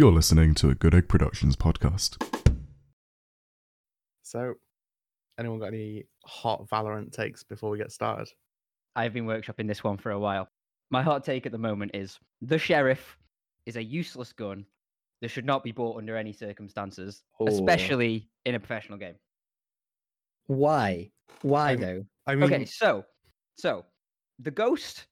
You're 0.00 0.12
listening 0.12 0.54
to 0.54 0.70
a 0.70 0.74
Good 0.74 0.94
Egg 0.94 1.08
Productions 1.08 1.56
podcast. 1.56 2.16
So, 4.22 4.54
anyone 5.38 5.58
got 5.58 5.74
any 5.74 6.04
hot 6.24 6.66
Valorant 6.70 7.12
takes 7.12 7.42
before 7.42 7.68
we 7.68 7.76
get 7.76 7.92
started? 7.92 8.26
I've 8.96 9.12
been 9.12 9.26
workshopping 9.26 9.68
this 9.68 9.84
one 9.84 9.98
for 9.98 10.12
a 10.12 10.18
while. 10.18 10.48
My 10.88 11.02
hot 11.02 11.22
take 11.22 11.44
at 11.44 11.52
the 11.52 11.58
moment 11.58 11.90
is 11.92 12.18
the 12.40 12.56
sheriff 12.56 13.18
is 13.66 13.76
a 13.76 13.84
useless 13.84 14.32
gun 14.32 14.64
that 15.20 15.28
should 15.28 15.44
not 15.44 15.62
be 15.62 15.70
bought 15.70 15.98
under 15.98 16.16
any 16.16 16.32
circumstances, 16.32 17.22
Oh. 17.38 17.46
especially 17.48 18.30
in 18.46 18.54
a 18.54 18.58
professional 18.58 18.96
game. 18.96 19.16
Why? 20.46 21.10
Why 21.42 21.72
I'm- 21.72 21.80
though? 21.82 22.06
I 22.26 22.36
mean, 22.36 22.44
Okay, 22.44 22.64
so 22.64 23.04
so 23.56 23.84
the 24.38 24.50
ghost 24.50 25.08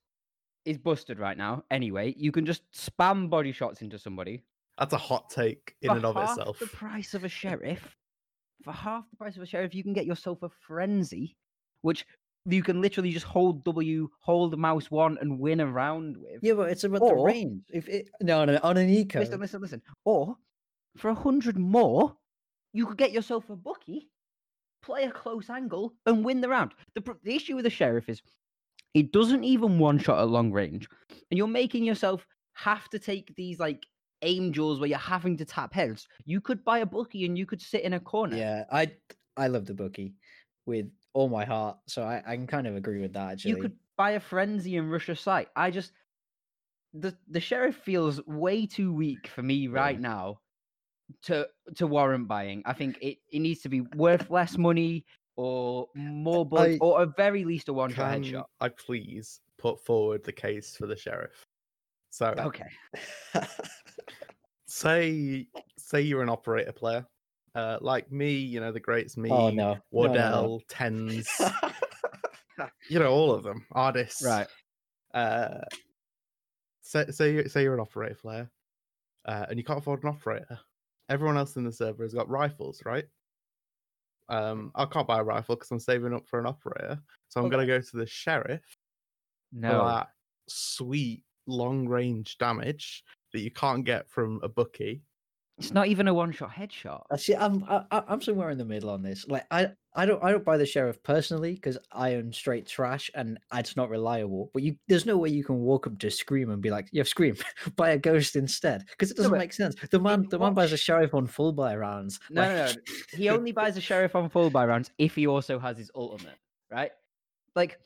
is 0.65 0.79
busted 0.79 1.19
right 1.19 1.37
now. 1.37 1.63
Anyway, 1.71 2.15
you 2.17 2.33
can 2.33 2.47
just 2.47 2.63
spam 2.73 3.29
body 3.29 3.53
shots 3.53 3.83
into 3.83 3.99
somebody 3.99 4.45
that's 4.79 4.93
a 4.93 4.99
hot 4.99 5.31
take 5.31 5.75
in 5.83 5.91
for 5.91 5.97
and 5.97 6.05
of 6.05 6.15
half 6.15 6.39
itself. 6.39 6.59
the 6.59 6.67
price 6.67 7.15
of 7.15 7.25
a 7.25 7.29
sheriff. 7.29 7.97
For 8.65 8.73
half 8.73 9.09
the 9.11 9.17
price 9.17 9.37
of 9.37 9.43
a 9.43 9.47
sheriff, 9.47 9.75
you 9.75 9.83
can 9.83 9.93
get 9.93 10.07
yourself 10.07 10.43
a 10.43 10.51
frenzy, 10.67 11.37
which 11.83 12.05
you 12.47 12.63
can 12.63 12.81
literally 12.81 13.11
just 13.11 13.27
hold 13.27 13.65
W, 13.65 14.09
hold 14.21 14.59
mouse 14.59 14.91
one, 14.91 15.19
and 15.21 15.39
win 15.39 15.61
a 15.61 15.67
round 15.67 16.17
with. 16.17 16.41
Yeah, 16.43 16.55
but 16.55 16.71
it's 16.71 16.85
about 16.85 17.01
the 17.01 17.15
range. 17.15 17.63
If 17.73 17.89
it 17.89 18.09
no, 18.21 18.45
no, 18.45 18.59
on 18.63 18.77
an 18.77 18.89
eco. 18.89 19.21
Listen, 19.21 19.41
listen, 19.41 19.61
listen. 19.61 19.83
Or 20.05 20.37
for 20.97 21.11
a 21.11 21.15
hundred 21.15 21.59
more, 21.59 22.17
you 22.73 22.87
could 22.87 22.99
get 22.99 23.13
yourself 23.13 23.51
a 23.51 23.57
Bucky, 23.57 24.09
play 24.83 25.05
a 25.05 25.11
close 25.11 25.51
angle, 25.51 25.95
and 26.07 26.25
win 26.25 26.41
the 26.41 26.49
round. 26.49 26.73
The, 26.95 27.17
the 27.23 27.35
issue 27.35 27.57
with 27.57 27.65
the 27.65 27.71
sheriff 27.71 28.09
is 28.09 28.23
it 28.95 29.13
doesn't 29.13 29.45
even 29.45 29.79
one 29.79 29.99
shot 29.99 30.21
at 30.21 30.29
long 30.29 30.53
range, 30.53 30.89
and 31.31 31.39
you're 31.39 31.47
making 31.47 31.85
yourself 31.85 32.27
have 32.55 32.89
to 32.89 32.99
take 32.99 33.35
these 33.37 33.61
like 33.61 33.85
aim 34.23 34.53
duels 34.53 34.81
where 34.81 34.89
you're 34.89 34.99
having 34.99 35.37
to 35.39 35.45
tap 35.45 35.73
heads. 35.73 36.09
You 36.25 36.41
could 36.41 36.65
buy 36.65 36.79
a 36.79 36.87
Bucky 36.87 37.25
and 37.25 37.37
you 37.39 37.47
could 37.47 37.61
sit 37.63 37.83
in 37.83 37.93
a 37.93 38.01
corner. 38.01 38.37
Yeah, 38.37 38.65
I 38.71 38.97
I 39.37 39.49
love 39.49 39.67
the 39.67 39.75
Bucky 39.75 40.15
with 40.67 40.91
all 41.15 41.29
my 41.29 41.45
heart, 41.45 41.79
so 41.87 42.03
I, 42.03 42.23
I 42.27 42.37
can 42.37 42.47
kind 42.47 42.67
of 42.67 42.77
agree 42.77 43.01
with 43.01 43.13
that 43.15 43.33
actually. 43.33 43.53
You 43.53 43.57
could 43.57 43.79
buy 43.97 44.13
a 44.13 44.21
frenzy 44.21 44.77
and 44.77 44.91
rush 44.91 45.09
a 45.09 45.17
site. 45.17 45.49
I 45.57 45.71
just 45.71 45.93
the 46.93 47.17
the 47.29 47.41
sheriff 47.41 47.77
feels 47.77 48.25
way 48.27 48.67
too 48.67 48.93
weak 48.93 49.27
for 49.29 49.43
me 49.43 49.69
right 49.69 49.99
now 50.01 50.41
to 51.23 51.49
to 51.77 51.87
warrant 51.87 52.29
buying. 52.29 52.63
I 52.67 52.73
think 52.75 52.99
it, 53.01 53.19
it 53.33 53.41
needs 53.41 53.61
to 53.63 53.69
be 53.69 53.83
worth 53.83 54.31
less 54.31 54.59
money 54.59 55.07
or 55.37 55.89
more 55.95 56.47
bullets, 56.47 56.77
I- 56.77 56.79
or 56.81 57.03
at 57.03 57.17
very 57.17 57.45
least 57.45 57.69
a 57.69 57.73
one 57.73 57.93
shot 57.93 58.11
headshot. 58.11 58.47
I 58.61 58.71
please 58.71 59.41
put 59.59 59.85
forward 59.85 60.25
the 60.25 60.33
case 60.33 60.77
for 60.77 60.87
the 60.87 60.97
sheriff? 60.97 61.48
So, 62.19 62.35
Okay. 62.37 62.67
say 64.67 65.47
say 65.77 66.01
you're 66.01 66.21
an 66.21 66.29
operator 66.29 66.73
player, 66.73 67.07
uh, 67.55 67.79
like 67.81 68.11
me, 68.11 68.33
you 68.33 68.59
know, 68.59 68.73
the 68.73 68.81
greats, 68.81 69.17
me, 69.17 69.31
Oh, 69.31 69.51
no. 69.51 69.53
No, 69.53 69.75
no, 69.77 69.77
no. 69.77 69.79
Wardell, 69.93 70.63
TenZ, 70.69 71.53
you 72.91 72.99
know, 72.99 73.13
all 73.13 73.31
of 73.31 73.45
them, 73.45 73.65
Ardiis, 73.73 74.21
Right. 74.21 74.49
uh, 75.15 75.61
say 76.81 77.07
say 77.13 77.45
say 77.45 77.63
you're 77.63 77.75
an 77.75 77.79
operator 77.79 78.17
player, 78.17 78.51
uh, 79.25 79.47
and 79.49 79.57
you 79.57 79.63
can't 79.63 79.79
afford 79.79 80.03
an 80.03 80.09
operator. 80.09 80.59
Everyone 81.09 81.39
else 81.39 81.55
in 81.55 81.63
the 81.63 81.71
server 81.71 82.03
has 82.03 82.15
got 82.15 82.29
rifles, 82.29 82.83
right? 82.85 83.05
Um, 84.29 84.73
I 84.75 84.87
can't 84.87 85.07
buy 85.07 85.21
a 85.21 85.25
rifle 85.25 85.55
because 85.55 85.71
I'm 85.71 85.79
saving 85.79 86.15
up 86.15 86.27
for 86.27 86.41
an 86.41 86.47
operator, 86.47 86.99
so 87.29 87.41
I'm 87.41 87.49
gonna 87.49 87.65
go 87.65 87.81
to 87.81 87.97
the 87.97 88.07
sheriff 88.07 88.65
No. 89.53 89.87
that 89.87 90.09
sweet 90.49 91.23
long 91.49 91.89
range 91.89 92.39
damage 92.39 93.03
that 93.33 93.41
you 93.41 93.51
can't 93.51 93.85
get 93.85 94.09
from 94.09 94.39
a 94.43 94.49
Bucky. 94.49 95.03
It's 95.59 95.73
not 95.73 95.89
even 95.89 96.07
a 96.07 96.15
one 96.15 96.31
shot 96.31 96.51
headshot. 96.53 97.03
Actually, 97.13 97.37
I'm 97.39 97.65
I, 97.65 97.83
I- 97.91 98.05
I'm 98.07 98.21
somewhere 98.23 98.51
in 98.51 98.59
the 98.59 98.65
middle 98.65 98.91
on 98.91 99.03
this. 99.03 99.27
Like 99.27 99.45
I 99.51 99.71
I 99.93 100.07
don't 100.07 100.23
I 100.23 100.31
don't 100.31 100.45
buy 100.45 100.57
the 100.57 100.65
sheriff 100.65 101.03
personally 101.03 101.55
because 101.55 101.77
I 101.91 102.15
own 102.15 102.33
straight 102.33 102.65
trash 102.69 103.11
and 103.17 103.41
it's 103.53 103.75
not 103.77 103.91
reliable. 103.91 104.53
But 104.55 104.63
you 104.63 104.77
there's 104.87 105.05
no 105.05 105.19
way 105.19 105.31
you 105.31 105.43
can 105.43 105.59
walk 105.59 105.89
up 105.89 105.99
to 105.99 106.11
Scream 106.13 106.51
and 106.51 106.63
be 106.63 106.71
like, 106.71 106.89
"Yeah, 106.93 107.03
Scream, 107.03 107.37
buy 107.77 107.91
a 107.91 107.99
ghost 107.99 108.37
instead," 108.37 108.85
because 108.89 109.11
it 109.11 109.17
doesn't 109.17 109.33
but 109.33 109.39
make 109.39 109.53
sense. 109.53 109.75
The 109.91 109.99
man 109.99 110.29
the 110.31 110.39
man 110.39 110.55
buys 110.55 110.73
a 110.73 110.77
sheriff 110.77 111.13
on 111.13 111.27
full 111.27 111.53
buy 111.53 111.75
rounds. 111.75 112.21
No, 112.31 112.43
like- 112.43 112.51
no, 112.53 112.67
no. 112.67 112.73
He 113.19 113.29
only 113.29 113.51
buys 113.51 113.77
a 113.77 113.81
sheriff 113.81 114.15
on 114.15 114.29
full 114.31 114.51
buy 114.51 114.65
rounds 114.65 114.93
if 114.99 115.17
he 115.17 115.27
also 115.27 115.59
has 115.59 115.77
his 115.77 115.91
ultimate, 115.93 116.37
right? 116.71 116.93
Like, 117.57 117.81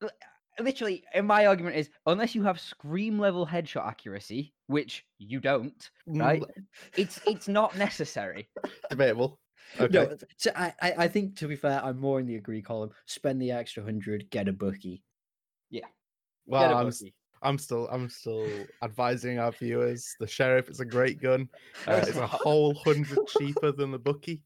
li- 0.00 0.08
literally, 0.60 1.04
and 1.12 1.26
my 1.26 1.46
argument 1.46 1.76
is 1.76 1.90
unless 2.06 2.34
you 2.34 2.42
have 2.42 2.60
scream 2.60 3.18
level 3.18 3.46
headshot 3.46 3.86
accuracy, 3.86 4.54
which 4.66 5.04
you 5.18 5.40
don't, 5.40 5.90
right? 6.06 6.42
Mm, 6.42 6.64
It's 6.96 7.20
it's 7.26 7.48
not 7.48 7.76
necessary. 7.76 8.48
Debatable. 8.90 9.38
Okay. 9.80 9.92
No, 9.92 10.16
so 10.36 10.50
I, 10.54 10.72
I 10.80 10.94
I 10.98 11.08
think 11.08 11.36
to 11.38 11.48
be 11.48 11.56
fair, 11.56 11.82
I'm 11.84 11.98
more 11.98 12.20
in 12.20 12.26
the 12.26 12.36
agree 12.36 12.62
column. 12.62 12.90
Spend 13.06 13.40
the 13.40 13.50
extra 13.52 13.82
hundred, 13.82 14.30
get 14.30 14.48
a 14.48 14.52
Bucky. 14.52 15.02
Yeah. 15.70 15.86
Well, 16.46 16.62
Get 16.62 16.72
a 16.72 16.76
I'm, 16.76 16.86
Bucky. 16.86 17.14
I'm 17.42 17.58
still 17.58 17.88
I'm 17.90 18.08
still 18.08 18.46
advising 18.82 19.38
our 19.38 19.52
viewers. 19.52 20.14
The 20.20 20.26
sheriff 20.26 20.68
is 20.68 20.80
a 20.80 20.84
great 20.84 21.20
gun. 21.20 21.48
Uh, 21.86 21.94
it's 21.94 22.08
it's 22.08 22.18
a 22.18 22.26
whole 22.26 22.74
hundred 22.84 23.18
cheaper 23.38 23.72
than 23.72 23.90
the 23.90 23.98
Bucky. 23.98 24.42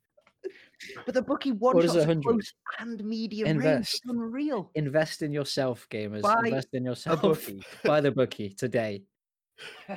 But 1.05 1.15
the 1.15 1.23
Bucky 1.23 1.53
one 1.53 1.77
What 1.77 1.85
is 1.85 1.93
shots 1.93 2.07
a 2.07 2.17
close 2.17 2.53
and 2.79 3.03
medium 3.05 3.49
range. 3.49 3.65
Invest. 3.65 3.95
It's 3.95 4.03
unreal. 4.07 4.71
Invest 4.75 5.23
in 5.23 5.33
yourself, 5.33 5.87
gamers. 5.91 6.23
Buy 6.23 6.41
Invest 6.45 6.69
in 6.73 6.85
yourself. 6.85 7.23
Bucky. 7.23 7.63
Buy 7.85 8.01
the 8.01 8.13
Bucky 8.13 8.51
today. 8.51 9.03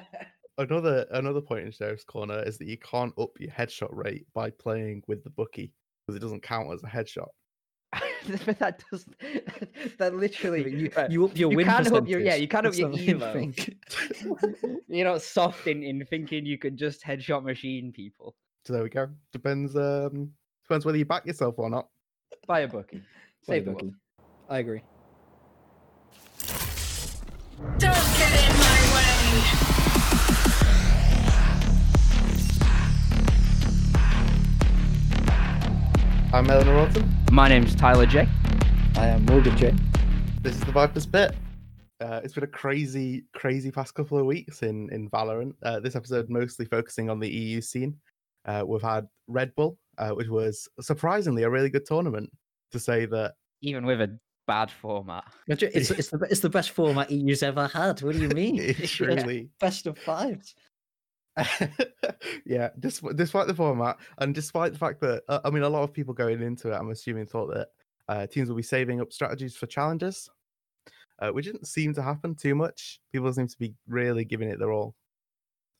Another 0.57 1.07
another 1.11 1.41
point 1.41 1.65
in 1.65 1.71
sheriff's 1.71 2.03
corner 2.03 2.43
is 2.43 2.57
that 2.57 2.67
you 2.67 2.77
can't 2.77 3.17
up 3.17 3.29
your 3.39 3.49
headshot 3.49 3.87
rate 3.91 4.27
by 4.33 4.49
playing 4.49 5.01
with 5.07 5.23
the 5.23 5.29
Bucky 5.29 5.73
because 6.05 6.15
it 6.15 6.19
doesn't 6.19 6.43
count 6.43 6.71
as 6.73 6.83
a 6.83 6.87
headshot. 6.87 7.29
but 8.45 8.59
that 8.59 8.83
does 8.91 9.05
that 9.97 10.13
literally 10.13 10.69
you, 10.69 10.91
you 11.09 11.25
up 11.25 11.37
your 11.37 11.51
you 11.51 11.57
win 11.57 11.65
can 11.65 11.95
up 11.95 12.07
your- 12.07 12.19
yeah, 12.19 12.35
you 12.35 12.47
can't 12.47 12.67
up 12.67 12.75
your 12.75 12.89
the 12.89 13.09
emo. 13.09 13.51
you're 14.87 15.07
not 15.07 15.21
soft 15.21 15.67
in, 15.67 15.83
in 15.83 16.05
thinking 16.05 16.45
you 16.45 16.57
could 16.57 16.77
just 16.77 17.03
headshot 17.03 17.43
machine 17.43 17.91
people. 17.91 18.35
So 18.65 18.73
there 18.73 18.83
we 18.83 18.89
go. 18.89 19.09
Depends 19.31 19.75
um 19.75 20.31
depends 20.71 20.85
whether 20.85 20.97
you 20.97 21.03
back 21.03 21.25
yourself 21.25 21.55
or 21.57 21.69
not. 21.69 21.89
Buy 22.47 22.61
a 22.61 22.67
Bucky. 22.69 22.99
Buy 22.99 23.03
Save 23.55 23.63
a 23.63 23.65
the 23.65 23.71
world. 23.71 23.81
Bucky. 23.81 23.95
I 24.49 24.59
agree. 24.59 24.81
Don't 27.77 27.93
get 28.17 28.31
in 28.39 28.57
my 28.57 28.79
way. 28.95 29.11
I'm 36.31 36.49
Eleanor 36.49 36.79
Autumn. 36.79 37.13
My 37.33 37.49
name's 37.49 37.75
Tyler 37.75 38.05
J. 38.05 38.25
I 38.95 39.07
am 39.07 39.25
Morgan 39.25 39.57
J. 39.57 39.75
This 40.41 40.55
is 40.55 40.61
the 40.61 40.71
Vipers 40.71 41.05
Bit. 41.05 41.35
Uh, 41.99 42.21
it's 42.23 42.33
been 42.33 42.45
a 42.45 42.47
crazy, 42.47 43.25
crazy 43.33 43.71
past 43.71 43.93
couple 43.93 44.17
of 44.17 44.25
weeks 44.25 44.63
in 44.63 44.89
in 44.93 45.09
Valorant. 45.09 45.51
Uh, 45.63 45.81
this 45.81 45.97
episode 45.97 46.29
mostly 46.29 46.63
focusing 46.63 47.09
on 47.09 47.19
the 47.19 47.29
EU 47.29 47.59
scene. 47.59 47.97
Uh, 48.45 48.63
we've 48.65 48.81
had 48.81 49.05
Red 49.27 49.53
Bull, 49.55 49.77
uh, 50.01 50.09
which 50.09 50.27
was 50.27 50.67
surprisingly 50.81 51.43
a 51.43 51.49
really 51.49 51.69
good 51.69 51.85
tournament. 51.85 52.29
To 52.71 52.79
say 52.79 53.05
that, 53.05 53.33
Even 53.61 53.85
with 53.85 54.01
a 54.01 54.17
bad 54.47 54.71
format. 54.71 55.25
It's, 55.47 55.61
it's, 55.61 55.91
it's, 55.99 56.09
the, 56.09 56.27
it's 56.29 56.39
the 56.39 56.49
best 56.49 56.71
format 56.71 57.11
EU's 57.11 57.43
ever 57.43 57.67
had. 57.67 58.01
What 58.01 58.15
do 58.15 58.21
you 58.21 58.29
mean? 58.29 58.57
it's 58.59 58.99
really, 58.99 59.49
Best 59.59 59.87
of 59.87 59.97
fives. 59.97 60.55
yeah. 62.45 62.69
Despite, 62.79 63.15
despite 63.15 63.47
the 63.47 63.53
format, 63.53 63.97
and 64.17 64.33
despite 64.33 64.73
the 64.73 64.79
fact 64.79 65.01
that 65.01 65.23
uh, 65.27 65.39
I 65.45 65.49
mean, 65.49 65.63
a 65.63 65.69
lot 65.69 65.83
of 65.83 65.93
people 65.93 66.13
going 66.13 66.41
into 66.41 66.71
it, 66.71 66.75
I'm 66.75 66.91
assuming 66.91 67.25
thought 67.25 67.53
that 67.53 67.67
uh, 68.07 68.27
teams 68.27 68.49
will 68.49 68.55
be 68.55 68.63
saving 68.63 69.01
up 69.01 69.13
strategies 69.13 69.55
for 69.55 69.67
challenges, 69.67 70.29
uh, 71.19 71.29
which 71.29 71.45
didn't 71.45 71.67
seem 71.67 71.93
to 71.93 72.01
happen 72.01 72.35
too 72.35 72.55
much. 72.55 72.99
People 73.11 73.31
seem 73.33 73.47
to 73.47 73.57
be 73.57 73.73
really 73.87 74.25
giving 74.25 74.49
it 74.49 74.59
their 74.59 74.71
all. 74.71 74.95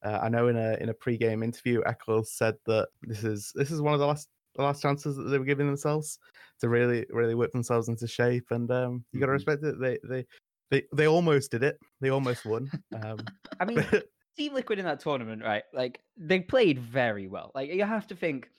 Uh, 0.04 0.20
I 0.22 0.30
know 0.30 0.48
in 0.48 0.56
a 0.56 0.74
in 0.82 0.90
a 0.90 0.94
pre-game 0.94 1.44
interview, 1.44 1.82
Eccles 1.86 2.32
said 2.32 2.56
that 2.66 2.90
this 3.04 3.24
is 3.24 3.52
this 3.56 3.72
is 3.72 3.82
one 3.82 3.94
of 3.94 4.00
the 4.00 4.08
last 4.08 4.30
the 4.56 4.64
last 4.64 4.82
chances 4.82 5.16
that 5.16 5.24
they 5.24 5.38
were 5.40 5.46
giving 5.46 5.68
themselves 5.68 6.20
to 6.60 6.70
really 6.70 7.06
really 7.10 7.36
whip 7.36 7.52
themselves 7.52 7.88
into 7.88 8.08
shape, 8.08 8.46
and 8.52 8.70
um, 8.72 9.04
you 9.14 9.20
got 9.20 9.28
to 9.28 9.32
Mhm. 9.32 9.36
respect 9.36 9.64
it. 9.64 9.80
They 9.80 10.00
they 10.04 10.26
they 10.72 10.84
they 10.94 11.08
almost 11.08 11.52
did 11.52 11.64
it. 11.64 11.78
They 12.00 12.10
almost 12.10 12.46
won. 12.46 12.72
Um, 13.04 13.18
I 13.60 13.66
mean, 13.66 13.78
Team 14.38 14.54
Liquid 14.54 14.80
in 14.80 14.86
that 14.86 15.00
tournament, 15.02 15.44
right? 15.44 15.64
Like 15.74 16.00
they 16.18 16.40
played 16.40 16.80
very 16.80 17.28
well. 17.28 17.52
Like 17.54 17.70
you 17.72 17.84
have 17.84 18.08
to 18.08 18.16
think 18.16 18.50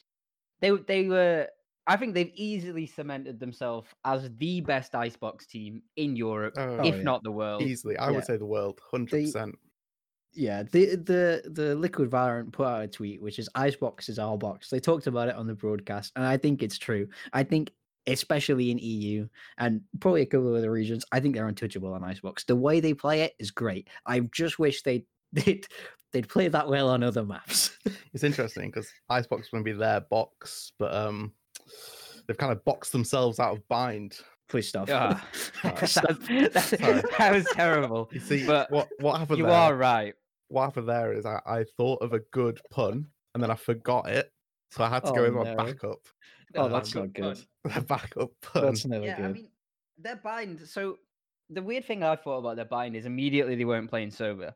they 0.60 0.70
they 0.70 1.08
were. 1.08 1.48
I 1.88 1.96
think 1.96 2.14
they've 2.14 2.30
easily 2.36 2.86
cemented 2.86 3.40
themselves 3.40 3.88
as 4.04 4.30
the 4.38 4.60
best 4.60 4.94
icebox 4.94 5.46
team 5.48 5.82
in 5.96 6.14
Europe, 6.14 6.54
Oh, 6.56 6.84
if 6.84 6.94
yeah. 6.98 7.02
not 7.02 7.24
the 7.24 7.32
world. 7.32 7.60
easily, 7.62 7.96
I 7.96 8.06
Yeah. 8.06 8.14
would 8.14 8.24
say 8.24 8.36
the 8.36 8.46
world, 8.46 8.80
hundred 8.88 9.24
percent. 9.24 9.56
Yeah, 10.34 10.62
the 10.62 10.96
the 10.96 11.42
the 11.50 11.74
Liquid 11.74 12.10
Valorant 12.10 12.52
put 12.52 12.66
out 12.66 12.82
a 12.84 12.88
tweet 12.88 13.20
which 13.20 13.38
is 13.38 13.48
Icebox 13.54 14.08
is 14.08 14.18
our 14.18 14.38
box. 14.38 14.70
They 14.70 14.80
talked 14.80 15.06
about 15.06 15.28
it 15.28 15.34
on 15.36 15.46
the 15.46 15.54
broadcast, 15.54 16.12
and 16.16 16.24
I 16.24 16.36
think 16.36 16.62
it's 16.62 16.78
true. 16.78 17.08
I 17.32 17.42
think 17.42 17.70
especially 18.08 18.70
in 18.72 18.78
EU 18.78 19.28
and 19.58 19.80
probably 20.00 20.22
a 20.22 20.26
couple 20.26 20.48
of 20.48 20.54
other 20.56 20.72
regions, 20.72 21.04
I 21.12 21.20
think 21.20 21.34
they're 21.36 21.46
untouchable 21.46 21.92
on 21.92 22.02
Icebox. 22.02 22.44
The 22.44 22.56
way 22.56 22.80
they 22.80 22.94
play 22.94 23.20
it 23.22 23.34
is 23.38 23.50
great. 23.52 23.88
I 24.06 24.20
just 24.20 24.58
wish 24.58 24.82
they 24.82 25.04
they'd 25.32 25.66
they'd 26.12 26.28
play 26.28 26.48
that 26.48 26.68
well 26.68 26.88
on 26.88 27.02
other 27.02 27.24
maps. 27.24 27.76
It's 28.14 28.24
interesting 28.24 28.68
because 28.70 28.90
Icebox 29.08 29.44
is 29.46 29.50
going 29.50 29.64
to 29.64 29.72
be 29.72 29.76
their 29.78 30.02
box, 30.02 30.72
but 30.78 30.92
um, 30.94 31.32
they've 32.26 32.36
kind 32.36 32.52
of 32.52 32.62
boxed 32.64 32.92
themselves 32.92 33.40
out 33.40 33.56
of 33.56 33.66
bind. 33.68 34.18
Please 34.50 34.68
stop. 34.68 34.88
Ah, 34.92 35.26
that, 35.62 36.50
that- 36.52 37.10
that 37.18 37.32
was 37.32 37.46
terrible. 37.54 38.10
You 38.12 38.20
see, 38.20 38.46
But 38.46 38.70
what 38.70 38.88
what 39.00 39.18
happened 39.18 39.38
You 39.38 39.44
there? 39.46 39.54
are 39.54 39.74
right. 39.74 40.14
What 40.52 40.64
happened 40.64 40.88
there 40.88 41.12
is 41.12 41.24
I, 41.24 41.40
I 41.46 41.64
thought 41.64 42.02
of 42.02 42.12
a 42.12 42.20
good 42.20 42.60
pun 42.70 43.10
and 43.34 43.42
then 43.42 43.50
I 43.50 43.54
forgot 43.54 44.08
it, 44.08 44.32
so 44.70 44.84
I 44.84 44.88
had 44.90 45.04
to 45.06 45.12
go 45.12 45.22
Oh, 45.22 45.24
with 45.24 45.34
my 45.34 45.44
no. 45.44 45.64
backup. 45.64 45.98
Oh, 46.54 46.64
Um, 46.64 46.72
that's 46.72 46.94
not 46.94 47.14
good. 47.14 47.38
The 47.64 47.80
backup 47.80 48.30
pun. 48.42 48.64
That's 48.66 48.84
never 48.84 49.06
Yeah, 49.06 49.16
good. 49.16 49.24
I 49.24 49.32
mean, 49.32 49.50
their 49.96 50.16
bind. 50.16 50.68
So 50.68 50.98
the 51.48 51.62
weird 51.62 51.86
thing 51.86 52.02
I 52.02 52.16
thought 52.16 52.40
about 52.40 52.56
their 52.56 52.66
bind 52.66 52.94
is 52.94 53.06
immediately 53.06 53.54
they 53.54 53.64
weren't 53.64 53.88
playing 53.88 54.10
Sova. 54.10 54.54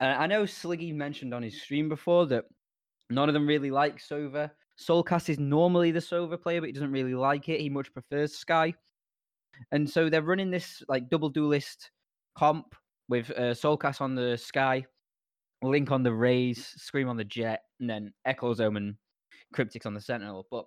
And 0.00 0.12
I 0.14 0.26
know 0.26 0.44
Sliggy 0.44 0.94
mentioned 0.94 1.34
on 1.34 1.42
his 1.42 1.60
stream 1.60 1.88
before 1.90 2.24
that 2.26 2.46
none 3.10 3.28
of 3.28 3.34
them 3.34 3.46
really 3.46 3.70
like 3.70 3.98
Sova. 3.98 4.52
Soulcast 4.78 5.28
is 5.28 5.38
normally 5.38 5.90
the 5.90 6.00
Sova 6.00 6.40
player, 6.40 6.60
but 6.60 6.68
he 6.68 6.72
doesn't 6.72 6.92
really 6.92 7.14
like 7.14 7.48
it. 7.50 7.60
He 7.60 7.68
much 7.68 7.92
prefers 7.92 8.36
Skye. 8.36 8.74
And 9.72 9.88
so 9.88 10.08
they're 10.08 10.22
running 10.22 10.50
this 10.50 10.82
like 10.88 11.08
double 11.08 11.28
duelist 11.28 11.90
comp 12.36 12.74
with 13.08 13.30
uh, 13.30 13.52
Soulcast 13.54 14.00
on 14.00 14.14
the 14.14 14.36
Skye, 14.36 14.86
Link 15.62 15.90
on 15.90 16.02
the 16.02 16.12
Raze, 16.12 16.74
Scream 16.76 17.08
on 17.08 17.16
the 17.16 17.24
Jett, 17.24 17.62
and 17.80 17.88
then 17.88 18.12
Echoes 18.24 18.60
Omen, 18.60 18.98
Kryptix 19.54 19.86
on 19.86 19.94
the 19.94 20.00
Sentinel. 20.00 20.46
But 20.50 20.66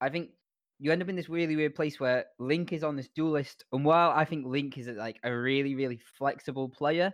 I 0.00 0.08
think 0.08 0.30
you 0.78 0.92
end 0.92 1.02
up 1.02 1.08
in 1.08 1.16
this 1.16 1.28
really 1.28 1.56
weird 1.56 1.74
place 1.74 1.98
where 1.98 2.26
Link 2.38 2.72
is 2.72 2.84
on 2.84 2.96
this 2.96 3.08
duelist, 3.14 3.64
and 3.72 3.84
while 3.84 4.10
I 4.10 4.24
think 4.24 4.46
Link 4.46 4.78
is 4.78 4.88
like 4.88 5.18
a 5.24 5.34
really, 5.34 5.74
really 5.74 6.00
flexible 6.18 6.68
player, 6.68 7.12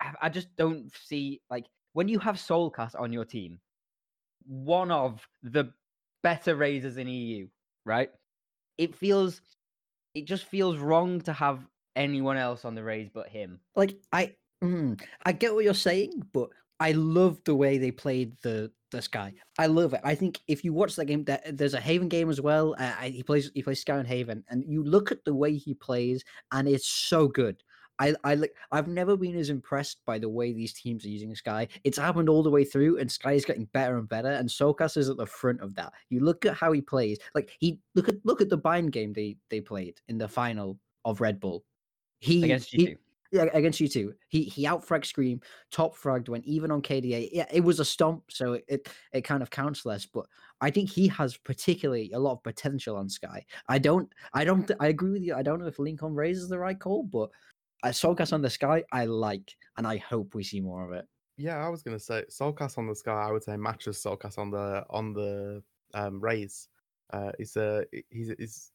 I, 0.00 0.12
I 0.22 0.28
just 0.28 0.48
don't 0.56 0.90
see 1.04 1.40
like 1.50 1.66
when 1.92 2.08
you 2.08 2.18
have 2.20 2.36
Soulcast 2.36 2.98
on 2.98 3.12
your 3.12 3.24
team, 3.24 3.58
one 4.46 4.90
of 4.90 5.26
the 5.42 5.72
better 6.22 6.56
raisers 6.56 6.96
in 6.96 7.08
EU, 7.08 7.48
right? 7.84 8.10
It 8.78 8.94
feels, 8.94 9.40
it 10.14 10.26
just 10.26 10.44
feels 10.44 10.78
wrong 10.78 11.20
to 11.22 11.32
have 11.32 11.66
anyone 11.96 12.36
else 12.36 12.64
on 12.64 12.74
the 12.74 12.82
Raze 12.82 13.10
but 13.12 13.28
him. 13.28 13.58
like 13.74 13.96
I 14.12 14.34
mm, 14.62 15.00
I 15.24 15.32
get 15.32 15.54
what 15.54 15.64
you're 15.64 15.74
saying, 15.74 16.22
but 16.32 16.48
I 16.80 16.92
love 16.92 17.40
the 17.44 17.54
way 17.54 17.78
they 17.78 17.90
played 17.90 18.36
the 18.42 18.70
the 18.90 19.02
Skye. 19.02 19.34
I 19.58 19.66
love 19.66 19.92
it. 19.92 20.00
I 20.02 20.14
think 20.14 20.40
if 20.48 20.64
you 20.64 20.72
watch 20.72 20.96
that 20.96 21.04
game, 21.04 21.22
there- 21.24 21.42
there's 21.52 21.74
a 21.74 21.80
Haven 21.80 22.08
game 22.08 22.30
as 22.30 22.40
well. 22.40 22.74
Uh, 22.78 22.94
I- 22.98 23.10
he 23.10 23.22
plays 23.22 23.50
he 23.54 23.62
plays 23.62 23.80
Skye 23.82 23.98
and 23.98 24.08
Haven, 24.08 24.44
and 24.48 24.64
you 24.66 24.82
look 24.82 25.12
at 25.12 25.24
the 25.26 25.34
way 25.34 25.54
he 25.56 25.74
plays, 25.74 26.24
and 26.52 26.66
it's 26.66 26.88
so 26.88 27.28
good. 27.28 27.62
I 27.98 28.14
I 28.24 28.38
I've 28.72 28.88
never 28.88 29.14
been 29.16 29.36
as 29.36 29.50
impressed 29.50 29.98
by 30.06 30.18
the 30.18 30.28
way 30.28 30.52
these 30.52 30.72
teams 30.72 31.04
are 31.04 31.08
using 31.10 31.34
Skye. 31.34 31.68
It's 31.84 31.98
happened 31.98 32.28
all 32.30 32.42
the 32.42 32.50
way 32.50 32.64
through, 32.64 32.96
and 32.98 33.10
Skye 33.12 33.32
is 33.34 33.44
getting 33.44 33.66
better 33.66 33.98
and 33.98 34.08
better. 34.08 34.28
And 34.30 34.48
Soulcast 34.48 34.96
is 34.96 35.10
at 35.10 35.16
the 35.18 35.26
front 35.26 35.60
of 35.60 35.74
that. 35.74 35.92
You 36.08 36.20
look 36.20 36.46
at 36.46 36.54
how 36.54 36.72
he 36.72 36.80
plays. 36.80 37.18
Like 37.34 37.50
he 37.60 37.80
look 37.94 38.08
at 38.08 38.24
look 38.24 38.40
at 38.40 38.48
the 38.48 38.56
bind 38.56 38.92
game 38.92 39.12
they 39.12 39.36
they 39.50 39.60
played 39.60 40.00
in 40.08 40.16
the 40.16 40.28
final 40.28 40.78
of 41.04 41.20
Red 41.20 41.40
Bull. 41.40 41.64
He 42.20 42.44
Against 42.44 42.70
he- 42.70 42.86
G2. 42.86 42.96
Yeah, 43.30 43.44
against 43.52 43.78
you 43.78 43.88
too. 43.88 44.14
He 44.28 44.44
he 44.44 44.66
out 44.66 44.86
fragged 44.86 45.04
Scream, 45.04 45.40
top 45.70 45.94
fragged, 45.94 46.30
went 46.30 46.46
even 46.46 46.70
on 46.70 46.80
KDA. 46.80 47.28
Yeah, 47.30 47.46
it 47.52 47.60
was 47.60 47.78
a 47.78 47.84
stomp, 47.84 48.24
so 48.30 48.58
it, 48.68 48.88
it 49.12 49.20
kind 49.22 49.42
of 49.42 49.50
counts 49.50 49.84
less. 49.84 50.06
But 50.06 50.24
I 50.62 50.70
think 50.70 50.88
he 50.88 51.08
has 51.08 51.36
particularly 51.36 52.10
a 52.12 52.18
lot 52.18 52.32
of 52.32 52.42
potential 52.42 52.96
on 52.96 53.08
Skye. 53.08 53.44
I 53.68 53.78
don't 53.78 54.10
I 54.32 54.44
don't 54.44 54.66
th- 54.66 54.78
I 54.80 54.86
agree 54.88 55.10
with 55.10 55.22
you. 55.22 55.34
I 55.34 55.42
don't 55.42 55.60
know 55.60 55.66
if 55.66 55.78
Link 55.78 56.02
on 56.02 56.14
Raze 56.14 56.38
is 56.38 56.48
the 56.48 56.58
right 56.58 56.78
call, 56.78 57.02
but 57.02 57.30
uh, 57.82 57.88
Soulcast 57.88 58.32
on 58.32 58.40
the 58.40 58.50
Skye 58.50 58.84
I 58.92 59.04
like, 59.04 59.54
and 59.76 59.86
I 59.86 59.98
hope 59.98 60.34
we 60.34 60.42
see 60.42 60.60
more 60.60 60.86
of 60.86 60.92
it. 60.92 61.06
Yeah, 61.36 61.64
I 61.64 61.68
was 61.68 61.82
gonna 61.82 62.00
say 62.00 62.24
Soulcast 62.30 62.78
on 62.78 62.86
the 62.86 62.94
Skye. 62.94 63.28
I 63.28 63.30
would 63.30 63.44
say 63.44 63.58
matches 63.58 63.98
Soulcast 63.98 64.38
on 64.38 64.50
the 64.50 64.86
on 64.88 65.12
the 65.12 65.62
um. 65.92 66.22
Uh, 67.10 67.32
he's 67.38 67.56
a 67.56 67.84
he's 68.10 68.34
he's 68.38 68.72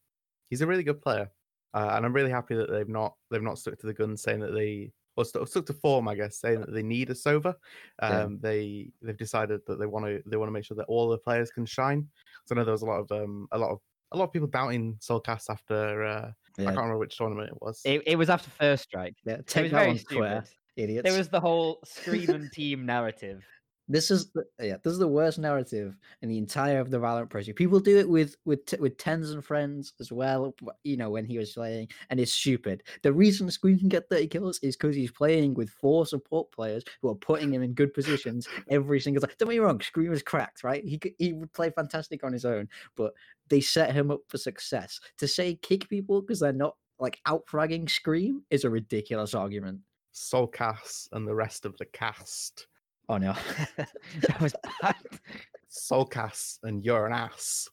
he's 0.49 0.61
a 0.61 0.67
really 0.67 0.83
good 0.83 1.01
player, 1.01 1.29
uh, 1.73 1.93
and 1.95 2.05
I'm 2.05 2.13
really 2.13 2.31
happy 2.31 2.55
that 2.55 2.69
they've 2.69 2.87
not 2.89 3.15
they've 3.31 3.41
not 3.41 3.57
stuck 3.57 3.77
to 3.79 3.87
the 3.87 3.93
gun 3.93 4.15
saying 4.17 4.39
that 4.39 4.53
they 4.53 4.91
or 5.15 5.25
stu- 5.25 5.45
stuck 5.45 5.65
to 5.67 5.73
form, 5.73 6.07
I 6.07 6.15
guess, 6.15 6.39
saying 6.39 6.61
that 6.61 6.73
they 6.73 6.81
need 6.83 7.09
a 7.09 7.13
Sova. 7.13 7.53
Yeah. 8.01 8.21
Um, 8.23 8.39
They 8.41 8.89
they've 9.01 9.17
decided 9.17 9.61
that 9.67 9.79
they 9.79 9.85
want 9.85 10.05
to 10.05 10.21
they 10.25 10.37
want 10.37 10.47
to 10.49 10.53
make 10.53 10.65
sure 10.65 10.77
that 10.77 10.87
all 10.87 11.09
the 11.09 11.17
players 11.17 11.51
can 11.51 11.65
shine. 11.65 12.07
So 12.45 12.55
I 12.55 12.59
know 12.59 12.65
there 12.65 12.71
was 12.71 12.81
a 12.81 12.87
lot 12.87 12.99
of 12.99 13.11
um 13.11 13.47
a 13.51 13.57
lot 13.57 13.71
of 13.71 13.79
a 14.11 14.17
lot 14.17 14.25
of 14.25 14.31
people 14.33 14.47
doubting 14.47 14.95
Soulcast 14.95 15.49
after 15.49 16.03
uh, 16.03 16.31
I 16.59 16.63
can't 16.63 16.75
remember 16.77 16.99
which 16.99 17.17
tournament 17.17 17.49
it 17.49 17.61
was. 17.61 17.81
It, 17.83 18.03
it 18.05 18.15
was 18.15 18.29
after 18.29 18.49
first 18.51 18.83
strike. 18.83 19.15
yeah. 19.25 19.35
It 19.35 19.47
Take 19.47 19.63
was 19.63 19.71
that 19.71 19.77
very 19.77 19.89
on 19.91 19.97
Twitter, 19.97 20.43
idiots. 20.75 21.09
There 21.09 21.17
was 21.17 21.29
the 21.29 21.39
whole 21.39 21.79
Scream 21.83 22.29
and 22.29 22.51
team 22.51 22.85
narrative. 22.85 23.43
This 23.89 24.11
is 24.11 24.31
the, 24.31 24.41
uh, 24.41 24.63
yeah, 24.63 24.77
this 24.81 24.93
is 24.93 24.99
the 24.99 25.07
worst 25.07 25.39
narrative 25.39 25.97
in 26.21 26.29
the 26.29 26.37
entire 26.37 26.79
of 26.79 26.89
the 26.89 26.99
Valorant 26.99 27.29
project. 27.29 27.57
People 27.57 27.81
do 27.81 27.97
it 27.97 28.07
with 28.07 28.37
with 28.45 28.61
with 28.79 28.97
tens 28.97 29.31
and 29.31 29.43
friends 29.43 29.93
as 29.99 30.11
well. 30.11 30.55
You 30.83 30.95
know 30.95 31.09
when 31.09 31.25
he 31.25 31.37
was 31.37 31.51
playing, 31.51 31.89
and 32.09 32.19
it's 32.19 32.33
stupid. 32.33 32.83
The 33.01 33.11
reason 33.11 33.51
Scream 33.51 33.77
can 33.77 33.89
get 33.89 34.07
thirty 34.09 34.27
kills 34.27 34.57
is 34.63 34.77
because 34.77 34.95
he's 34.95 35.11
playing 35.11 35.53
with 35.55 35.69
four 35.69 36.05
support 36.05 36.49
players 36.51 36.83
who 37.01 37.09
are 37.09 37.15
putting 37.15 37.53
him 37.53 37.61
in 37.61 37.73
good 37.73 37.93
positions 37.93 38.47
every 38.69 39.01
single 39.01 39.21
time. 39.21 39.31
Don't 39.37 39.49
get 39.49 39.55
me 39.55 39.59
wrong, 39.59 39.81
Scream 39.81 40.13
is 40.13 40.23
cracked, 40.23 40.63
right? 40.63 40.83
He 40.83 40.99
he 41.19 41.33
would 41.33 41.51
play 41.53 41.69
fantastic 41.69 42.23
on 42.23 42.31
his 42.31 42.45
own, 42.45 42.69
but 42.95 43.13
they 43.49 43.59
set 43.59 43.93
him 43.93 44.11
up 44.11 44.21
for 44.29 44.37
success. 44.37 44.99
To 45.17 45.27
say 45.27 45.55
kick 45.55 45.89
people 45.89 46.21
because 46.21 46.39
they're 46.39 46.53
not 46.53 46.77
like 46.99 47.19
out 47.25 47.45
fragging 47.47 47.89
Scream 47.89 48.43
is 48.49 48.63
a 48.63 48.69
ridiculous 48.69 49.33
argument. 49.33 49.81
Soulcast 50.13 51.09
and 51.11 51.27
the 51.27 51.35
rest 51.35 51.65
of 51.65 51.75
the 51.77 51.85
cast. 51.85 52.67
Oh 53.09 53.17
no. 53.17 53.35
that 54.21 54.41
was 54.41 54.53
bad. 54.81 54.95
Soulcast 55.69 56.59
and 56.63 56.83
you're 56.83 57.07
an 57.07 57.13
ass. 57.13 57.67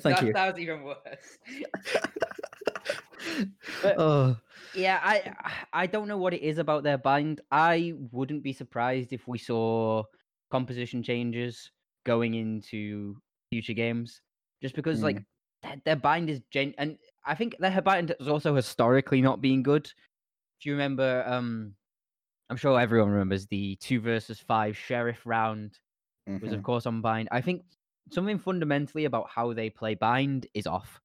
Thank 0.00 0.16
that, 0.16 0.24
you. 0.24 0.32
That 0.32 0.52
was 0.54 0.62
even 0.62 0.82
worse. 0.82 1.38
But- 3.82 3.98
oh. 3.98 4.36
yeah, 4.74 4.98
I 5.02 5.34
I 5.72 5.86
don't 5.86 6.08
know 6.08 6.16
what 6.16 6.32
it 6.32 6.42
is 6.42 6.58
about 6.58 6.82
their 6.82 6.96
bind. 6.96 7.42
I 7.50 7.92
wouldn't 8.10 8.42
be 8.42 8.54
surprised 8.54 9.12
if 9.12 9.28
we 9.28 9.36
saw 9.36 10.04
composition 10.50 11.02
changes 11.02 11.70
going 12.04 12.34
into 12.34 13.16
future 13.50 13.74
games, 13.74 14.22
just 14.62 14.74
because 14.74 15.02
like 15.02 15.22
their, 15.62 15.76
their 15.84 15.96
bind 15.96 16.30
is 16.30 16.40
gen 16.50 16.74
and 16.78 16.96
I 17.26 17.34
think 17.34 17.56
their 17.58 17.82
bind 17.82 18.14
is 18.18 18.28
also 18.28 18.54
historically 18.54 19.20
not 19.20 19.42
being 19.42 19.62
good. 19.62 19.86
If 20.58 20.66
you 20.66 20.72
remember, 20.72 21.22
um, 21.26 21.74
I'm 22.50 22.56
sure 22.56 22.78
everyone 22.80 23.10
remembers 23.10 23.46
the 23.46 23.76
two 23.76 24.00
versus 24.00 24.40
five 24.40 24.76
sheriff 24.76 25.20
round 25.26 25.78
was 26.26 26.50
Mhm. 26.50 26.54
of 26.54 26.62
course 26.62 26.86
on 26.86 27.00
bind. 27.00 27.28
I 27.32 27.40
think 27.40 27.64
something 28.10 28.38
fundamentally 28.38 29.04
about 29.04 29.28
how 29.30 29.52
they 29.52 29.70
play 29.70 29.94
bind 29.94 30.46
is 30.54 30.66
off. 30.66 31.00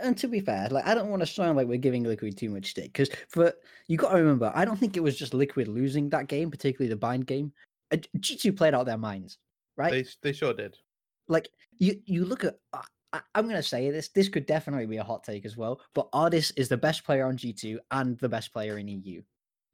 And 0.00 0.16
to 0.18 0.28
be 0.28 0.40
fair, 0.40 0.68
like 0.70 0.86
I 0.86 0.94
don't 0.94 1.10
want 1.10 1.20
to 1.22 1.26
sound 1.26 1.56
like 1.56 1.66
we're 1.66 1.78
giving 1.78 2.04
Liquid 2.04 2.36
too 2.36 2.50
much 2.50 2.70
stick 2.70 2.92
because 2.92 3.10
for 3.28 3.52
you 3.88 3.96
got 3.96 4.10
to 4.12 4.18
remember, 4.18 4.52
I 4.54 4.64
don't 4.64 4.78
think 4.78 4.96
it 4.96 5.02
was 5.02 5.16
just 5.18 5.34
Liquid 5.34 5.68
losing 5.68 6.08
that 6.10 6.28
game, 6.28 6.50
particularly 6.50 6.88
the 6.88 6.96
bind 6.96 7.26
game. 7.26 7.52
Uh, 7.92 7.98
G 8.20 8.36
two 8.36 8.52
played 8.52 8.74
out 8.74 8.86
their 8.86 8.98
minds, 8.98 9.38
right? 9.76 9.90
They 9.92 10.04
they 10.22 10.32
sure 10.32 10.54
did. 10.54 10.78
like 11.28 11.48
you 11.78 12.00
you 12.06 12.24
look 12.24 12.44
at. 12.44 12.58
Uh, 12.72 12.82
I, 13.12 13.20
I'm 13.34 13.46
gonna 13.46 13.62
say 13.62 13.90
this. 13.90 14.08
This 14.08 14.28
could 14.28 14.46
definitely 14.46 14.86
be 14.86 14.96
a 14.98 15.04
hot 15.04 15.22
take 15.24 15.44
as 15.44 15.56
well. 15.56 15.80
But 15.94 16.10
Ardiis 16.12 16.52
is 16.56 16.68
the 16.68 16.76
best 16.76 17.04
player 17.04 17.26
on 17.26 17.36
G 17.36 17.52
two 17.52 17.80
and 17.90 18.18
the 18.18 18.28
best 18.28 18.52
player 18.52 18.78
in 18.78 18.88
EU. 18.88 19.22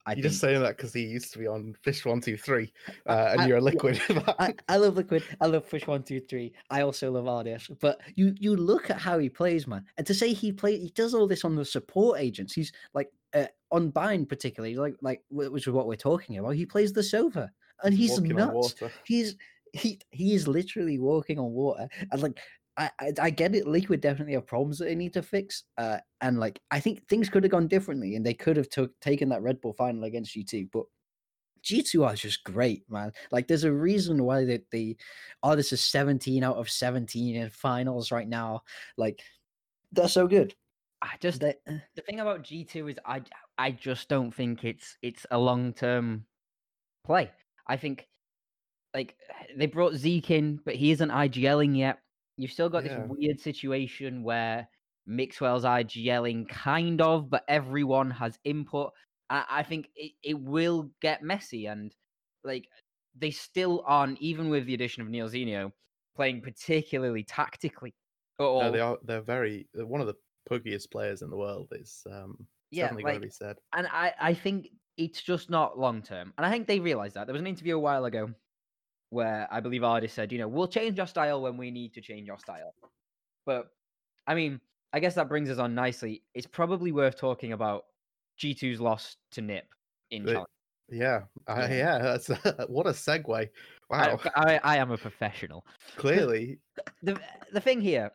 I 0.07 0.13
You're 0.13 0.15
think. 0.17 0.23
just 0.25 0.41
saying 0.41 0.63
that 0.63 0.77
because 0.77 0.93
he 0.93 1.05
used 1.07 1.33
to 1.33 1.39
be 1.39 1.47
on 1.47 1.75
Fish 1.83 2.05
One 2.05 2.21
Two 2.21 2.37
Three, 2.37 2.73
uh, 3.07 3.29
and 3.33 3.41
I- 3.43 3.47
you're 3.47 3.59
a 3.59 3.61
liquid. 3.61 4.01
I, 4.39 4.55
I 4.69 4.77
love 4.79 4.97
Liquid. 5.01 5.23
I 5.41 5.47
love 5.47 5.65
Fish 5.65 5.87
One 5.87 6.03
Two 6.03 6.21
Three. 6.21 6.53
I 6.71 6.83
also 6.83 7.11
love 7.11 7.25
Ardiis. 7.27 7.71
But 7.81 8.01
you 8.17 8.35
you 8.39 8.57
look 8.57 8.91
at 8.91 8.99
how 8.99 9.19
he 9.19 9.29
plays, 9.29 9.67
man, 9.67 9.85
and 9.99 10.07
to 10.07 10.15
say 10.15 10.33
he 10.33 10.53
play 10.53 10.79
he 10.79 10.91
does 10.91 11.15
all 11.15 11.27
this 11.27 11.45
on 11.45 11.55
the 11.55 11.65
support 11.65 12.19
agents. 12.21 12.55
He's 12.55 12.73
like 12.95 13.11
uh, 13.35 13.47
on 13.71 13.91
Bind 13.91 14.29
particularly, 14.29 14.77
like 14.77 14.95
like 15.03 15.23
which 15.31 15.67
is 15.67 15.73
what 15.73 15.87
we're 15.87 15.97
talking 15.97 16.39
about. 16.39 16.51
He 16.57 16.67
plays 16.67 16.93
the 16.93 17.03
Sova, 17.03 17.49
and 17.85 17.95
he's 17.95 18.13
walking 18.13 18.37
nuts. 18.37 18.75
He's 19.05 19.37
he 19.73 20.01
he 20.11 20.35
is 20.35 20.49
literally 20.49 20.99
walking 20.99 21.39
on 21.39 21.53
water, 21.53 21.89
and 22.11 22.23
like. 22.23 22.39
I, 22.81 22.91
I, 22.99 23.13
I 23.23 23.31
get 23.31 23.55
it. 23.55 23.67
Liquid 23.67 24.01
definitely 24.01 24.33
have 24.33 24.47
problems 24.47 24.79
that 24.79 24.87
they 24.87 24.95
need 24.95 25.13
to 25.13 25.23
fix, 25.23 25.65
uh, 25.77 25.99
and 26.23 26.41
like 26.41 26.59
I 26.71 26.81
think 26.81 27.07
things 27.09 27.29
could 27.29 27.45
have 27.45 27.53
gone 27.53 27.69
differently, 27.69 28.17
and 28.17 28.25
they 28.25 28.33
could 28.35 28.57
have 28.57 28.71
took 28.71 28.99
taken 29.01 29.29
that 29.29 29.43
Red 29.43 29.61
Bull 29.61 29.75
final 29.75 30.05
against 30.05 30.33
G 30.33 30.43
two. 30.43 30.67
But 30.73 30.85
G2 31.63 32.07
are 32.07 32.15
just 32.15 32.43
great, 32.43 32.85
man. 32.89 33.13
Like, 33.31 33.47
there's 33.47 33.65
a 33.65 33.73
reason 33.73 34.25
why 34.25 34.47
they, 34.47 34.61
they 34.73 34.97
oh, 35.43 35.55
this 35.55 35.75
is 35.75 35.85
17 35.85 36.43
out 36.43 36.57
of 36.57 36.71
17 36.71 37.37
in 37.37 37.51
finals 37.51 38.11
right 38.11 38.27
now. 38.27 38.63
Like, 38.97 39.23
they're 39.93 40.09
so 40.09 40.27
good. 40.27 40.55
I 41.03 41.11
just 41.21 41.41
They, 41.41 41.55
uh, 41.69 41.75
the 41.97 42.03
thing 42.03 42.21
about 42.21 42.43
G 42.43 42.65
two 42.65 42.89
is 42.89 42.97
I 43.05 43.23
I 43.59 43.73
just 43.73 44.09
don't 44.09 44.35
think 44.35 44.65
it's 44.65 44.97
it's 45.03 45.27
a 45.31 45.39
long 45.39 45.75
term 45.75 46.25
play. 47.05 47.31
I 47.67 47.77
think 47.77 48.07
like 48.95 49.17
they 49.55 49.67
brought 49.67 49.95
Zeek 49.95 50.31
in, 50.31 50.61
but 50.65 50.75
he 50.75 50.91
isn't 50.93 51.11
IGLing 51.11 51.77
yet. 51.77 51.99
You've 52.41 52.53
still 52.53 52.69
got 52.69 52.85
Yeah. 52.85 53.07
this 53.07 53.09
weird 53.19 53.41
situation 53.41 54.23
where 54.23 54.69
Mixwell's 55.09 55.65
IGLing 55.65 56.49
kind 56.49 57.01
of, 57.01 57.31
but 57.31 57.45
everyone 57.49 58.11
has 58.11 58.39
input. 58.45 58.93
I, 59.29 59.45
I 59.51 59.63
think 59.63 59.91
it, 59.95 60.13
it 60.23 60.39
will 60.39 60.91
get 61.01 61.23
messy 61.23 61.67
and 61.67 61.95
like 62.45 62.69
they 63.17 63.31
still 63.31 63.83
aren't 63.87 64.21
even 64.21 64.49
with 64.49 64.67
the 64.67 64.75
addition 64.75 65.03
of 65.03 65.09
Neilzinho 65.09 65.73
playing 66.17 66.43
particularly 66.43 67.25
tactically. 67.25 67.95
No, 68.39 68.71
they 68.71 68.81
are. 68.81 68.99
They're 69.03 69.21
very. 69.21 69.69
They're 69.75 69.87
one 69.87 70.01
of 70.01 70.07
the 70.07 70.15
puggiest 70.51 70.91
players 70.91 71.23
in 71.23 71.31
the 71.31 71.37
world. 71.37 71.69
Is 71.73 72.07
um. 72.11 72.37
it's 72.71 72.79
Yeah, 72.79 72.85
definitely 72.85 73.03
got 73.05 73.15
to 73.15 73.21
be 73.21 73.31
said. 73.31 73.57
and 73.75 73.87
I, 73.89 74.15
I 74.21 74.35
think 74.35 74.69
it's 74.97 75.23
just 75.23 75.51
not 75.51 75.79
long 75.79 76.03
term. 76.03 76.33
And 76.39 76.47
I 76.47 76.51
think 76.51 76.67
they 76.67 76.81
realized 76.81 77.15
that. 77.17 77.27
There 77.27 77.33
was 77.35 77.41
an 77.41 77.47
interview 77.47 77.77
a 77.77 77.81
while 77.81 78.05
ago 78.07 78.31
where 79.11 79.47
I 79.51 79.61
believe 79.61 79.83
Ardiis 79.83 80.11
said, 80.11 80.33
you 80.33 80.39
know, 80.39 80.49
we'll 80.49 80.69
change 80.69 80.99
our 80.99 81.07
style 81.07 81.43
when 81.43 81.57
we 81.57 81.71
need 81.71 81.93
to 81.95 82.01
change 82.01 82.29
our 82.31 82.39
style. 82.39 82.75
But 83.47 83.69
I 84.27 84.35
mean, 84.35 84.61
I 84.93 85.01
guess 85.01 85.15
that 85.17 85.29
brings 85.29 85.51
us 85.51 85.59
on 85.59 85.75
nicely. 85.75 86.23
It's 86.35 86.47
probably 86.47 86.93
worth 86.93 87.17
talking 87.19 87.53
about 87.53 87.85
G2's 88.41 88.81
loss 88.81 89.17
to 89.33 89.41
Nip 89.41 89.67
in 90.11 90.25
But- 90.25 90.33
challenge. 90.33 90.49
Yeah. 90.93 91.21
Uh, 91.47 91.69
Yeah. 91.71 91.99
That's 91.99 92.29
what 92.69 92.87
a 92.87 92.91
segue. 92.91 93.49
I, 93.93 94.09
Wow. 94.13 94.21
I, 94.37 94.61
I 94.63 94.77
am 94.77 94.91
a 94.93 94.97
professional. 94.99 95.65
Clearly. 95.97 96.59
the 97.03 97.21
the 97.53 97.61
thing 97.61 97.81
here 97.81 98.11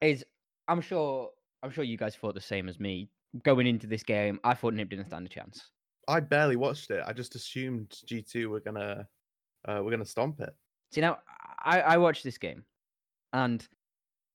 is 0.00 0.24
I'm 0.68 0.80
sure 0.80 1.30
I'm 1.62 1.70
sure 1.70 1.82
you 1.84 1.96
guys 1.96 2.14
thought 2.16 2.34
the 2.34 2.40
same 2.40 2.68
as 2.68 2.78
me 2.78 3.08
going 3.44 3.66
into 3.66 3.86
this 3.88 4.02
game. 4.04 4.38
I 4.44 4.54
thought 4.54 4.74
Nip 4.74 4.88
didn't 4.88 5.06
stand 5.06 5.26
a 5.26 5.28
chance. 5.28 5.70
I 6.06 6.20
barely 6.20 6.56
watched 6.56 6.90
it. 6.90 7.02
I 7.06 7.12
just 7.12 7.34
assumed 7.34 7.92
G 8.06 8.22
two 8.22 8.50
were 8.50 8.60
gonna. 8.60 9.06
Uh, 9.66 9.80
we're 9.82 9.90
gonna 9.90 10.04
stomp 10.04 10.40
it. 10.40 10.54
See 10.92 11.00
now, 11.00 11.18
I, 11.64 11.80
I 11.80 11.96
watched 11.96 12.24
this 12.24 12.38
game, 12.38 12.64
and 13.32 13.66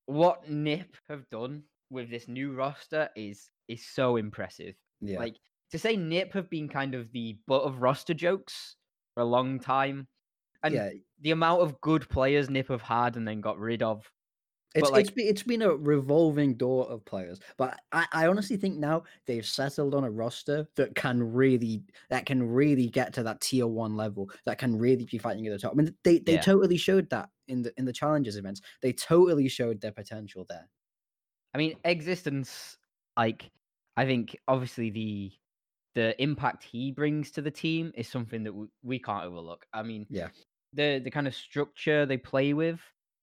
what 0.05 0.50
Nip 0.50 0.95
have 1.07 1.29
done 1.29 1.63
with 1.89 2.09
this 2.09 2.27
new 2.27 2.53
roster 2.53 3.09
is 3.15 3.50
is 3.67 3.86
so 3.86 4.15
impressive. 4.17 4.75
Yeah. 5.01 5.19
Like 5.19 5.36
to 5.71 5.79
say 5.79 5.95
Nip 5.95 6.33
have 6.33 6.50
been 6.50 6.67
kind 6.67 6.95
of 6.95 7.12
the 7.12 7.38
butt 7.48 7.63
of 7.63 7.81
roster 7.81 8.13
jokes 8.13 8.75
for 9.13 9.21
a 9.21 9.25
long 9.25 9.59
time, 9.59 10.07
and 10.63 10.74
yeah. 10.74 10.89
the 11.21 11.31
amount 11.31 11.62
of 11.62 11.79
good 11.81 12.09
players 12.09 12.50
Nip 12.50 12.69
have 12.69 12.81
had 12.81 13.15
and 13.15 13.27
then 13.27 13.41
got 13.41 13.59
rid 13.59 13.83
of. 13.83 14.09
It's, 14.75 14.89
like- 14.91 15.01
it's, 15.01 15.09
been, 15.09 15.27
it's 15.27 15.43
been 15.43 15.61
a 15.63 15.75
revolving 15.75 16.53
door 16.55 16.85
of 16.88 17.03
players, 17.05 17.39
but 17.57 17.79
I, 17.91 18.05
I 18.13 18.27
honestly 18.27 18.55
think 18.55 18.77
now 18.77 19.03
they've 19.25 19.45
settled 19.45 19.95
on 19.95 20.03
a 20.03 20.11
roster 20.11 20.67
that 20.75 20.93
can 20.93 21.23
really 21.33 21.81
that 22.11 22.25
can 22.27 22.43
really 22.43 22.88
get 22.88 23.11
to 23.13 23.23
that 23.23 23.41
tier 23.41 23.65
one 23.65 23.95
level, 23.97 24.29
that 24.45 24.59
can 24.59 24.77
really 24.77 25.05
be 25.05 25.17
fighting 25.17 25.47
at 25.47 25.53
the 25.53 25.57
top. 25.59 25.71
I 25.71 25.75
mean, 25.75 25.95
they, 26.03 26.19
they 26.19 26.33
Yeah. 26.33 26.41
totally 26.41 26.77
showed 26.77 27.09
that 27.09 27.29
in 27.47 27.63
the 27.63 27.73
in 27.77 27.85
the 27.85 27.93
challenges 27.93 28.35
events. 28.38 28.61
They 28.81 28.93
totally 28.93 29.47
showed 29.47 29.81
their 29.81 29.91
potential 29.91 30.45
there. 30.47 30.69
I 31.55 31.57
mean, 31.57 31.75
existence. 31.83 32.77
Like, 33.17 33.49
I 33.97 34.05
think 34.05 34.38
obviously 34.47 34.91
the 34.91 35.31
the 35.95 36.21
impact 36.21 36.63
he 36.63 36.91
brings 36.91 37.31
to 37.31 37.41
the 37.41 37.49
team 37.49 37.91
is 37.95 38.07
something 38.07 38.43
that 38.43 38.53
we, 38.53 38.67
we 38.83 38.99
can't 38.99 39.25
overlook. 39.25 39.65
I 39.73 39.81
mean, 39.81 40.05
Yeah. 40.11 40.27
the 40.73 41.01
the 41.03 41.09
kind 41.09 41.27
of 41.27 41.33
structure 41.33 42.05
they 42.05 42.17
play 42.17 42.53
with, 42.53 42.79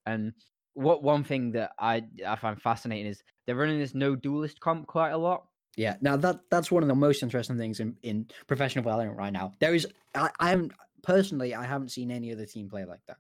and 0.07 0.33
what 0.77 1.03
one 1.03 1.25
thing 1.25 1.51
that 1.53 1.73
I 1.79 2.05
I 2.27 2.37
find 2.37 2.61
fascinating 2.61 3.07
is 3.07 3.23
they're 3.47 3.57
running 3.57 3.79
this 3.79 3.95
no 3.95 4.15
duelist 4.15 4.61
comp 4.61 4.87
quite 4.87 5.11
a 5.11 5.17
lot. 5.19 5.47
Yeah, 5.77 5.97
now 6.01 6.17
that 6.17 6.41
that's 6.51 6.71
one 6.71 6.83
of 6.83 6.89
the 6.89 6.95
most 6.95 7.23
interesting 7.23 7.59
things 7.59 7.81
in, 7.81 7.97
in 8.03 8.27
professional 8.47 8.85
Valorant 8.85 9.17
right 9.17 9.33
now. 9.33 9.53
There 9.59 9.75
is, 9.75 9.87
I, 10.15 10.31
I 10.41 10.51
haven't 10.51 10.73
personally, 11.03 11.55
I 11.55 11.65
haven't 11.65 11.91
seen 11.91 12.11
any 12.11 12.33
other 12.33 12.47
team 12.47 12.69
play 12.71 12.85
like 12.85 13.01
that. 13.09 13.19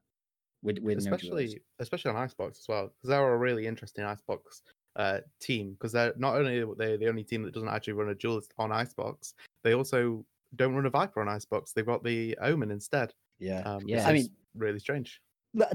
With 0.62 0.78
with 0.78 1.04
no 1.04 1.14
especially 1.14 1.60
especially 1.80 2.10
on 2.12 2.16
Icebox 2.16 2.58
as 2.60 2.68
well, 2.68 2.84
because 2.88 3.08
they're 3.10 3.32
a 3.34 3.36
really 3.36 3.66
interesting 3.66 4.04
Icebox 4.04 4.62
uh, 4.96 5.18
team. 5.40 5.72
Because 5.72 5.92
they're 5.92 6.14
not 6.16 6.34
only 6.36 6.60
are 6.60 6.74
they 6.74 6.96
the 6.96 7.08
only 7.08 7.24
team 7.24 7.42
that 7.42 7.52
doesn't 7.52 7.68
actually 7.68 7.92
run 7.92 8.08
a 8.08 8.14
duelist 8.14 8.52
on 8.58 8.72
Icebox, 8.72 9.34
they 9.62 9.74
also 9.74 10.24
don't 10.56 10.74
run 10.74 10.86
a 10.86 10.90
Viper 10.90 11.20
on 11.20 11.28
Icebox. 11.28 11.72
They've 11.72 11.84
got 11.86 12.02
the 12.04 12.36
Omen 12.40 12.70
instead. 12.70 13.12
yeah. 13.38 13.60
Um, 13.60 13.82
Yeah. 13.86 13.98
yeah, 13.98 14.06
I 14.06 14.10
I 14.10 14.12
mean- 14.14 14.30
really 14.56 14.78
strange. 14.78 15.20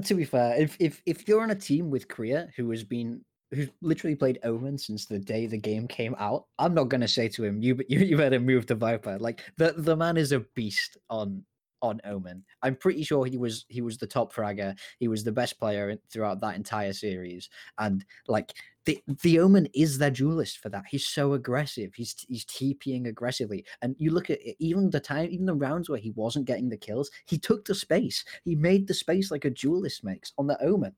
To 0.04 0.14
be 0.14 0.24
fair, 0.24 0.54
if 0.60 0.76
if 0.78 1.02
if 1.06 1.26
you're 1.26 1.42
on 1.42 1.50
a 1.50 1.56
team 1.56 1.90
with 1.90 2.06
Korea 2.08 2.48
who 2.56 2.70
has 2.70 2.84
been 2.84 3.24
who's 3.50 3.68
literally 3.80 4.14
played 4.14 4.38
Omen 4.44 4.78
since 4.78 5.06
the 5.06 5.18
day 5.18 5.46
the 5.46 5.58
game 5.58 5.88
came 5.88 6.14
out, 6.18 6.46
I'm 6.58 6.74
not 6.74 6.84
gonna 6.88 7.08
say 7.08 7.28
to 7.28 7.44
him, 7.44 7.60
you 7.62 7.80
you, 7.88 7.98
you 8.00 8.16
better 8.16 8.38
move 8.38 8.66
to 8.66 8.74
Viper. 8.76 9.18
Like 9.18 9.42
the 9.56 9.74
the 9.76 9.96
man 9.96 10.16
is 10.16 10.30
a 10.32 10.40
beast 10.54 10.96
on 11.10 11.44
on 11.80 12.00
Omen. 12.04 12.44
I'm 12.62 12.76
pretty 12.76 13.02
sure 13.02 13.24
he 13.26 13.38
was 13.38 13.64
he 13.68 13.80
was 13.82 13.98
the 13.98 14.06
top 14.06 14.32
fragger. 14.32 14.78
He 15.00 15.08
was 15.08 15.24
the 15.24 15.32
best 15.32 15.58
player 15.58 15.96
throughout 16.12 16.40
that 16.42 16.56
entire 16.56 16.92
series, 16.92 17.48
and 17.78 18.04
like. 18.28 18.52
The, 18.84 19.00
the 19.22 19.38
Omen 19.38 19.68
is 19.74 19.98
their 19.98 20.10
duelist 20.10 20.58
for 20.58 20.68
that. 20.70 20.84
He's 20.90 21.06
so 21.06 21.34
aggressive. 21.34 21.92
He's 21.94 22.16
he's 22.28 22.44
TPing 22.44 23.06
aggressively, 23.06 23.64
and 23.80 23.94
you 23.98 24.10
look 24.10 24.28
at 24.28 24.40
it, 24.42 24.56
even 24.58 24.90
the 24.90 24.98
time, 24.98 25.28
even 25.30 25.46
the 25.46 25.54
rounds 25.54 25.88
where 25.88 26.00
he 26.00 26.10
wasn't 26.10 26.46
getting 26.46 26.68
the 26.68 26.76
kills, 26.76 27.10
he 27.26 27.38
took 27.38 27.64
the 27.64 27.74
space. 27.74 28.24
He 28.44 28.56
made 28.56 28.88
the 28.88 28.94
space 28.94 29.30
like 29.30 29.44
a 29.44 29.50
duelist 29.50 30.02
makes 30.02 30.32
on 30.36 30.48
the 30.48 30.60
Omen. 30.64 30.94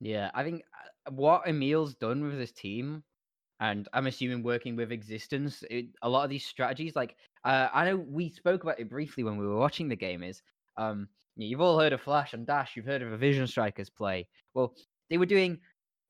Yeah, 0.00 0.30
I 0.34 0.44
think 0.44 0.62
uh, 1.06 1.12
what 1.12 1.48
Emil's 1.48 1.94
done 1.94 2.22
with 2.22 2.36
this 2.36 2.52
team, 2.52 3.02
and 3.60 3.88
I'm 3.94 4.06
assuming 4.06 4.42
working 4.42 4.76
with 4.76 4.92
Existence, 4.92 5.64
it, 5.70 5.86
a 6.02 6.08
lot 6.08 6.24
of 6.24 6.30
these 6.30 6.44
strategies, 6.44 6.94
like 6.94 7.16
uh, 7.44 7.68
I 7.72 7.86
know 7.86 7.96
we 7.96 8.28
spoke 8.28 8.64
about 8.64 8.80
it 8.80 8.90
briefly 8.90 9.24
when 9.24 9.38
we 9.38 9.46
were 9.46 9.56
watching 9.56 9.88
the 9.88 9.96
game, 9.96 10.22
is 10.22 10.42
um, 10.76 11.08
you've 11.36 11.62
all 11.62 11.78
heard 11.78 11.94
of 11.94 12.02
Flash 12.02 12.34
and 12.34 12.46
Dash, 12.46 12.76
you've 12.76 12.84
heard 12.84 13.00
of 13.00 13.12
a 13.12 13.16
Vision 13.16 13.46
Strikers 13.46 13.88
play. 13.88 14.26
Well, 14.52 14.74
they 15.10 15.18
were 15.18 15.26
doing 15.26 15.58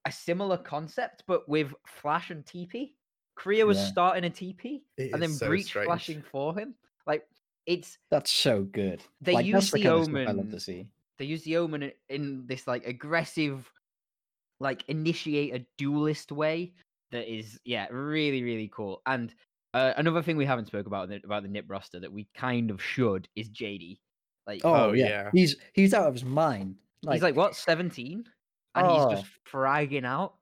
a 0.07 0.13
similar 0.13 0.57
concept, 0.59 1.25
but 1.27 1.49
with 1.49 1.73
Flash 1.87 2.31
and 2.31 2.45
TP. 2.45 2.93
Korea 3.37 3.67
was 3.67 3.79
Yeah. 3.79 3.87
starting 3.87 4.25
a 4.25 4.31
TP 4.31 4.83
It 4.97 5.13
and 5.13 5.21
then 5.21 5.31
so 5.31 5.49
Breach 5.49 5.67
strange. 5.67 5.87
flashing 5.87 6.23
for 6.23 6.55
him. 6.57 6.75
Like 7.07 7.27
it's 7.67 7.99
That's 8.11 8.31
so 8.31 8.63
good. 8.63 9.03
They 9.21 9.33
like, 9.33 9.47
use 9.47 9.71
the 9.71 9.79
the 9.79 9.85
kind 9.85 9.95
of 9.99 10.05
stuff 10.05 10.17
I 10.17 10.21
love 10.25 10.39
Omen 10.39 10.51
to 10.53 10.61
see. 10.61 10.87
they 11.19 11.25
use 11.25 11.43
the 11.45 11.57
omen 11.57 11.83
in, 11.85 11.93
in 12.11 12.47
this 12.47 12.67
like 12.69 12.87
aggressive 12.87 13.69
like 14.61 14.85
initiate 14.89 15.55
a 15.55 15.67
duelist 15.79 16.31
way 16.33 16.75
that 17.11 17.33
is 17.33 17.59
yeah 17.65 17.87
really 17.91 18.43
really 18.43 18.69
cool 18.73 19.03
and 19.07 19.35
uh, 19.75 19.93
another 19.97 20.23
thing 20.23 20.37
we 20.37 20.47
haven't 20.47 20.67
spoke 20.67 20.87
about 20.87 21.11
about 21.25 21.43
the 21.43 21.49
nip 21.49 21.65
roster 21.69 21.99
that 21.99 22.13
we 22.13 22.29
kind 22.35 22.71
of 22.71 22.81
should 22.83 23.29
is 23.35 23.49
jd 23.51 23.99
like 24.47 24.61
Oh, 24.65 24.91
Oh, 24.91 24.93
yeah. 24.93 25.07
yeah. 25.09 25.31
he's 25.33 25.57
he's 25.75 25.93
out 25.95 26.07
of 26.07 26.15
his 26.15 26.25
mind. 26.25 26.77
he's 27.11 27.23
like 27.23 27.35
what 27.37 27.57
17 27.57 28.25
and 28.75 28.87
he's 28.91 29.05
just 29.21 29.25
Oh. 29.27 29.59
fragging 29.59 30.05
out 30.05 30.35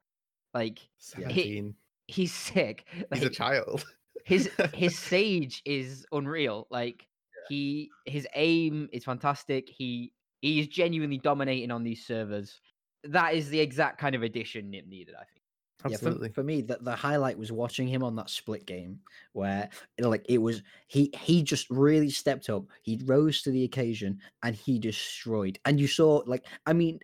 like 0.55 0.79
Seventeen. 0.99 1.75
he's 2.09 2.33
sick 2.33 2.87
He's 3.15 3.23
a 3.25 3.31
child. 3.31 3.85
his 4.25 4.51
his 4.75 4.99
sage 4.99 5.63
is 5.65 6.07
unreal. 6.13 6.67
Like 6.71 7.07
he 7.49 7.91
his 8.07 8.27
aim 8.35 8.89
is 8.93 9.05
fantastic. 9.05 9.69
He 9.69 10.13
he 10.41 10.61
is 10.61 10.69
genuinely 10.69 11.19
dominating 11.19 11.71
on 11.71 11.83
these 11.85 12.05
servers. 12.07 12.61
That 13.05 13.35
is 13.35 13.49
the 13.49 13.59
exact 13.61 13.99
kind 13.99 14.15
of 14.15 14.23
addition 14.23 14.71
Nip 14.71 14.87
needed, 14.87 15.15
I 15.15 15.25
think. 15.25 15.41
Yeah, 15.85 15.97
for, 15.97 16.07
Absolutely. 16.07 16.29
for 16.29 16.45
me, 16.45 16.63
the, 16.63 16.79
the 16.81 16.95
highlight 16.95 17.37
was 17.37 17.51
watching 17.51 17.89
him 17.89 18.05
on 18.05 18.15
that 18.15 18.31
split 18.31 18.65
game 18.67 19.01
where 19.33 19.69
like 19.99 20.25
it 20.29 20.39
was 20.39 20.63
he 20.87 21.11
he 21.19 21.43
just 21.43 21.69
really 21.71 22.11
stepped 22.11 22.49
up. 22.49 22.65
He 22.83 23.01
rose 23.05 23.43
to 23.43 23.51
the 23.51 23.65
occasion 23.65 24.21
and 24.45 24.55
he 24.55 24.79
destroyed. 24.79 25.59
And 25.65 25.81
you 25.81 25.89
saw 25.89 26.23
like 26.27 26.47
I 26.67 26.73
mean, 26.73 27.01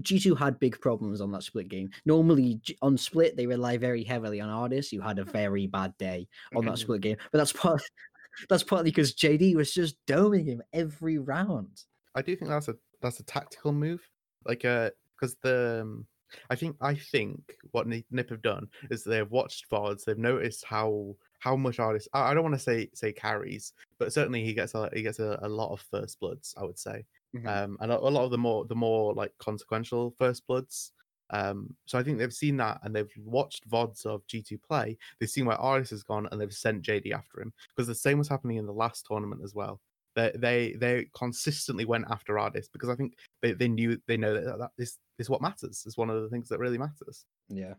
G2 0.00 0.38
had 0.38 0.58
big 0.58 0.80
problems 0.80 1.20
on 1.20 1.30
that 1.32 1.42
split 1.42 1.68
game. 1.68 1.90
Normally 2.06 2.60
on 2.80 2.96
split 2.96 3.36
they 3.36 3.46
rely 3.46 3.76
very 3.76 4.02
heavily 4.02 4.40
on 4.40 4.48
Ardiis 4.48 4.90
who 4.90 5.00
had 5.00 5.18
a 5.18 5.24
very 5.24 5.66
bad 5.66 5.96
day 5.98 6.26
on 6.56 6.64
that 6.64 6.78
split 6.78 7.02
game. 7.02 7.16
But 7.30 7.38
that's 7.38 7.52
part 7.52 7.82
that's 8.48 8.62
partly 8.62 8.90
because 8.90 9.14
JD 9.14 9.54
was 9.54 9.72
just 9.72 9.96
doming 10.06 10.46
him 10.46 10.62
every 10.72 11.18
round. 11.18 11.82
I 12.14 12.22
do 12.22 12.34
think 12.36 12.50
that's 12.50 12.68
a 12.68 12.76
that's 13.00 13.20
a 13.20 13.24
tactical 13.24 13.72
move, 13.72 14.00
like 14.46 14.64
uh, 14.64 14.90
because 15.14 15.36
the 15.42 15.80
um, 15.82 16.06
I 16.50 16.56
think 16.56 16.76
I 16.80 16.94
think 16.94 17.40
what 17.72 17.86
Nip 17.86 18.30
have 18.30 18.42
done 18.42 18.68
is 18.90 19.04
they've 19.04 19.30
watched 19.30 19.70
VODs, 19.70 20.04
they've 20.04 20.18
noticed 20.18 20.64
how 20.64 21.16
how 21.40 21.56
much 21.56 21.78
Ardiis. 21.78 22.06
I, 22.12 22.30
I 22.30 22.34
don't 22.34 22.42
want 22.42 22.54
to 22.54 22.60
say 22.60 22.88
say 22.94 23.12
carries, 23.12 23.72
but 23.98 24.12
certainly 24.12 24.44
he 24.44 24.54
gets 24.54 24.74
a 24.74 24.90
he 24.92 25.02
gets 25.02 25.18
a, 25.18 25.38
a 25.42 25.48
lot 25.48 25.72
of 25.72 25.80
first 25.80 26.20
bloods. 26.20 26.54
I 26.58 26.64
would 26.64 26.78
say, 26.78 27.04
Mhm. 27.34 27.46
um, 27.46 27.76
and 27.80 27.90
a, 27.92 27.98
a 27.98 28.10
lot 28.10 28.24
of 28.24 28.30
the 28.30 28.38
more 28.38 28.64
the 28.66 28.74
more 28.74 29.14
like 29.14 29.32
consequential 29.38 30.14
first 30.18 30.46
bloods. 30.46 30.92
Um, 31.30 31.74
so 31.86 31.98
I 31.98 32.02
think 32.02 32.18
they've 32.18 32.32
seen 32.32 32.58
that 32.58 32.80
and 32.82 32.94
they've 32.94 33.10
watched 33.16 33.66
VODs 33.70 34.04
of 34.04 34.26
G2 34.26 34.58
play. 34.62 34.98
They've 35.18 35.30
seen 35.30 35.46
where 35.46 35.56
Ardiis 35.56 35.88
has 35.90 36.02
gone 36.02 36.28
and 36.30 36.38
they've 36.38 36.52
sent 36.52 36.84
JD 36.84 37.12
after 37.12 37.40
him 37.40 37.54
because 37.70 37.86
the 37.86 37.94
same 37.94 38.18
was 38.18 38.28
happening 38.28 38.58
in 38.58 38.66
the 38.66 38.72
last 38.72 39.06
tournament 39.06 39.40
as 39.42 39.54
well. 39.54 39.80
They 40.14 40.32
they 40.34 40.72
they 40.74 41.06
consistently 41.14 41.86
went 41.86 42.04
after 42.10 42.34
Ardiis 42.34 42.70
because 42.70 42.90
I 42.90 42.96
think 42.96 43.14
they, 43.40 43.52
they 43.52 43.68
knew 43.68 43.98
they 44.06 44.18
know 44.18 44.34
that, 44.34 44.58
that 44.58 44.70
this 44.76 44.98
is 45.18 45.30
what 45.30 45.40
matters. 45.40 45.84
Is 45.86 45.96
one 45.96 46.10
of 46.10 46.22
the 46.22 46.28
things 46.28 46.48
that 46.50 46.58
really 46.58 46.78
matters. 46.78 47.24
Yeah. 47.48 47.74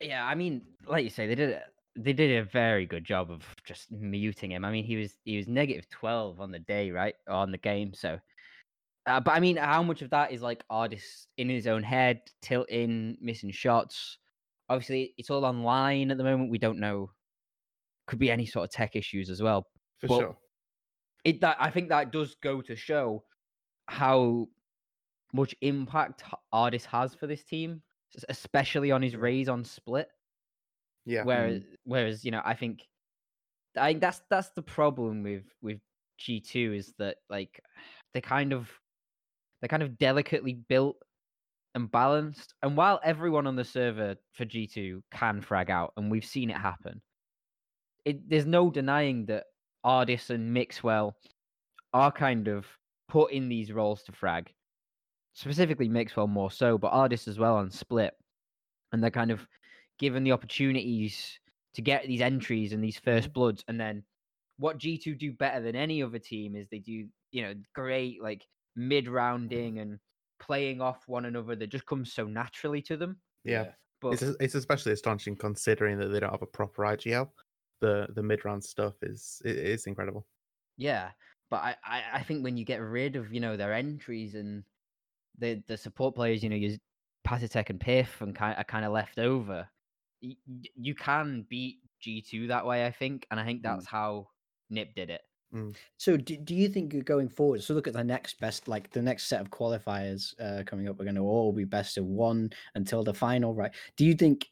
Yeah, 0.00 0.24
I 0.26 0.34
mean, 0.34 0.62
like 0.86 1.04
you 1.04 1.10
say, 1.10 1.26
they 1.26 1.34
did 1.34 1.50
a, 1.50 1.62
they 1.96 2.12
did 2.12 2.36
a 2.36 2.44
very 2.44 2.86
good 2.86 3.04
job 3.04 3.30
of 3.30 3.42
just 3.64 3.90
muting 3.90 4.52
him. 4.52 4.64
I 4.64 4.70
mean, 4.70 4.84
he 4.84 4.96
was 4.96 5.16
he 5.24 5.36
was 5.36 5.48
negative 5.48 5.88
twelve 5.90 6.40
on 6.40 6.50
the 6.50 6.58
day, 6.58 6.90
right, 6.90 7.14
on 7.28 7.52
the 7.52 7.58
game. 7.58 7.94
So, 7.94 8.18
uh, 9.06 9.20
but 9.20 9.32
I 9.32 9.40
mean, 9.40 9.56
how 9.56 9.82
much 9.82 10.02
of 10.02 10.10
that 10.10 10.32
is 10.32 10.42
like 10.42 10.64
Ardiis 10.70 11.26
in 11.36 11.48
his 11.48 11.66
own 11.66 11.82
head, 11.82 12.20
tilting, 12.42 13.16
missing 13.20 13.50
shots? 13.50 14.18
Obviously, 14.68 15.14
it's 15.18 15.30
all 15.30 15.44
online 15.44 16.10
at 16.10 16.16
the 16.16 16.24
moment. 16.24 16.50
We 16.50 16.58
don't 16.58 16.78
know 16.78 17.10
could 18.06 18.18
be 18.18 18.30
any 18.30 18.46
sort 18.46 18.64
of 18.64 18.70
tech 18.70 18.96
issues 18.96 19.30
as 19.30 19.42
well. 19.42 19.66
For 19.98 20.06
Well, 20.08 20.20
sure. 20.20 20.36
It 21.24 21.40
that 21.40 21.56
I 21.58 21.70
think 21.70 21.88
that 21.88 22.12
does 22.12 22.36
go 22.42 22.60
to 22.62 22.76
show 22.76 23.24
how 23.88 24.48
much 25.32 25.54
impact 25.62 26.22
Ardiis 26.52 26.84
has 26.84 27.14
for 27.14 27.26
this 27.26 27.44
team, 27.44 27.82
especially 28.28 28.90
on 28.90 29.02
his 29.02 29.16
Raze 29.16 29.48
on 29.48 29.64
split. 29.64 30.08
Yeah. 31.06 31.24
Whereas, 31.24 31.62
whereas 31.84 32.24
you 32.24 32.30
know, 32.30 32.42
I 32.44 32.54
think, 32.54 32.86
I 33.76 33.88
think 33.88 34.00
that's 34.00 34.22
that's 34.30 34.50
the 34.50 34.62
problem 34.62 35.22
with 35.22 35.44
with 35.62 35.80
G 36.18 36.40
two 36.40 36.74
is 36.74 36.92
that 36.98 37.16
like 37.30 37.60
they 38.12 38.20
kind 38.20 38.52
of 38.52 38.70
they're 39.64 39.68
kind 39.70 39.82
of 39.82 39.96
delicately 39.96 40.58
built 40.68 40.98
and 41.74 41.90
balanced. 41.90 42.52
And 42.62 42.76
while 42.76 43.00
everyone 43.02 43.46
on 43.46 43.56
the 43.56 43.64
server 43.64 44.14
for 44.34 44.44
G 44.44 44.66
two 44.66 45.02
can 45.10 45.40
frag 45.40 45.70
out, 45.70 45.94
and 45.96 46.10
we've 46.10 46.22
seen 46.22 46.50
it 46.50 46.56
happen, 46.58 47.00
it 48.04 48.28
there's 48.28 48.44
no 48.44 48.70
denying 48.70 49.24
that 49.24 49.44
Ardiis 49.82 50.28
and 50.28 50.52
Mixwell 50.52 51.16
are 51.94 52.12
kind 52.12 52.46
of 52.46 52.66
put 53.08 53.32
in 53.32 53.48
these 53.48 53.72
roles 53.72 54.02
to 54.02 54.12
frag. 54.12 54.52
Specifically 55.32 55.88
Mixwell 55.88 56.26
more 56.26 56.50
so, 56.50 56.76
but 56.76 56.92
Ardiis 56.92 57.26
as 57.26 57.38
well 57.38 57.56
on 57.56 57.70
split. 57.70 58.12
And 58.92 59.02
they're 59.02 59.10
kind 59.10 59.30
of 59.30 59.46
given 59.98 60.24
the 60.24 60.32
opportunities 60.32 61.40
to 61.72 61.80
get 61.80 62.06
these 62.06 62.20
entries 62.20 62.74
and 62.74 62.84
these 62.84 62.98
first 62.98 63.28
mm-hmm. 63.28 63.32
bloods. 63.32 63.64
And 63.66 63.80
then 63.80 64.02
what 64.58 64.78
G2 64.78 65.18
do 65.18 65.32
better 65.32 65.62
than 65.62 65.74
any 65.74 66.02
other 66.02 66.18
team 66.18 66.54
is 66.54 66.68
they 66.68 66.80
do, 66.80 67.06
you 67.32 67.42
know, 67.42 67.54
great 67.74 68.22
like 68.22 68.44
mid 68.76 69.08
rounding 69.08 69.74
mm. 69.74 69.82
and 69.82 69.98
playing 70.40 70.80
off 70.80 71.02
one 71.06 71.24
another 71.24 71.56
that 71.56 71.68
just 71.68 71.86
comes 71.86 72.12
so 72.12 72.26
naturally 72.26 72.82
to 72.82 72.96
them. 72.96 73.18
Yeah. 73.44 73.70
But 74.00 74.14
It's 74.14 74.22
it's 74.40 74.54
especially 74.54 74.92
astonishing 74.92 75.36
considering 75.36 75.98
that 75.98 76.08
they 76.08 76.20
don't 76.20 76.30
have 76.30 76.42
a 76.42 76.46
proper 76.46 76.82
IGL. 76.82 77.28
The 77.80 78.06
the 78.14 78.22
mid 78.22 78.44
round 78.44 78.62
stuff 78.62 78.94
is 79.02 79.40
it 79.44 79.56
is 79.56 79.86
incredible. 79.86 80.26
Yeah, 80.76 81.10
but 81.50 81.56
I, 81.56 81.76
I, 81.84 82.02
I 82.14 82.22
think 82.22 82.42
when 82.42 82.56
you 82.56 82.64
get 82.64 82.80
rid 82.80 83.16
of 83.16 83.32
you 83.32 83.40
know 83.40 83.56
their 83.56 83.72
entries 83.72 84.34
and 84.34 84.64
the 85.38 85.62
the 85.66 85.76
support 85.76 86.14
players, 86.14 86.42
you 86.42 86.48
know, 86.50 86.56
you 86.56 86.78
patitek 87.26 87.70
and 87.70 87.80
Piff 87.80 88.20
and 88.20 88.34
kind 88.34 88.56
are 88.58 88.64
kind 88.64 88.84
of 88.84 88.92
left 88.92 89.18
over, 89.18 89.68
y- 90.22 90.36
y- 90.46 90.70
you 90.74 90.94
can 90.94 91.46
beat 91.48 91.78
G 92.00 92.22
two 92.22 92.48
that 92.48 92.66
way. 92.66 92.86
I 92.86 92.90
think, 92.90 93.26
and 93.30 93.40
I 93.40 93.44
think 93.44 93.60
mm. 93.60 93.64
that's 93.64 93.86
how 93.86 94.28
Nip 94.70 94.94
did 94.94 95.10
it. 95.10 95.22
So 95.98 96.16
do, 96.16 96.36
do 96.36 96.54
you 96.54 96.68
think 96.68 97.04
going 97.04 97.28
forward? 97.28 97.62
So 97.62 97.74
look 97.74 97.86
at 97.86 97.94
the 97.94 98.04
next 98.04 98.40
best, 98.40 98.68
like 98.68 98.90
the 98.90 99.02
next 99.02 99.24
set 99.28 99.40
of 99.40 99.50
qualifiers 99.50 100.34
uh, 100.40 100.64
coming 100.64 100.88
up. 100.88 100.98
We're 100.98 101.04
going 101.04 101.14
to 101.16 101.22
all 101.22 101.52
be 101.52 101.64
best 101.64 101.96
of 101.98 102.04
one 102.06 102.50
until 102.74 103.04
the 103.04 103.14
final, 103.14 103.54
right? 103.54 103.72
Do 103.96 104.04
you 104.04 104.14
think 104.14 104.50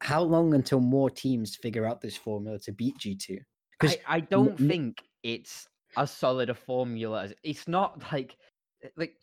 how 0.00 0.22
long 0.22 0.54
until 0.54 0.80
more 0.80 1.10
teams 1.10 1.56
figure 1.56 1.86
out 1.86 2.00
this 2.00 2.16
formula 2.16 2.58
to 2.60 2.72
beat 2.72 2.98
G 2.98 3.14
two? 3.16 3.38
I, 3.82 4.00
I 4.06 4.20
don't 4.20 4.60
n- 4.60 4.68
think 4.68 5.02
it's 5.22 5.68
as 5.96 6.10
solid 6.10 6.50
a 6.50 6.54
formula 6.54 7.24
as 7.24 7.34
it's 7.42 7.66
not 7.68 8.12
like 8.12 8.36
eh, 8.82 8.88
like 8.96 9.16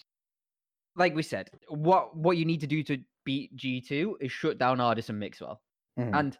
like 0.95 1.15
we 1.15 1.23
said. 1.23 1.49
What 1.69 2.15
what 2.15 2.37
you 2.37 2.45
need 2.45 2.61
to 2.61 2.67
do 2.67 2.83
to 2.83 2.97
beat 3.25 3.55
G 3.55 3.81
two 3.81 4.17
is 4.21 4.31
shut 4.31 4.57
down 4.57 4.77
Ardiis 4.79 5.09
and 5.09 5.19
Mixwell, 5.19 5.61
Mhm. 5.99 6.19
and 6.19 6.37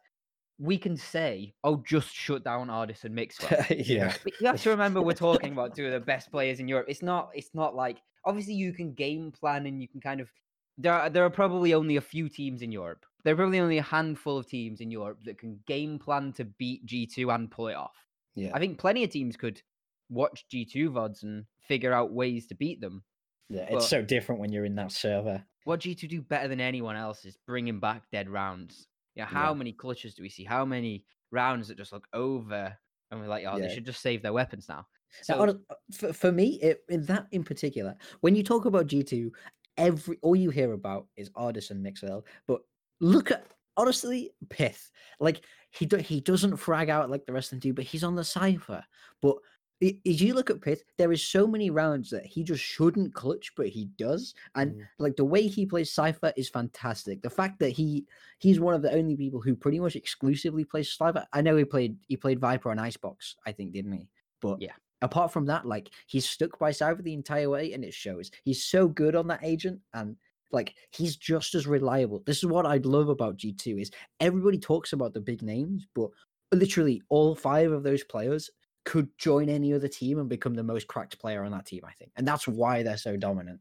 we 0.64 0.78
can 0.78 0.96
say, 0.96 1.54
oh, 1.66 1.84
just 1.86 2.14
shut 2.14 2.44
down 2.46 2.68
Ardiis 2.70 3.04
and 3.04 3.14
Mixwell. 3.20 3.66
yeah, 3.70 4.14
But 4.24 4.34
you 4.40 4.48
have 4.48 4.62
to 4.62 4.70
remember 4.70 5.02
we're 5.02 5.14
talking 5.30 5.52
about 5.52 5.76
two 5.76 5.86
of 5.86 5.92
the 5.92 6.00
best 6.00 6.32
players 6.32 6.60
in 6.62 6.68
Europe. 6.70 6.86
It's 6.88 7.02
not 7.02 7.32
it's 7.34 7.54
not 7.54 7.76
like 7.76 7.98
obviously 8.26 8.54
you 8.54 8.72
can 8.72 8.94
game 8.94 9.32
plan 9.32 9.66
and 9.66 9.82
you 9.82 9.88
can 9.90 10.00
kind 10.00 10.22
of 10.22 10.30
there 10.78 10.94
are 10.94 11.10
there 11.10 11.26
are 11.26 11.30
probably 11.30 11.74
only 11.74 11.98
a 11.98 12.02
few 12.02 12.30
teams 12.30 12.62
in 12.62 12.72
Europe. 12.72 13.06
There 13.24 13.34
are 13.34 13.38
probably 13.38 13.60
only 13.60 13.78
a 13.78 13.84
handful 13.84 14.38
of 14.38 14.48
teams 14.48 14.80
in 14.82 14.90
Europe 14.92 15.20
that 15.26 15.38
can 15.38 15.60
game 15.68 16.00
plan 16.00 16.32
to 16.34 16.46
beat 16.46 16.86
G2 16.86 17.34
and 17.36 17.52
pull 17.52 17.68
it 17.68 17.76
off. 17.76 17.96
yeah, 18.36 18.52
I 18.54 18.60
think 18.60 18.78
plenty 18.80 19.04
of 19.04 19.10
teams 19.10 19.36
could 19.36 19.62
watch 20.10 20.46
G2 20.52 20.90
VODs 20.90 21.24
and 21.24 21.46
figure 21.68 21.94
out 21.94 22.12
ways 22.14 22.48
to 22.48 22.56
beat 22.56 22.80
them. 22.82 23.04
yeah. 23.50 23.64
It's 23.64 23.72
but- 23.74 23.82
so 23.84 24.02
different 24.02 24.40
when 24.42 24.52
you're 24.52 24.66
in 24.66 24.76
that 24.76 24.92
server. 24.92 25.44
What 25.66 25.80
G2 25.82 26.10
do 26.10 26.22
better 26.22 26.48
than 26.50 26.60
anyone 26.60 26.96
else 26.98 27.24
is 27.26 27.38
bringing 27.48 27.80
back 27.80 28.04
dead 28.12 28.30
rounds. 28.30 28.88
Yeah, 29.16 29.24
Yeah. 29.24 29.28
how 29.28 29.54
many 29.54 29.72
clutches 29.74 30.16
do 30.16 30.24
we 30.24 30.30
see? 30.30 30.44
How 30.44 30.66
many 30.66 31.06
rounds 31.32 31.68
that 31.68 31.78
just 31.78 31.92
look 31.94 32.08
over 32.14 32.76
and 33.12 33.20
we're 33.20 33.28
like, 33.28 33.46
oh, 33.48 33.58
Yeah. 33.58 33.68
they 33.68 33.74
should 33.74 33.86
just 33.86 34.02
save 34.02 34.22
their 34.22 34.34
weapons 34.34 34.68
now. 34.68 34.88
So 35.22 35.36
uh, 35.36 35.54
for, 35.92 36.14
for 36.14 36.32
me, 36.32 36.60
it, 36.62 36.84
in 36.90 37.06
that 37.06 37.28
in 37.32 37.44
particular, 37.44 37.96
when 38.22 38.36
you 38.36 38.44
talk 38.44 38.66
about 38.66 38.88
G 38.88 39.04
two, 39.04 39.32
every 39.78 40.18
all 40.24 40.36
you 40.36 40.50
hear 40.50 40.74
about 40.74 41.08
is 41.16 41.30
Ardiis 41.32 41.70
and 41.70 41.84
Mixwell. 41.84 42.26
But 42.48 42.62
look 43.00 43.30
at 43.30 43.46
honestly, 43.78 44.32
Pith. 44.50 44.90
Like 45.20 45.42
he 45.70 45.86
do, 45.86 45.98
he 45.98 46.20
doesn't 46.20 46.58
frag 46.58 46.90
out 46.90 47.12
like 47.12 47.26
the 47.28 47.34
rest 47.34 47.48
of 47.48 47.60
them 47.60 47.70
do, 47.70 47.74
but 47.74 47.86
he's 47.86 48.04
on 48.04 48.16
the 48.16 48.24
Cypher. 48.24 48.84
But 49.22 49.36
as 49.82 50.22
you 50.22 50.34
look 50.34 50.50
at 50.50 50.62
Pith, 50.62 50.84
there 50.98 51.12
is 51.12 51.26
so 51.26 51.46
many 51.46 51.70
rounds 51.70 52.10
that 52.12 52.26
he 52.26 52.44
just 52.44 52.64
shouldn't 52.64 53.14
clutch, 53.14 53.52
but 53.56 53.68
he 53.68 53.86
does. 53.98 54.34
And 54.56 54.76
Mm. 54.76 54.88
like 55.00 55.16
the 55.18 55.26
way 55.26 55.48
he 55.48 55.66
plays 55.66 55.92
Cypher 55.92 56.32
is 56.38 56.50
fantastic. 56.50 57.22
The 57.22 57.30
fact 57.30 57.60
that 57.60 57.72
he 57.72 58.06
he's 58.40 58.60
one 58.60 58.74
of 58.74 58.82
the 58.82 58.94
only 58.94 59.16
people 59.18 59.42
who 59.42 59.56
pretty 59.56 59.80
much 59.80 59.96
exclusively 59.96 60.64
plays 60.66 60.92
Cypher. 60.94 61.26
I 61.34 61.42
know 61.42 61.56
he 61.58 61.66
played 61.66 61.98
he 62.08 62.16
played 62.18 62.40
Viper 62.40 62.72
on 62.72 62.80
Icebox, 62.80 63.36
I 63.46 63.52
think, 63.52 63.74
didn't 63.74 63.94
he? 63.94 64.10
But 64.42 64.62
Yeah. 64.62 64.74
apart 65.02 65.34
from 65.34 65.46
that, 65.48 65.66
like 65.66 65.90
he's 66.08 66.30
stuck 66.30 66.58
by 66.60 66.72
Cypher 66.72 67.02
the 67.02 67.14
entire 67.14 67.50
way, 67.50 67.74
and 67.74 67.84
it 67.84 67.94
shows. 67.94 68.32
He's 68.44 68.64
so 68.64 68.88
good 68.88 69.16
on 69.16 69.28
that 69.28 69.44
agent, 69.44 69.82
and 69.94 70.16
like 70.52 70.76
he's 70.92 71.18
just 71.18 71.56
as 71.56 71.68
reliable. 71.68 72.22
This 72.26 72.38
is 72.38 72.46
what 72.46 72.66
I'd 72.66 72.86
love 72.86 73.10
about 73.10 73.36
G 73.38 73.52
two 73.54 73.78
is 73.78 73.92
everybody 74.20 74.60
talks 74.60 74.94
about 74.94 75.14
the 75.14 75.20
big 75.22 75.42
names, 75.42 75.88
but 75.94 76.10
literally 76.54 77.02
all 77.10 77.36
five 77.36 77.72
of 77.72 77.84
those 77.84 78.04
players 78.04 78.50
could 78.86 79.10
join 79.18 79.50
any 79.50 79.74
other 79.74 79.88
team 79.88 80.20
and 80.20 80.30
become 80.30 80.54
the 80.54 80.64
most 80.64 80.88
cracked 80.88 81.20
player 81.20 81.44
on 81.44 81.52
that 81.52 81.66
team. 81.66 81.82
I 81.88 81.94
think, 81.94 82.12
and 82.16 82.28
that's 82.28 82.48
why 82.48 82.84
they're 82.84 82.98
so 82.98 83.18
dominant. 83.18 83.60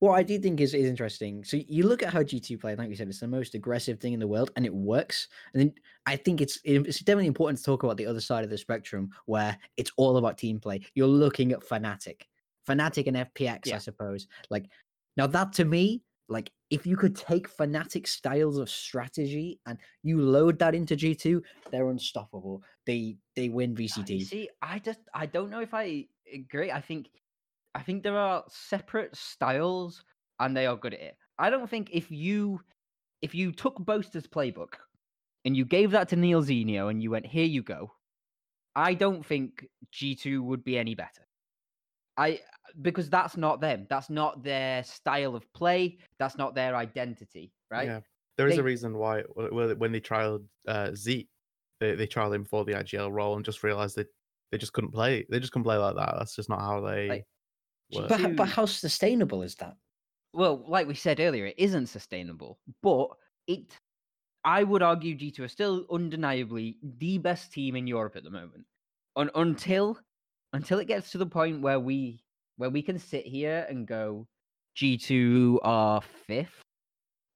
What 0.00 0.12
I 0.12 0.22
do 0.22 0.38
think 0.38 0.60
is, 0.60 0.74
is 0.74 0.88
interesting. 0.88 1.42
So 1.42 1.56
you 1.56 1.84
look 1.84 2.04
at 2.04 2.12
how 2.12 2.22
G2 2.22 2.60
play, 2.60 2.76
like 2.76 2.88
you 2.88 2.94
said, 2.94 3.08
it's 3.08 3.18
the 3.18 3.26
most 3.26 3.54
aggressive 3.54 3.98
thing 3.98 4.12
in 4.12 4.20
the 4.20 4.28
world, 4.28 4.52
and 4.54 4.64
it 4.64 4.72
works. 4.72 5.26
And 5.52 5.60
then 5.60 5.74
I 6.06 6.14
think 6.14 6.40
it's 6.40 6.60
it's 6.64 7.00
definitely 7.00 7.26
important 7.26 7.58
to 7.58 7.64
talk 7.64 7.82
about 7.82 7.96
the 7.96 8.06
other 8.06 8.20
side 8.20 8.44
of 8.44 8.50
the 8.50 8.58
spectrum 8.58 9.10
where 9.26 9.58
it's 9.76 9.90
all 9.96 10.16
about 10.16 10.38
team 10.38 10.60
play. 10.60 10.82
You're 10.94 11.08
looking 11.08 11.50
at 11.52 11.60
Fnatic, 11.60 12.22
Fnatic 12.68 13.08
and 13.08 13.16
FPX, 13.16 13.66
Yeah. 13.66 13.76
I 13.76 13.78
suppose. 13.78 14.28
Like 14.50 14.66
now 15.16 15.26
that 15.26 15.52
to 15.54 15.64
me, 15.64 16.04
like 16.28 16.52
if 16.70 16.86
you 16.86 16.96
could 16.96 17.16
take 17.16 17.48
Fnatic 17.48 18.06
styles 18.06 18.58
of 18.58 18.70
strategy 18.70 19.58
and 19.66 19.78
you 20.02 20.20
load 20.20 20.58
that 20.58 20.74
into 20.74 20.94
G2, 20.94 21.42
they're 21.72 21.88
unstoppable. 21.88 22.62
They 22.88 23.18
they 23.36 23.50
win 23.50 23.76
you 23.76 23.86
VCT. 23.86 24.24
See, 24.24 24.48
I 24.62 24.78
just 24.78 25.00
I 25.12 25.26
don't 25.26 25.50
know 25.50 25.60
if 25.60 25.74
I 25.74 26.06
agree. 26.32 26.72
I 26.72 26.80
think 26.80 27.10
I 27.74 27.82
think 27.82 28.02
there 28.02 28.16
are 28.16 28.44
separate 28.48 29.14
styles 29.14 30.02
and 30.40 30.56
they 30.56 30.64
are 30.64 30.74
good 30.74 30.94
at 30.94 31.00
it. 31.00 31.16
I 31.38 31.50
don't 31.50 31.68
think 31.68 31.90
if 31.92 32.10
you 32.10 32.62
if 33.20 33.34
you 33.34 33.52
took 33.52 33.76
Boaster's 33.76 34.26
playbook 34.26 34.72
and 35.44 35.54
you 35.54 35.66
gave 35.66 35.90
that 35.90 36.08
to 36.08 36.16
Neilzinho 36.16 36.90
and 36.90 37.02
you 37.02 37.10
went, 37.10 37.26
here 37.26 37.44
you 37.44 37.62
go, 37.62 37.92
I 38.74 38.94
don't 38.94 39.24
think 39.24 39.66
G2 39.92 40.40
would 40.40 40.64
be 40.64 40.78
any 40.78 40.94
better. 40.94 41.26
I 42.16 42.40
because 42.80 43.10
that's 43.10 43.36
not 43.36 43.60
them. 43.60 43.86
That's 43.90 44.08
not 44.08 44.42
their 44.42 44.82
style 44.82 45.34
of 45.36 45.44
play. 45.52 45.98
That's 46.18 46.38
not 46.38 46.54
their 46.54 46.74
identity, 46.74 47.52
right? 47.70 47.86
Yeah. 47.86 48.00
There 48.38 48.48
is 48.48 48.54
They- 48.54 48.60
a 48.60 48.64
reason 48.64 48.96
why 48.96 49.22
w- 49.36 49.50
w- 49.50 49.76
when 49.76 49.92
they 49.92 50.00
trialed 50.00 50.44
uh, 50.66 50.92
Z, 50.94 51.28
they, 51.80 51.94
they 51.94 52.06
trialed 52.06 52.34
him 52.34 52.44
for 52.44 52.64
the 52.64 52.72
IGL 52.74 53.12
role 53.12 53.36
and 53.36 53.44
just 53.44 53.62
realized 53.62 53.96
that 53.96 54.08
they 54.50 54.58
just 54.58 54.72
couldn't 54.72 54.92
play. 54.92 55.26
They 55.30 55.40
just 55.40 55.52
couldn't 55.52 55.64
play 55.64 55.76
like 55.76 55.96
that. 55.96 56.14
That's 56.18 56.34
just 56.34 56.48
not 56.48 56.60
how 56.60 56.80
they 56.80 57.08
Like, 57.08 57.26
work. 57.92 58.08
But, 58.08 58.36
but 58.36 58.48
how 58.48 58.66
sustainable 58.66 59.42
is 59.42 59.54
that? 59.56 59.76
well, 60.34 60.64
like 60.68 60.86
we 60.86 60.94
said 60.94 61.20
earlier, 61.20 61.46
it 61.46 61.58
isn't 61.58 61.86
sustainable, 61.86 62.60
but 62.82 63.08
it. 63.46 63.78
I 64.44 64.62
would 64.62 64.82
argue 64.82 65.14
G2 65.16 65.44
are 65.44 65.48
still 65.48 65.86
undeniably 65.90 66.78
the 66.82 67.18
best 67.18 67.52
team 67.52 67.76
in 67.76 67.86
Europe 67.86 68.16
at 68.16 68.24
the 68.24 68.30
moment. 68.30 68.66
Un- 69.16 69.30
until 69.34 69.98
until 70.52 70.78
it 70.78 70.86
gets 70.86 71.10
to 71.12 71.18
the 71.18 71.26
point 71.26 71.60
where 71.60 71.80
we 71.80 72.24
where 72.56 72.70
we 72.70 72.82
can 72.82 72.98
sit 72.98 73.26
here 73.26 73.66
and 73.68 73.86
go, 73.86 74.28
G2 74.76 75.60
are 75.64 76.00
fifth, 76.02 76.62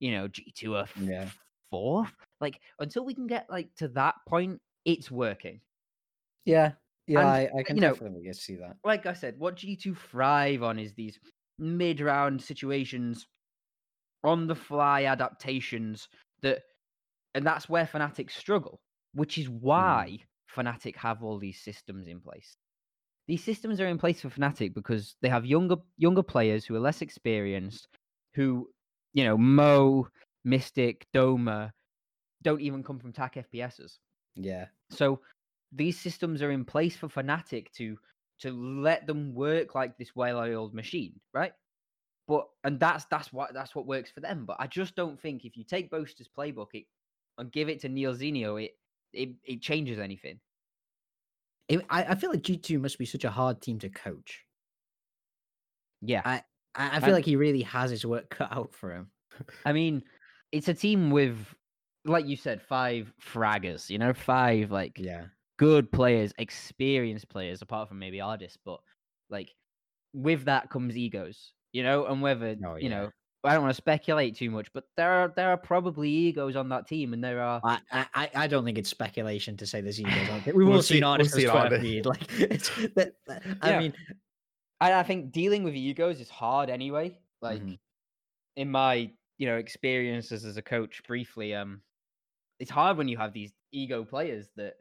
you 0.00 0.12
know, 0.12 0.28
G2 0.28 0.74
are 0.76 0.84
f- 0.84 0.96
Yeah. 0.96 1.30
fourth. 1.70 2.12
Like 2.42 2.60
until 2.80 3.04
we 3.04 3.14
can 3.14 3.26
get 3.26 3.46
like 3.48 3.68
to 3.76 3.88
that 3.88 4.16
point, 4.28 4.60
it's 4.84 5.10
working. 5.10 5.60
Yeah, 6.44 6.72
yeah, 7.06 7.20
And, 7.20 7.28
I, 7.28 7.50
I 7.56 7.60
uh, 7.60 7.62
can 7.64 7.76
you 7.76 7.82
know, 7.82 7.92
definitely 7.92 8.24
get- 8.24 8.36
see 8.36 8.56
that. 8.56 8.76
like 8.84 9.06
I 9.06 9.12
said, 9.12 9.36
what 9.38 9.56
G2 9.56 9.96
thrive 9.96 10.62
on 10.62 10.78
is 10.78 10.92
these 10.94 11.18
mid 11.58 12.00
round 12.00 12.42
situations, 12.42 13.26
on 14.24 14.46
the 14.46 14.54
fly 14.54 15.04
adaptations 15.04 16.08
that, 16.42 16.60
and 17.34 17.46
that's 17.46 17.68
where 17.68 17.86
Fnatic 17.86 18.30
struggle, 18.30 18.80
which 19.14 19.38
is 19.38 19.46
hmm. 19.46 19.58
why 19.60 20.18
Fnatic 20.54 20.96
have 20.96 21.22
all 21.22 21.38
these 21.38 21.60
systems 21.62 22.08
in 22.08 22.20
place. 22.20 22.56
These 23.28 23.44
systems 23.44 23.80
are 23.80 23.86
in 23.86 23.98
place 23.98 24.20
for 24.20 24.30
Fnatic 24.30 24.74
because 24.74 25.14
they 25.22 25.28
have 25.28 25.46
younger 25.46 25.76
younger 25.96 26.24
players 26.24 26.64
who 26.64 26.74
are 26.74 26.80
less 26.80 27.02
experienced, 27.02 27.86
who, 28.34 28.68
you 29.12 29.24
know, 29.24 29.38
Mo, 29.38 30.08
Mistic, 30.46 31.02
Doma, 31.14 31.70
don't 32.42 32.60
even 32.60 32.82
come 32.82 32.98
from 32.98 33.12
TAC 33.12 33.46
FPSs. 33.52 33.98
Yeah. 34.34 34.66
So 34.90 35.20
these 35.72 35.98
systems 35.98 36.42
are 36.42 36.50
in 36.50 36.64
place 36.64 36.96
for 36.96 37.08
Fnatic 37.08 37.70
to 37.72 37.98
to 38.40 38.50
let 38.50 39.06
them 39.06 39.34
work 39.34 39.74
like 39.74 39.96
this 39.96 40.16
well-oiled 40.16 40.74
machine, 40.74 41.20
right? 41.32 41.52
But 42.28 42.48
and 42.64 42.78
that's 42.80 43.04
that's 43.06 43.32
what 43.32 43.52
that's 43.54 43.74
what 43.74 43.86
works 43.86 44.10
for 44.10 44.20
them. 44.20 44.44
But 44.46 44.56
I 44.58 44.66
just 44.66 44.94
don't 44.96 45.20
think 45.20 45.44
if 45.44 45.56
you 45.56 45.64
take 45.64 45.90
Boaster's 45.90 46.28
playbook 46.36 46.68
it, 46.74 46.84
and 47.38 47.50
give 47.52 47.68
it 47.68 47.80
to 47.80 47.88
Neilzinho, 47.88 48.62
it 48.64 48.72
it, 49.12 49.30
it 49.44 49.60
changes 49.60 49.98
anything. 49.98 50.40
It, 51.68 51.84
I, 51.90 52.04
I 52.04 52.14
feel 52.14 52.30
like 52.30 52.42
G2 52.42 52.80
must 52.80 52.98
be 52.98 53.06
such 53.06 53.24
a 53.24 53.30
hard 53.30 53.60
team 53.60 53.78
to 53.80 53.88
coach. 53.88 54.44
Yeah, 56.00 56.22
I, 56.24 56.42
I 56.74 56.96
I 56.96 57.00
feel 57.00 57.04
And- 57.04 57.14
like 57.14 57.24
he 57.24 57.36
really 57.36 57.62
has 57.62 57.90
his 57.90 58.04
work 58.04 58.30
cut 58.36 58.52
out 58.52 58.74
for 58.74 58.92
him. 58.92 59.10
I 59.64 59.72
mean, 59.72 60.02
it's 60.50 60.68
a 60.68 60.74
team 60.74 61.10
with, 61.10 61.38
like 62.04 62.26
you 62.26 62.36
said, 62.36 62.60
five 62.62 63.12
fraggers. 63.20 63.88
You 63.90 63.98
know, 63.98 64.12
five 64.12 64.70
like 64.70 64.98
Yeah. 64.98 65.26
good 65.58 65.90
players, 65.92 66.32
experienced 66.38 67.28
players, 67.28 67.62
apart 67.62 67.88
from 67.88 67.98
maybe 67.98 68.18
Ardiis, 68.18 68.56
but 68.64 68.80
like 69.30 69.50
with 70.12 70.44
that 70.44 70.68
comes 70.70 70.96
egos, 70.96 71.52
you 71.72 71.82
know, 71.82 72.06
and 72.06 72.20
whether 72.20 72.56
Oh, 72.66 72.76
you 72.76 72.88
know, 72.90 73.10
I 73.44 73.54
don't 73.54 73.62
want 73.62 73.72
to 73.72 73.76
speculate 73.76 74.36
too 74.36 74.50
much, 74.50 74.72
but 74.72 74.84
there 74.96 75.10
are 75.10 75.32
there 75.34 75.50
are 75.50 75.56
probably 75.56 76.08
egos 76.10 76.54
on 76.54 76.68
that 76.68 76.86
team, 76.86 77.12
and 77.12 77.22
there 77.24 77.40
are 77.42 77.60
I, 77.64 77.78
I, 78.14 78.30
I- 78.34 78.46
don't 78.46 78.64
think 78.64 78.78
it's 78.78 78.88
speculation 78.90 79.56
to 79.56 79.66
say 79.66 79.80
there's 79.80 80.00
egos 80.00 80.28
on. 80.30 80.42
We've 80.46 80.54
We'll 80.54 80.72
all 80.74 80.82
seen 80.82 80.98
see- 80.98 81.00
we'll 81.02 81.16
Ardiis' 81.18 81.30
see 81.30 81.44
Twitter 81.46 81.76
Ardiis. 81.76 81.80
feed. 81.80 82.06
Like, 82.06 82.22
it's, 82.40 82.68
that, 82.94 83.14
that- 83.26 83.42
I 83.62 83.70
Yeah. 83.70 83.78
mean, 83.80 83.92
I, 84.80 84.92
I 84.94 85.02
think 85.02 85.32
dealing 85.32 85.64
with 85.64 85.74
egos 85.74 86.20
is 86.20 86.30
hard 86.30 86.70
anyway. 86.70 87.16
Like 87.40 87.62
Mhm. 87.62 87.78
in 88.56 88.70
my 88.70 89.10
you 89.38 89.46
know 89.46 89.56
experiences 89.56 90.44
as 90.44 90.56
a 90.56 90.62
coach 90.62 91.02
briefly, 91.08 91.52
um, 91.54 91.80
it's 92.62 92.70
hard 92.70 92.96
when 92.96 93.08
you 93.08 93.18
have 93.18 93.34
these 93.34 93.52
ego 93.72 94.04
players 94.04 94.50
that 94.56 94.76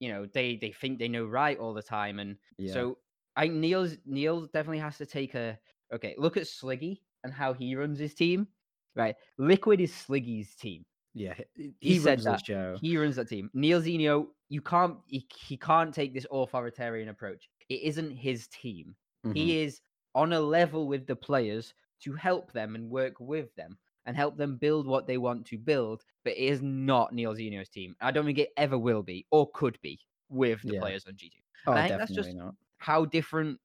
you 0.00 0.08
know 0.08 0.26
they 0.34 0.56
they 0.56 0.72
think 0.72 0.98
they 0.98 1.08
know 1.08 1.26
right 1.26 1.58
all 1.58 1.74
the 1.74 1.82
time, 1.82 2.18
and 2.20 2.38
yeah. 2.58 2.72
So 2.72 2.98
I 3.36 3.48
Neil's 3.48 3.98
Neil 4.06 4.46
definitely 4.46 4.80
has 4.80 4.98
to 4.98 5.06
take 5.06 5.34
a 5.34 5.58
okay 5.92 6.14
look 6.18 6.36
at 6.38 6.44
Sliggy 6.44 7.02
and 7.24 7.32
how 7.34 7.52
he 7.52 7.76
runs 7.76 7.98
his 7.98 8.14
team. 8.14 8.48
Right, 8.96 9.16
Liquid 9.38 9.80
is 9.80 9.92
Sliggy's 9.92 10.56
team. 10.56 10.86
yeah, 11.14 11.34
he, 11.54 11.74
he 11.80 11.98
said 11.98 12.18
runs 12.18 12.24
that. 12.24 12.42
He 12.80 12.96
runs 12.96 13.16
that 13.16 13.28
team. 13.28 13.50
Neilzinho, 13.54 14.28
you 14.48 14.62
can't 14.62 14.98
he, 15.06 15.28
he 15.46 15.56
can't 15.56 15.94
take 15.94 16.14
this 16.14 16.26
authoritarian 16.32 17.08
approach. 17.10 17.48
It 17.68 17.82
isn't 17.82 18.10
his 18.10 18.48
team. 18.48 18.96
Mhm. 19.26 19.34
He 19.34 19.60
is 19.62 19.80
on 20.14 20.32
a 20.32 20.40
level 20.40 20.88
with 20.88 21.06
the 21.06 21.16
players 21.16 21.74
to 22.02 22.12
help 22.14 22.52
them 22.52 22.74
and 22.74 22.90
work 22.90 23.20
with 23.20 23.54
them 23.56 23.78
and 24.08 24.16
help 24.16 24.38
them 24.38 24.56
build 24.56 24.86
what 24.86 25.06
they 25.06 25.18
want 25.18 25.44
to 25.46 25.58
build. 25.58 26.02
But 26.24 26.32
it 26.32 26.38
is 26.38 26.62
not 26.62 27.12
Neilzinho's 27.12 27.68
team. 27.68 27.94
I 28.00 28.10
don't 28.10 28.24
think 28.24 28.38
it 28.38 28.48
ever 28.56 28.78
will 28.78 29.02
be 29.02 29.26
or 29.30 29.50
could 29.52 29.78
be 29.82 30.00
with 30.30 30.62
the 30.62 30.74
Yeah. 30.74 30.80
players 30.80 31.04
on 31.06 31.12
G2 31.14 31.34
oh, 31.66 31.72
I 31.72 31.86
think 31.88 32.00
that's 32.00 32.12
just- 32.12 32.34
not. 32.34 32.54
how 32.78 33.04
different 33.04 33.60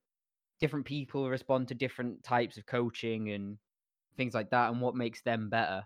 different 0.59 0.85
people 0.85 1.29
respond 1.29 1.67
to 1.69 1.75
different 1.75 2.21
types 2.23 2.57
of 2.57 2.65
coaching 2.65 3.31
and 3.31 3.57
things 4.17 4.33
like 4.33 4.49
that 4.51 4.71
and 4.71 4.79
what 4.81 4.95
makes 4.95 5.21
them 5.23 5.49
better 5.49 5.83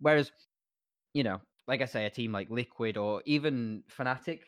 whereas 0.00 0.32
you 1.14 1.22
know 1.22 1.40
like 1.68 1.80
i 1.80 1.84
say 1.84 2.04
a 2.06 2.10
team 2.10 2.32
like 2.32 2.50
liquid 2.50 2.96
or 2.96 3.22
even 3.26 3.84
Fnatic 3.88 4.40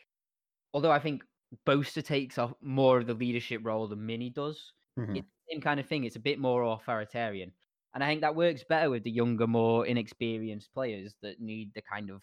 although 0.73 0.91
i 0.91 0.99
think 0.99 1.23
boaster 1.65 2.01
takes 2.01 2.37
off 2.37 2.53
more 2.61 2.97
of 2.99 3.07
the 3.07 3.13
leadership 3.13 3.61
role 3.63 3.87
than 3.87 4.05
mini 4.05 4.29
does 4.29 4.73
Mhm. 4.99 5.17
it's 5.17 5.27
the 5.27 5.53
same 5.53 5.61
kind 5.61 5.79
of 5.79 5.85
thing 5.87 6.03
it's 6.03 6.15
a 6.17 6.19
bit 6.19 6.37
more 6.39 6.63
authoritarian 6.63 7.51
and 7.93 8.03
i 8.03 8.07
think 8.07 8.21
that 8.21 8.35
works 8.35 8.63
better 8.67 8.89
with 8.89 9.03
the 9.03 9.11
younger 9.11 9.47
more 9.47 9.85
inexperienced 9.85 10.73
players 10.73 11.15
that 11.21 11.39
need 11.39 11.71
the 11.75 11.81
kind 11.81 12.09
of 12.09 12.21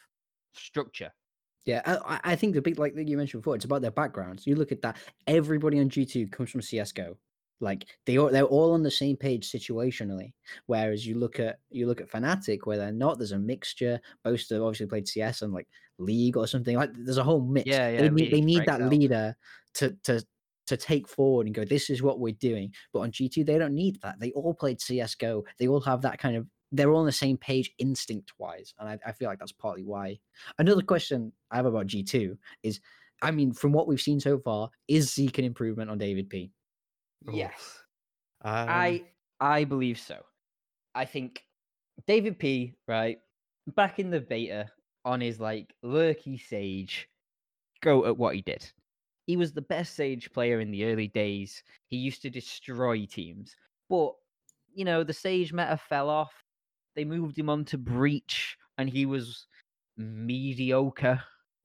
structure 0.54 1.12
Yeah, 1.66 1.82
I, 1.84 2.20
I- 2.32 2.36
think 2.36 2.54
the 2.54 2.62
big 2.62 2.78
like 2.78 2.94
you 2.96 3.16
mentioned 3.16 3.42
before, 3.42 3.54
it's 3.54 3.66
about 3.66 3.82
their 3.82 3.90
backgrounds. 4.02 4.46
You 4.46 4.56
look 4.56 4.72
at 4.72 4.80
that, 4.82 4.96
everybody 5.26 5.78
on 5.78 5.88
G 5.90 6.06
two 6.06 6.26
comes 6.28 6.50
from 6.50 6.62
CS:GO. 6.62 7.16
Like 7.60 7.84
they 8.06 8.16
all 8.18 8.30
they're 8.30 8.44
all 8.56 8.72
on 8.72 8.82
the 8.82 8.90
same 8.90 9.16
page 9.16 9.44
situationally. 9.52 10.32
Whereas 10.66 11.06
you 11.06 11.14
look 11.18 11.38
at 11.38 11.58
you 11.68 11.86
look 11.86 12.00
at 12.00 12.10
Fnatic 12.10 12.60
where 12.64 12.78
they're 12.78 12.92
not. 13.04 13.18
There's 13.18 13.32
a 13.36 13.38
mixture. 13.38 14.00
Boaster 14.24 14.64
obviously 14.64 14.86
played 14.86 15.06
CS 15.06 15.42
and 15.42 15.52
like 15.52 15.68
League 15.98 16.38
or 16.38 16.46
something. 16.46 16.76
Like 16.76 16.90
there's 16.94 17.18
a 17.18 17.28
whole 17.30 17.42
mix. 17.42 17.66
Yeah, 17.68 17.90
yeah, 17.90 18.00
They 18.00 18.08
need, 18.10 18.32
they 18.32 18.40
need 18.40 18.64
that 18.64 18.80
out. 18.80 18.90
leader 18.90 19.36
to 19.74 19.90
to 20.04 20.24
to 20.70 20.76
take 20.76 21.08
forward 21.08 21.46
and 21.46 21.54
go. 21.54 21.64
This 21.64 21.90
is 21.90 22.02
what 22.02 22.20
we're 22.20 22.32
doing. 22.34 22.72
But 22.92 23.00
on 23.00 23.12
G 23.12 23.28
two 23.28 23.44
they 23.44 23.58
don't 23.58 23.74
need 23.74 24.00
that. 24.02 24.18
They 24.18 24.32
all 24.32 24.54
played 24.54 24.80
CS:GO. 24.80 25.44
They 25.58 25.68
all 25.68 25.80
have 25.80 26.02
that 26.02 26.18
kind 26.18 26.36
of. 26.36 26.46
They're 26.72 26.90
all 26.92 27.00
on 27.00 27.06
the 27.06 27.12
same 27.12 27.36
page 27.36 27.72
instinct 27.78 28.32
wise, 28.38 28.74
and 28.78 28.88
I, 28.88 28.98
I 29.06 29.12
feel 29.12 29.28
like 29.28 29.40
that's 29.40 29.52
partly 29.52 29.84
why 29.84 30.18
Another 30.58 30.82
question 30.82 31.32
I 31.50 31.56
have 31.56 31.66
about 31.66 31.88
G2 31.88 32.36
is 32.62 32.80
I 33.22 33.30
mean, 33.32 33.52
from 33.52 33.72
what 33.72 33.86
we've 33.88 34.00
seen 34.00 34.20
so 34.20 34.38
far, 34.38 34.70
is 34.88 35.12
Zeek 35.12 35.38
an 35.38 35.44
improvement 35.44 35.90
on 35.90 35.98
David 35.98 36.30
P? 36.30 36.52
Yes 37.30 37.80
Um, 38.42 38.66
I 38.68 39.04
I 39.40 39.64
believe 39.64 39.98
so. 39.98 40.24
I 40.94 41.04
think 41.04 41.44
David 42.06 42.38
P. 42.38 42.74
Right 42.88 43.18
back 43.76 43.98
in 43.98 44.10
the 44.10 44.20
beta 44.20 44.70
on 45.04 45.20
his 45.20 45.40
like 45.40 45.74
lurky 45.82 46.38
Sage, 46.38 47.08
go 47.82 48.06
at 48.06 48.16
what 48.16 48.34
he 48.34 48.42
did. 48.42 48.70
He 49.30 49.36
was 49.36 49.52
the 49.52 49.62
best 49.62 49.94
Sage 49.94 50.32
player 50.32 50.58
in 50.58 50.72
the 50.72 50.84
early 50.86 51.06
days. 51.06 51.62
He 51.86 51.98
used 51.98 52.20
to 52.22 52.30
destroy 52.30 53.06
teams, 53.06 53.54
but 53.88 54.12
you 54.74 54.84
know 54.84 55.04
the 55.04 55.12
Sage 55.12 55.52
meta 55.52 55.76
fell 55.76 56.10
off. 56.10 56.32
They 56.96 57.04
moved 57.04 57.38
him 57.38 57.48
on 57.48 57.64
to 57.66 57.78
Breach, 57.78 58.56
and 58.76 58.90
he 58.90 59.06
was 59.06 59.46
mediocre. 59.96 61.22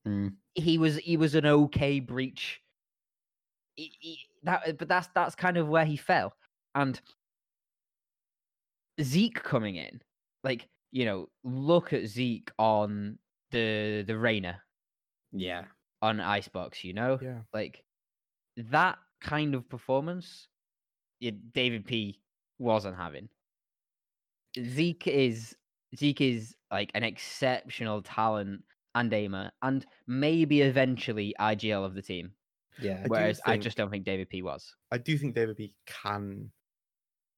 Mm. 0.07 0.35
He 0.53 0.77
was 0.77 0.97
he 0.97 1.17
was 1.17 1.33
an 1.33 1.47
okay 1.47 1.99
Breach. 1.99 2.61
He- 3.75 3.97
he- 3.99 4.19
that, 4.43 4.77
but 4.77 4.87
that's 4.87 5.07
that's 5.15 5.33
kind 5.33 5.57
of 5.57 5.67
where 5.67 5.85
he 5.85 5.97
fell 5.97 6.33
and 6.75 7.01
Zeek 9.01 9.41
coming 9.41 9.77
in, 9.77 10.01
like 10.43 10.67
you 10.91 11.05
know, 11.05 11.29
look 11.43 11.93
at 11.93 12.05
Zeek 12.05 12.51
on 12.59 13.17
the 13.49 14.03
the 14.05 14.15
Reyna 14.19 14.61
Yeah. 15.31 15.65
On 16.01 16.19
Icebox, 16.19 16.83
you 16.83 16.93
know, 16.93 17.17
Yeah. 17.21 17.41
like 17.53 17.83
that 18.57 18.97
kind 19.21 19.55
of 19.55 19.67
performance, 19.69 20.47
it, 21.21 21.53
David 21.53 21.85
P 21.85 22.19
wasn't 22.59 22.95
having. 22.97 23.29
Zeek 24.59 25.07
is 25.07 25.55
Zeek 25.97 26.21
is 26.21 26.55
like 26.71 26.91
an 26.93 27.03
exceptional 27.03 28.01
talent 28.01 28.63
and 28.95 29.13
aimer, 29.13 29.51
and 29.61 29.85
maybe 30.07 30.61
eventually 30.61 31.33
IGL 31.39 31.83
of 31.85 31.93
the 31.95 32.01
team. 32.01 32.31
Yeah. 32.81 33.03
do 33.03 33.09
Whereas 33.09 33.39
I 33.45 33.51
think- 33.51 33.63
just 33.63 33.77
don't 33.77 33.89
think 33.89 34.05
David 34.05 34.29
P 34.29 34.41
was. 34.41 34.75
I 34.91 34.97
do 34.97 35.17
think 35.17 35.35
David 35.35 35.57
P 35.57 35.73
can 35.85 36.51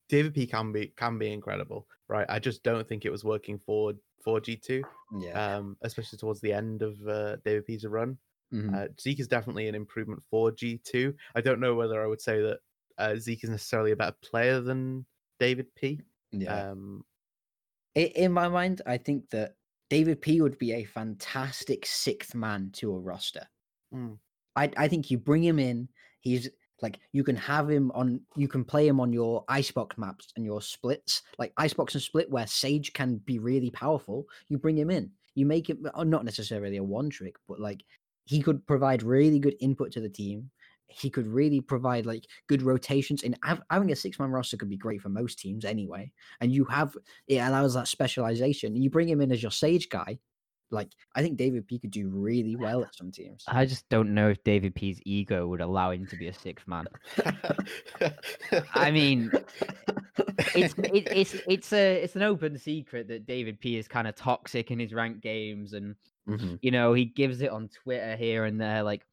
David 0.09 0.33
P 0.33 0.47
can 0.47 0.71
be 0.71 0.87
can 0.95 1.17
be 1.17 1.31
incredible, 1.31 1.87
right? 2.07 2.25
I 2.29 2.39
just 2.39 2.63
don't 2.63 2.87
think 2.87 3.05
it 3.05 3.11
was 3.11 3.23
working 3.23 3.59
for 3.59 3.93
for 4.23 4.39
G 4.39 4.55
two, 4.57 4.83
Yeah. 5.19 5.55
um, 5.57 5.77
especially 5.81 6.17
towards 6.17 6.41
the 6.41 6.53
end 6.53 6.81
of 6.81 6.95
uh, 7.07 7.37
David 7.45 7.65
P's 7.65 7.85
run. 7.85 8.17
Mhm. 8.53 8.73
Uh, 8.73 8.88
Zeek 8.99 9.19
is 9.19 9.27
definitely 9.27 9.67
an 9.67 9.75
improvement 9.75 10.23
for 10.29 10.51
G 10.51 10.77
two. 10.77 11.15
I 11.36 11.41
don't 11.41 11.60
know 11.60 11.75
whether 11.75 12.01
I 12.01 12.07
would 12.07 12.21
say 12.21 12.41
that 12.41 12.60
uh, 12.97 13.15
Zeke 13.17 13.43
is 13.43 13.49
necessarily 13.49 13.91
a 13.91 13.95
better 13.95 14.15
player 14.21 14.60
than 14.62 15.05
David 15.39 15.73
P. 15.75 16.01
yeah. 16.31 16.71
Um, 16.71 17.03
in 17.95 18.31
my 18.31 18.47
mind, 18.47 18.81
I 18.86 18.97
think 18.97 19.29
that 19.31 19.55
David 19.89 20.21
P 20.21 20.41
would 20.41 20.57
be 20.57 20.73
a 20.73 20.83
fantastic 20.83 21.86
sixth 21.86 22.36
man 22.36 22.71
to 22.73 22.93
a 22.93 22.99
roster. 22.99 23.47
Mm. 23.93 24.19
I 24.55 24.71
I 24.77 24.88
think 24.88 25.10
you 25.10 25.17
bring 25.17 25.43
him 25.43 25.60
in. 25.60 25.89
He's 26.21 26.49
like 26.81 26.99
you 27.12 27.23
can 27.23 27.36
have 27.36 27.69
him 27.69 27.91
on. 27.91 28.21
You 28.36 28.47
can 28.47 28.63
play 28.63 28.88
him 28.88 28.99
on 28.99 29.13
your 29.13 29.43
icebox 29.47 29.97
maps 29.97 30.31
and 30.36 30.45
your 30.45 30.62
splits, 30.62 31.23
like 31.39 31.53
icebox 31.57 31.95
and 31.95 32.03
split, 32.03 32.29
where 32.29 32.47
Sage 32.47 32.93
can 32.93 33.17
be 33.17 33.39
really 33.39 33.71
powerful. 33.71 34.25
You 34.47 34.57
bring 34.57 34.77
him 34.77 34.91
in. 34.91 35.12
You 35.36 35.45
make 35.45 35.69
him 35.69 35.88
uh, 35.93 36.03
not 36.03 36.25
necessarily 36.25 36.77
a 36.77 36.83
one 36.83 37.10
trick, 37.10 37.36
but 37.47 37.60
like 37.60 37.83
he 38.27 38.41
could 38.41 38.65
provide 38.67 39.03
really 39.03 39.39
good 39.39 39.55
input 39.61 39.91
to 39.93 40.01
the 40.01 40.09
team. 40.09 40.49
He 40.89 41.09
could 41.09 41.27
really 41.27 41.61
provide 41.61 42.05
like 42.05 42.25
good 42.47 42.61
rotations. 42.61 43.23
And 43.23 43.37
having 43.69 43.91
a 43.91 43.95
six 43.95 44.19
man 44.19 44.31
roster 44.31 44.57
could 44.57 44.69
be 44.69 44.77
great 44.77 45.01
for 45.01 45.09
most 45.09 45.39
teams 45.39 45.65
anyway. 45.65 46.11
And 46.41 46.51
you 46.51 46.65
have 46.65 46.95
it 47.27 47.37
allows 47.37 47.73
that 47.73 47.87
specialization. 47.87 48.75
You 48.75 48.89
bring 48.89 49.07
him 49.07 49.21
in 49.21 49.31
as 49.31 49.41
your 49.41 49.51
Sage 49.51 49.89
guy. 49.89 50.19
Like 50.71 50.89
I 51.15 51.21
think 51.21 51.37
David 51.37 51.67
P 51.67 51.79
could 51.79 51.91
do 51.91 52.09
really 52.09 52.57
well 52.57 52.83
at 52.83 52.95
some 52.95 53.11
teams. 53.11 53.45
I 53.47 53.65
just 53.65 53.87
don't 53.87 54.13
know 54.13 54.29
if 54.29 54.43
David 54.43 54.75
P's 54.75 54.99
ego 55.05 55.47
would 55.47 55.61
allow 55.61 55.91
him 55.91 56.05
to 56.07 56.17
be 56.17 56.27
a 56.27 56.33
sixth 56.33 56.67
man. 56.67 56.85
I 58.73 58.91
mean, 58.91 59.31
it's 60.56 60.73
it, 60.77 61.08
it's 61.12 61.36
it's 61.47 61.73
a 61.73 62.01
it's 62.03 62.15
an 62.15 62.23
open 62.23 62.58
secret 62.58 63.08
that 63.10 63.25
David 63.25 63.60
P 63.60 63.77
is 63.77 63.88
kind 63.88 64.08
of 64.08 64.15
toxic 64.15 64.71
in 64.71 64.80
his 64.80 64.93
ranked 64.93 65.21
games, 65.21 65.73
and 65.73 65.95
Mhm. 66.27 66.60
you 66.62 66.71
know 66.71 66.93
he 66.93 67.06
gives 67.06 67.41
it 67.41 67.51
on 67.51 67.69
Twitter 67.69 68.15
here 68.17 68.45
and 68.45 68.60
there. 68.60 68.84
Like, 68.84 69.06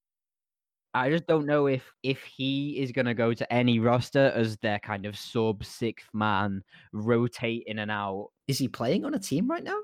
I 0.95 1.11
just 1.11 1.27
don't 1.27 1.47
know 1.47 1.67
if 1.67 1.93
if 2.03 2.23
he 2.25 2.79
is 2.81 2.93
gonna 2.93 3.15
go 3.15 3.35
to 3.35 3.53
any 3.53 3.79
roster 3.81 4.33
as 4.35 4.57
their 4.59 4.79
kind 4.79 5.07
of 5.07 5.17
sub 5.19 5.65
sixth 5.65 6.09
man, 6.13 6.63
rotate 6.93 7.65
in 7.67 7.79
and 7.81 7.91
out. 7.91 8.31
Is 8.47 8.59
he 8.59 8.69
playing 8.69 9.05
on 9.05 9.15
a 9.15 9.19
team 9.19 9.49
right 9.51 9.65
now? 9.65 9.79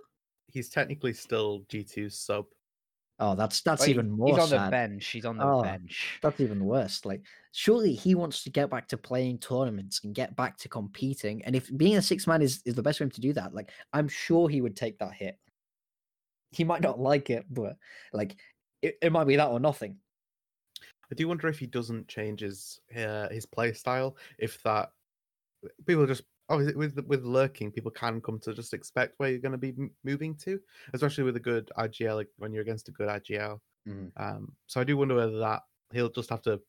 He's 0.48 0.68
technically 0.68 1.12
still 1.12 1.64
G 1.68 1.84
2s 1.84 2.18
sub. 2.18 2.46
Oh, 3.22 3.34
that's 3.34 3.60
that's 3.60 3.84
he- 3.84 3.90
even 3.92 4.10
more 4.10 4.28
He's 4.28 4.38
on 4.38 4.48
sad. 4.48 4.66
the 4.66 4.70
bench. 4.70 5.06
He's 5.06 5.26
on 5.26 5.36
the 5.36 5.44
Oh, 5.44 5.62
bench. 5.62 6.18
That's 6.22 6.40
even 6.40 6.64
worse. 6.64 7.04
Like, 7.04 7.20
surely 7.52 7.92
he 7.94 8.14
wants 8.14 8.42
to 8.44 8.50
get 8.50 8.70
back 8.70 8.88
to 8.88 8.96
playing 8.96 9.38
tournaments 9.38 10.00
and 10.04 10.14
get 10.14 10.34
back 10.36 10.56
to 10.58 10.68
competing. 10.70 11.44
And 11.44 11.54
if 11.54 11.70
being 11.76 11.96
a 11.96 12.02
six 12.02 12.26
man 12.26 12.40
is, 12.40 12.62
is 12.64 12.74
the 12.74 12.82
best 12.82 12.98
way 12.98 13.08
to 13.10 13.20
do 13.20 13.34
that, 13.34 13.54
like, 13.54 13.70
I'm 13.92 14.08
sure 14.08 14.48
he 14.48 14.62
would 14.62 14.74
take 14.74 14.98
that 14.98 15.12
hit. 15.12 15.38
He 16.52 16.64
might 16.64 16.80
not 16.82 16.98
like 16.98 17.28
it, 17.30 17.44
but 17.50 17.76
like, 18.12 18.36
it, 18.82 18.96
it 19.02 19.12
might 19.12 19.26
be 19.26 19.36
that 19.36 19.48
or 19.48 19.60
nothing. 19.60 19.96
I 21.12 21.14
do 21.14 21.28
wonder 21.28 21.48
if 21.48 21.58
he 21.58 21.66
doesn't 21.66 22.08
change 22.08 22.40
his 22.40 22.80
uh, 22.96 23.28
his 23.28 23.44
play 23.44 23.72
style. 23.72 24.16
If 24.38 24.62
that 24.62 24.92
people 25.84 26.06
just 26.06 26.22
obviously 26.50 26.76
with 26.76 26.98
with 27.06 27.24
lurking, 27.24 27.72
people 27.72 27.92
can 27.92 28.20
come 28.20 28.40
to 28.40 28.54
just 28.54 28.74
expect 28.74 29.14
where 29.18 29.30
you're 29.30 29.40
going 29.40 29.52
to 29.52 29.58
be 29.58 29.70
m- 29.78 29.94
moving 30.04 30.36
to, 30.38 30.60
especially 30.94 31.24
with 31.24 31.36
a 31.36 31.40
good 31.40 31.70
IGL. 31.76 32.16
Like 32.16 32.30
when 32.38 32.52
you're 32.52 32.62
against 32.62 32.88
a 32.88 32.92
good 32.92 33.08
IGL. 33.08 33.62
Mhm. 33.86 34.12
Um, 34.16 34.56
so 34.66 34.80
I 34.80 34.84
do 34.84 34.96
wonder 34.98 35.14
whether 35.16 35.38
that 35.40 35.62
he'll 35.92 36.10
just 36.10 36.30
have 36.30 36.42
to 36.42 36.62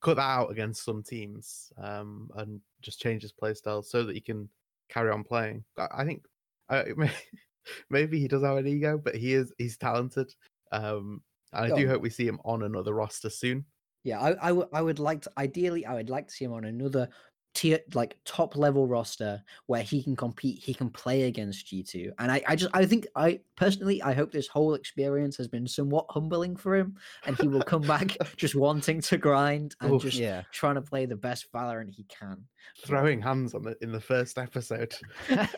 cut 0.00 0.16
that 0.16 0.22
out 0.22 0.50
against 0.50 0.84
some 0.84 1.02
teams 1.02 1.72
um, 1.78 2.30
and 2.36 2.60
just 2.80 3.00
change 3.00 3.22
his 3.22 3.32
play 3.32 3.54
style 3.54 3.82
so 3.82 4.04
that 4.04 4.14
he 4.14 4.20
can 4.20 4.50
carry 4.88 5.10
on 5.10 5.24
playing. 5.24 5.64
I, 5.78 5.88
I 5.98 6.04
think 6.04 6.26
uh, 6.68 6.84
maybe 7.90 8.18
he 8.20 8.28
does 8.28 8.42
have 8.42 8.56
an 8.56 8.66
ego, 8.66 8.98
but 8.98 9.14
he 9.14 9.34
is 9.34 9.52
he's 9.58 9.78
talented. 9.78 10.34
Um, 10.72 11.22
and 11.52 11.66
I 11.66 11.70
do 11.70 11.86
Oh. 11.86 11.88
hope 11.88 12.02
we 12.02 12.10
see 12.10 12.26
him 12.26 12.40
on 12.44 12.62
another 12.62 12.94
roster 12.94 13.30
soon. 13.30 13.66
Yeah, 14.04 14.20
I, 14.20 14.30
I, 14.46 14.48
w- 14.48 14.68
I 14.72 14.82
would 14.82 14.98
like 14.98 15.22
to, 15.22 15.32
ideally, 15.38 15.86
I 15.86 15.94
would 15.94 16.10
like 16.10 16.26
to 16.28 16.34
see 16.34 16.44
him 16.44 16.52
on 16.52 16.64
another 16.64 17.08
tier, 17.54 17.80
like 17.94 18.16
top 18.24 18.56
level 18.56 18.86
roster 18.86 19.42
where 19.66 19.82
he 19.82 20.02
can 20.02 20.16
compete, 20.16 20.58
he 20.62 20.72
can 20.72 20.88
play 20.90 21.24
against 21.24 21.66
G2. 21.66 22.10
And 22.18 22.32
I, 22.32 22.42
I 22.48 22.56
just, 22.56 22.70
I 22.74 22.86
think, 22.86 23.06
I 23.14 23.40
personally, 23.56 24.02
I 24.02 24.12
hope 24.14 24.32
this 24.32 24.48
whole 24.48 24.74
experience 24.74 25.36
has 25.36 25.48
been 25.48 25.66
somewhat 25.66 26.06
humbling 26.10 26.56
for 26.56 26.74
him 26.76 26.96
and 27.26 27.36
he 27.38 27.48
will 27.48 27.62
come 27.72 27.82
back 27.82 28.16
just 28.36 28.54
wanting 28.54 29.00
to 29.02 29.18
grind 29.18 29.74
and 29.80 29.92
Oof. 29.92 30.02
just 30.02 30.16
Yeah. 30.18 30.42
trying 30.52 30.76
to 30.76 30.82
play 30.82 31.06
the 31.06 31.16
best 31.16 31.52
Valorant 31.52 31.90
he 31.90 32.04
can. 32.04 32.44
Throwing 32.86 33.20
hands 33.20 33.54
on 33.54 33.66
it 33.68 33.78
in 33.82 33.92
the 33.92 34.00
first 34.00 34.38
episode. 34.38 34.94
I, 35.30 35.48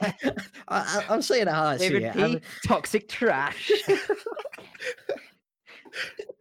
I, 0.68 1.04
I'm 1.08 1.22
saying 1.22 1.46
how 1.46 1.64
I 1.64 1.76
see 1.76 1.88
David 1.90 2.02
it. 2.02 2.12
P. 2.14 2.22
I'm- 2.22 2.40
Toxic 2.66 3.08
trash. 3.08 3.70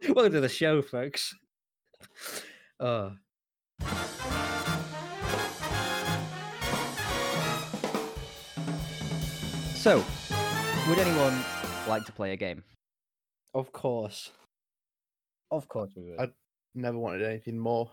Welcome 0.08 0.32
to 0.32 0.40
the 0.40 0.48
show, 0.48 0.82
folks. 0.82 1.34
Uh, 2.80 3.10
so, 9.84 10.02
would 10.88 10.98
anyone 10.98 11.44
like 11.86 12.06
to 12.06 12.12
play 12.12 12.32
a 12.32 12.36
game? 12.36 12.62
of 13.54 13.70
course. 13.70 14.32
Of 15.50 15.68
course 15.68 15.90
we 15.94 16.04
would. 16.04 16.20
I- 16.20 16.32
Never 16.74 16.96
wanted 16.98 17.20
anything 17.22 17.58
more. 17.58 17.90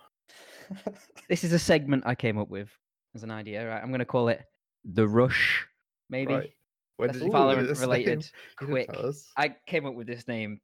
This 1.30 1.44
is 1.44 1.52
a 1.52 1.60
segment 1.60 2.04
I 2.06 2.16
came 2.16 2.38
up 2.38 2.48
with 2.50 2.70
as 3.14 3.24
an 3.24 3.30
idea. 3.32 3.68
Right? 3.68 3.82
I'm 3.84 3.90
going 3.90 4.00
to 4.00 4.06
call 4.06 4.30
it 4.30 4.42
the 4.86 5.06
Rush. 5.06 5.66
Maybe 6.10 6.34
Right. 6.34 6.52
When 6.96 7.12
did 7.12 7.22
you 7.24 7.30
come 7.30 7.42
up 7.42 7.58
with 7.58 7.66
Valorant 7.66 7.68
this 7.68 7.80
related. 7.82 8.20
name? 8.20 8.30
Quick. 8.70 8.92
tell. 8.94 9.14
I 9.36 9.56
came 9.68 9.86
up 9.86 9.94
with 9.96 10.08
this 10.08 10.28
name 10.30 10.62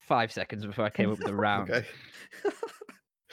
five 0.00 0.30
seconds 0.30 0.66
before 0.66 0.84
I 0.84 0.90
came 0.90 1.10
up 1.10 1.18
with 1.18 1.26
the 1.26 1.34
round. 1.46 1.70
Okay. 1.70 1.86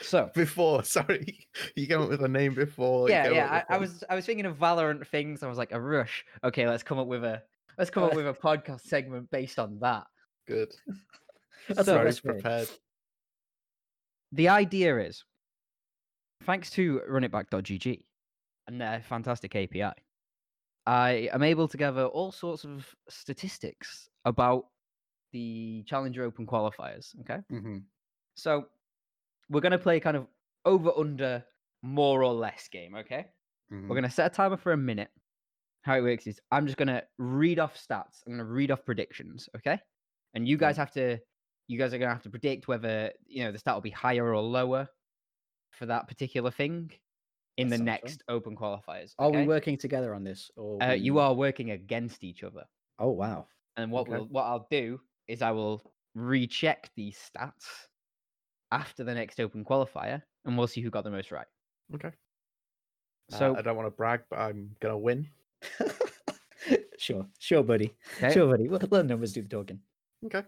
So 0.04 0.30
Before, 0.34 0.84
sorry, 0.96 1.46
you 1.74 1.86
came 1.86 2.02
up 2.02 2.08
with 2.08 2.22
a 2.22 2.28
name 2.28 2.54
before. 2.54 3.08
yeah, 3.10 3.30
yeah. 3.30 3.62
I, 3.68 3.74
I 3.74 3.78
was 3.78 4.04
I 4.10 4.14
was 4.14 4.24
thinking 4.26 4.46
of 4.46 4.56
Valorant 4.58 5.06
things. 5.06 5.42
I 5.42 5.48
was 5.48 5.58
like 5.58 5.72
a 5.72 5.80
Rush. 5.80 6.24
Okay, 6.42 6.68
let's 6.68 6.82
come 6.82 6.98
up 6.98 7.06
with 7.06 7.24
a 7.24 7.42
let's 7.78 7.90
come 7.90 8.02
up 8.04 8.14
with 8.18 8.26
a 8.28 8.32
podcast 8.34 8.82
segment 8.82 9.30
based 9.30 9.58
on 9.58 9.78
that. 9.80 10.06
good. 10.46 10.72
That's 11.68 11.86
So- 11.86 11.94
Very 11.94 12.12
prepared. 12.14 12.68
The 14.32 14.48
idea 14.48 14.98
is, 14.98 15.24
thanks 16.44 16.70
to 16.70 17.00
runitback.gg 17.08 18.02
and 18.66 18.80
their 18.80 19.00
fantastic 19.00 19.54
API, 19.54 19.92
I 20.86 21.28
am 21.32 21.42
able 21.42 21.68
to 21.68 21.76
gather 21.76 22.06
all 22.06 22.32
sorts 22.32 22.64
of 22.64 22.86
statistics 23.08 24.08
about 24.24 24.66
the 25.32 25.84
Challenger 25.86 26.24
Open 26.24 26.46
qualifiers. 26.46 27.14
Okay. 27.20 27.38
Mhm. 27.50 27.82
So 28.34 28.66
we're 29.48 29.60
going 29.60 29.72
to 29.72 29.78
play 29.78 30.00
kind 30.00 30.16
of 30.16 30.26
over 30.64 30.92
under 30.96 31.44
more 31.82 32.22
or 32.22 32.32
less 32.32 32.68
game. 32.68 32.94
Okay. 32.94 33.26
Mhm. 33.72 33.82
We're 33.88 33.94
going 33.96 34.04
to 34.04 34.10
set 34.10 34.30
a 34.32 34.34
timer 34.34 34.56
for 34.56 34.72
a 34.72 34.76
minute. 34.76 35.10
How 35.82 35.96
it 35.98 36.02
works 36.02 36.26
is 36.26 36.40
I'm 36.50 36.66
just 36.66 36.78
going 36.78 36.88
to 36.88 37.04
read 37.18 37.58
off 37.58 37.76
stats. 37.76 38.22
I'm 38.26 38.32
going 38.32 38.38
to 38.38 38.44
read 38.44 38.70
off 38.70 38.84
predictions. 38.84 39.48
Okay. 39.56 39.78
And 40.34 40.48
you 40.48 40.56
guys 40.56 40.76
have 40.78 40.90
to, 40.92 41.18
you 41.68 41.78
guys 41.78 41.92
are 41.92 41.98
going 41.98 42.08
to 42.08 42.14
have 42.14 42.22
to 42.22 42.30
predict 42.30 42.68
whether, 42.68 43.12
you 43.26 43.44
know, 43.44 43.52
the 43.52 43.58
stat 43.58 43.74
will 43.74 43.82
be 43.82 43.90
higher 43.90 44.32
or 44.34 44.40
lower 44.40 44.88
for 45.72 45.86
that 45.86 46.08
particular 46.08 46.50
thing 46.50 46.90
in 47.56 47.68
That 47.68 47.74
the 47.74 47.78
fun. 47.78 47.84
next 47.84 48.22
open 48.28 48.56
qualifiers. 48.56 49.14
Are 49.18 49.30
we 49.30 49.46
working 49.46 49.76
together 49.76 50.14
on 50.14 50.24
this? 50.24 50.50
Or 50.56 50.82
Uh, 50.82 50.92
you 50.92 51.18
are 51.18 51.34
working 51.34 51.70
against 51.72 52.24
each 52.24 52.42
other. 52.42 52.64
Oh 52.98 53.10
wow. 53.10 53.48
And 53.76 53.92
what 53.92 54.02
Okay. 54.08 54.12
will 54.18 54.26
what 54.28 54.44
I'll 54.44 54.66
do 54.70 55.00
is 55.28 55.42
I 55.42 55.50
will 55.50 55.92
recheck 56.14 56.90
these 56.96 57.18
stats 57.18 57.66
after 58.74 59.04
the 59.04 59.14
next 59.14 59.40
open 59.40 59.64
qualifier, 59.64 60.22
and 60.44 60.58
we'll 60.58 60.66
see 60.66 60.80
who 60.80 60.90
got 60.90 61.04
the 61.04 61.10
most 61.10 61.30
right. 61.32 61.46
Okay. 61.94 62.08
Uh, 63.32 63.38
So 63.38 63.56
I 63.56 63.62
don't 63.62 63.76
want 63.76 63.86
to 63.86 63.90
brag, 63.90 64.22
but 64.28 64.38
I'm 64.38 64.74
gonna 64.80 64.98
win. 64.98 65.28
sure, 66.98 67.26
sure, 67.38 67.62
buddy. 67.62 67.94
okay, 68.18 68.32
Sure, 68.32 68.46
buddy. 68.50 68.68
Let 68.68 68.90
let 68.90 69.06
numbers 69.06 69.32
do 69.32 69.42
the 69.42 69.48
talking. 69.48 69.80
Okay. 70.26 70.42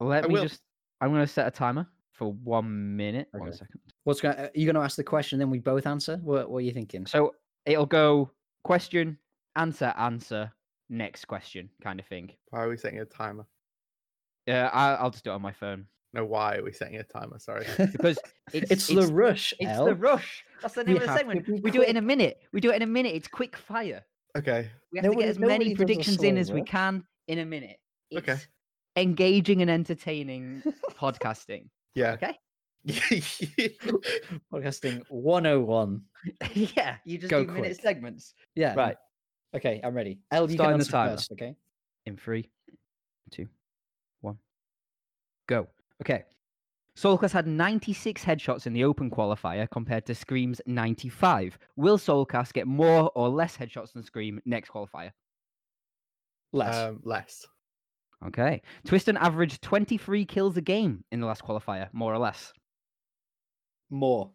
let 0.00 0.24
I 0.24 0.28
me 0.28 0.34
will. 0.34 0.42
just. 0.42 0.62
I'm 1.00 1.10
going 1.10 1.22
to 1.26 1.26
set 1.26 1.48
a 1.48 1.50
timer 1.50 1.86
for 2.12 2.32
one 2.32 2.96
minute. 2.96 3.28
One 3.32 3.48
Okay. 3.48 3.56
second. 3.56 3.80
What's 4.04 4.20
going? 4.20 4.36
Are 4.38 4.50
you 4.54 4.66
going 4.66 4.76
to 4.76 4.82
ask 4.82 4.96
the 4.96 5.02
question, 5.04 5.38
then 5.40 5.50
we 5.50 5.58
both 5.58 5.86
answer? 5.86 6.16
What 6.18 6.48
What 6.50 6.58
are 6.58 6.60
you 6.62 6.72
thinking? 6.72 7.06
So 7.06 7.34
it'll 7.66 7.86
go 7.86 8.30
question, 8.62 9.18
answer, 9.56 9.92
answer, 9.96 10.52
next 10.88 11.24
question, 11.24 11.70
kind 11.82 11.98
of 11.98 12.06
thing. 12.06 12.30
Why 12.50 12.60
are 12.62 12.68
we 12.68 12.76
setting 12.76 13.00
a 13.00 13.04
timer? 13.04 13.46
Yeah, 14.46 14.70
I, 14.72 14.94
I'll 14.94 15.10
just 15.10 15.24
do 15.24 15.30
it 15.30 15.34
on 15.34 15.42
my 15.42 15.52
phone 15.52 15.86
No, 16.14 16.24
why 16.26 16.56
are 16.56 16.62
we 16.62 16.72
setting 16.72 16.96
a 16.96 17.02
timer? 17.04 17.38
Sorry. 17.38 17.64
because 17.92 18.18
it's 18.52 18.70
it's, 18.70 18.86
the 18.88 19.06
rush. 19.12 19.54
It's 19.58 19.70
El. 19.70 19.86
the 19.86 19.94
rush. 19.94 20.44
That's 20.60 20.74
the 20.74 20.80
We 20.84 20.92
name 20.92 20.96
of 20.96 21.02
the 21.02 21.08
have 21.08 21.16
segment. 21.18 21.46
be 21.46 21.60
We 21.60 21.70
do 21.70 21.82
it 21.82 21.88
in 21.88 21.96
a 21.96 22.02
minute. 22.02 22.40
We 22.52 22.60
do 22.60 22.70
it 22.70 22.76
in 22.76 22.82
a 22.82 22.86
minute. 22.86 23.14
It's 23.14 23.28
quick 23.28 23.56
fire. 23.56 24.04
okay. 24.36 24.70
We 24.92 24.98
have 24.98 25.04
to 25.04 25.08
Nobody- 25.10 25.22
get 25.26 25.28
as 25.30 25.38
many 25.38 25.74
predictions 25.74 26.22
in 26.22 26.36
as 26.36 26.52
we 26.52 26.62
can 26.62 27.04
in 27.28 27.38
a 27.38 27.46
minute. 27.46 27.78
It's 28.10 28.28
Okay. 28.28 28.38
engaging 28.96 29.62
and 29.62 29.70
entertaining 29.70 30.62
podcasting. 31.00 31.68
Yeah. 31.94 32.12
Okay. 32.12 32.38
Podcasting 34.52 35.02
101. 35.08 36.02
yeah, 36.54 36.96
you 37.04 37.18
just 37.18 37.30
Go 37.30 37.44
do 37.44 37.52
minute 37.52 37.80
segments. 37.80 38.34
Yeah. 38.54 38.74
Right. 38.74 38.96
Okay, 39.54 39.80
I'm 39.84 39.94
ready. 39.94 40.18
El, 40.30 40.50
you 40.50 40.56
Starting 40.56 40.58
can 40.58 40.78
the 40.78 40.82
answer 40.84 40.90
timer. 40.92 41.10
first, 41.12 41.32
okay? 41.32 41.54
In 42.06 42.16
three, 42.16 42.50
two, 43.30 43.46
one, 44.20 44.38
go. 45.46 45.68
Okay. 46.02 46.24
Soulcast 46.98 47.30
had 47.30 47.46
96 47.46 48.24
headshots 48.24 48.66
in 48.66 48.72
the 48.72 48.82
open 48.82 49.08
qualifier 49.08 49.70
compared 49.70 50.04
to 50.06 50.16
Scream's 50.16 50.60
95. 50.66 51.56
Will 51.76 51.96
Soulcast 51.96 52.52
get 52.52 52.66
more 52.66 53.12
or 53.14 53.28
less 53.28 53.56
headshots 53.56 53.92
than 53.92 54.02
Scream 54.02 54.40
next 54.44 54.70
qualifier? 54.70 55.12
Less. 56.52 56.74
um, 56.74 57.00
less. 57.04 57.46
Okay. 58.26 58.62
Twiston 58.84 59.16
averaged 59.16 59.62
23 59.62 60.24
kills 60.24 60.56
a 60.56 60.60
game 60.60 61.04
in 61.12 61.20
the 61.20 61.26
last 61.26 61.44
qualifier, 61.44 61.88
more 61.92 62.12
or 62.12 62.18
less. 62.18 62.52
More. 63.88 64.32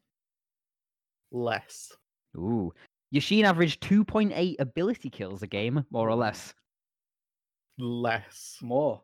Less. 1.33 1.91
Ooh. 2.37 2.71
Yashin 3.13 3.43
averaged 3.43 3.83
2.8 3.83 4.55
ability 4.59 5.09
kills 5.09 5.43
a 5.43 5.47
game, 5.47 5.83
more 5.91 6.09
or 6.09 6.15
less. 6.15 6.53
Less. 7.77 8.57
More. 8.61 9.01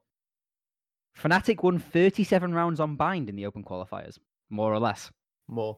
Fnatic 1.22 1.64
won 1.64 1.80
37 1.80 2.54
rounds 2.54 2.80
on 2.80 2.96
bind 2.96 3.30
in 3.30 3.36
the 3.36 3.46
open 3.46 3.64
qualifiers, 3.64 4.18
more 4.50 4.74
or 4.74 4.80
less. 4.80 5.12
More. 5.48 5.78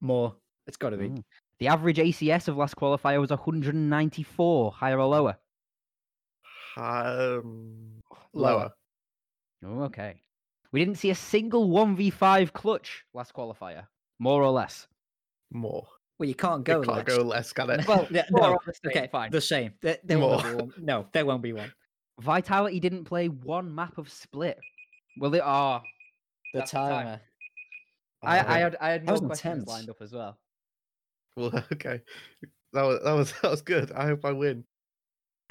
More. 0.00 0.36
It's 0.66 0.76
got 0.76 0.90
to 0.90 0.96
be. 0.96 1.06
Ooh. 1.06 1.24
The 1.58 1.68
average 1.68 1.96
ACS 1.96 2.48
of 2.48 2.56
last 2.56 2.76
qualifier 2.76 3.20
was 3.20 3.30
194, 3.30 4.72
higher 4.72 4.98
or 5.00 5.06
lower. 5.06 5.36
Um, 6.76 8.02
Lower. 8.34 8.52
lower. 8.52 8.72
Oh, 9.64 9.82
okay. 9.84 10.20
We 10.72 10.80
didn't 10.80 10.96
see 10.98 11.10
a 11.10 11.14
single 11.14 11.68
1v5 11.70 12.52
clutch 12.52 13.04
last 13.14 13.32
qualifier, 13.32 13.86
more 14.18 14.42
or 14.42 14.50
less. 14.50 14.86
More. 15.50 15.86
Well, 16.18 16.28
you 16.28 16.34
can't 16.34 16.60
It 16.60 16.72
go 16.72 16.82
can't 16.82 16.96
less. 17.08 17.16
go 17.16 17.22
less, 17.22 17.52
can 17.52 17.70
it? 17.70 17.86
Well, 17.88 18.06
yeah, 18.10 18.24
no. 18.30 18.52
or 18.52 18.58
the 18.66 18.72
same, 18.74 18.90
Okay, 18.90 19.08
fine. 19.10 19.30
The 19.30 19.40
same. 19.40 19.72
There, 19.80 19.96
there 20.04 20.18
won't 20.18 20.42
be 20.44 20.54
one. 20.54 20.72
No, 20.78 21.06
there 21.12 21.24
won't 21.24 21.42
be 21.42 21.52
one. 21.54 21.72
Vitality 22.20 22.80
didn't 22.80 23.04
play 23.04 23.28
one 23.28 23.74
map 23.74 23.98
of 23.98 24.10
split. 24.10 24.58
Well, 25.18 25.30
they 25.30 25.40
are. 25.40 25.82
The 26.52 26.60
That's 26.60 26.70
the 26.70 26.78
time. 26.78 27.04
timer. 27.04 27.20
I, 28.22 28.38
I 28.38 28.40
Uh, 28.40 28.44
had 28.44 28.76
I 28.80 28.88
had 28.90 29.06
That 29.06 29.20
more 29.20 29.28
questions 29.28 29.52
intense. 29.52 29.68
lined 29.68 29.90
up 29.90 29.96
as 30.00 30.12
well. 30.12 30.38
Well, 31.36 31.52
okay. 31.72 32.00
That 32.72 32.82
was 32.82 33.02
that 33.04 33.12
was 33.12 33.32
that 33.42 33.50
was 33.50 33.62
good. 33.62 33.92
I 33.92 34.06
hope 34.06 34.24
I 34.24 34.32
win. 34.32 34.64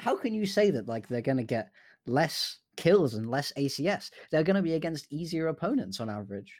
How 0.00 0.16
can 0.16 0.34
you 0.34 0.46
say 0.46 0.70
that 0.72 0.88
like 0.88 1.08
they're 1.08 1.22
gonna 1.22 1.44
get 1.44 1.70
less 2.06 2.58
kills 2.76 3.14
and 3.14 3.30
less 3.30 3.52
ACS. 3.56 4.10
They're 4.30 4.42
going 4.44 4.56
to 4.56 4.62
be 4.62 4.74
against 4.74 5.10
easier 5.10 5.48
opponents 5.48 5.98
on 6.00 6.10
average. 6.10 6.52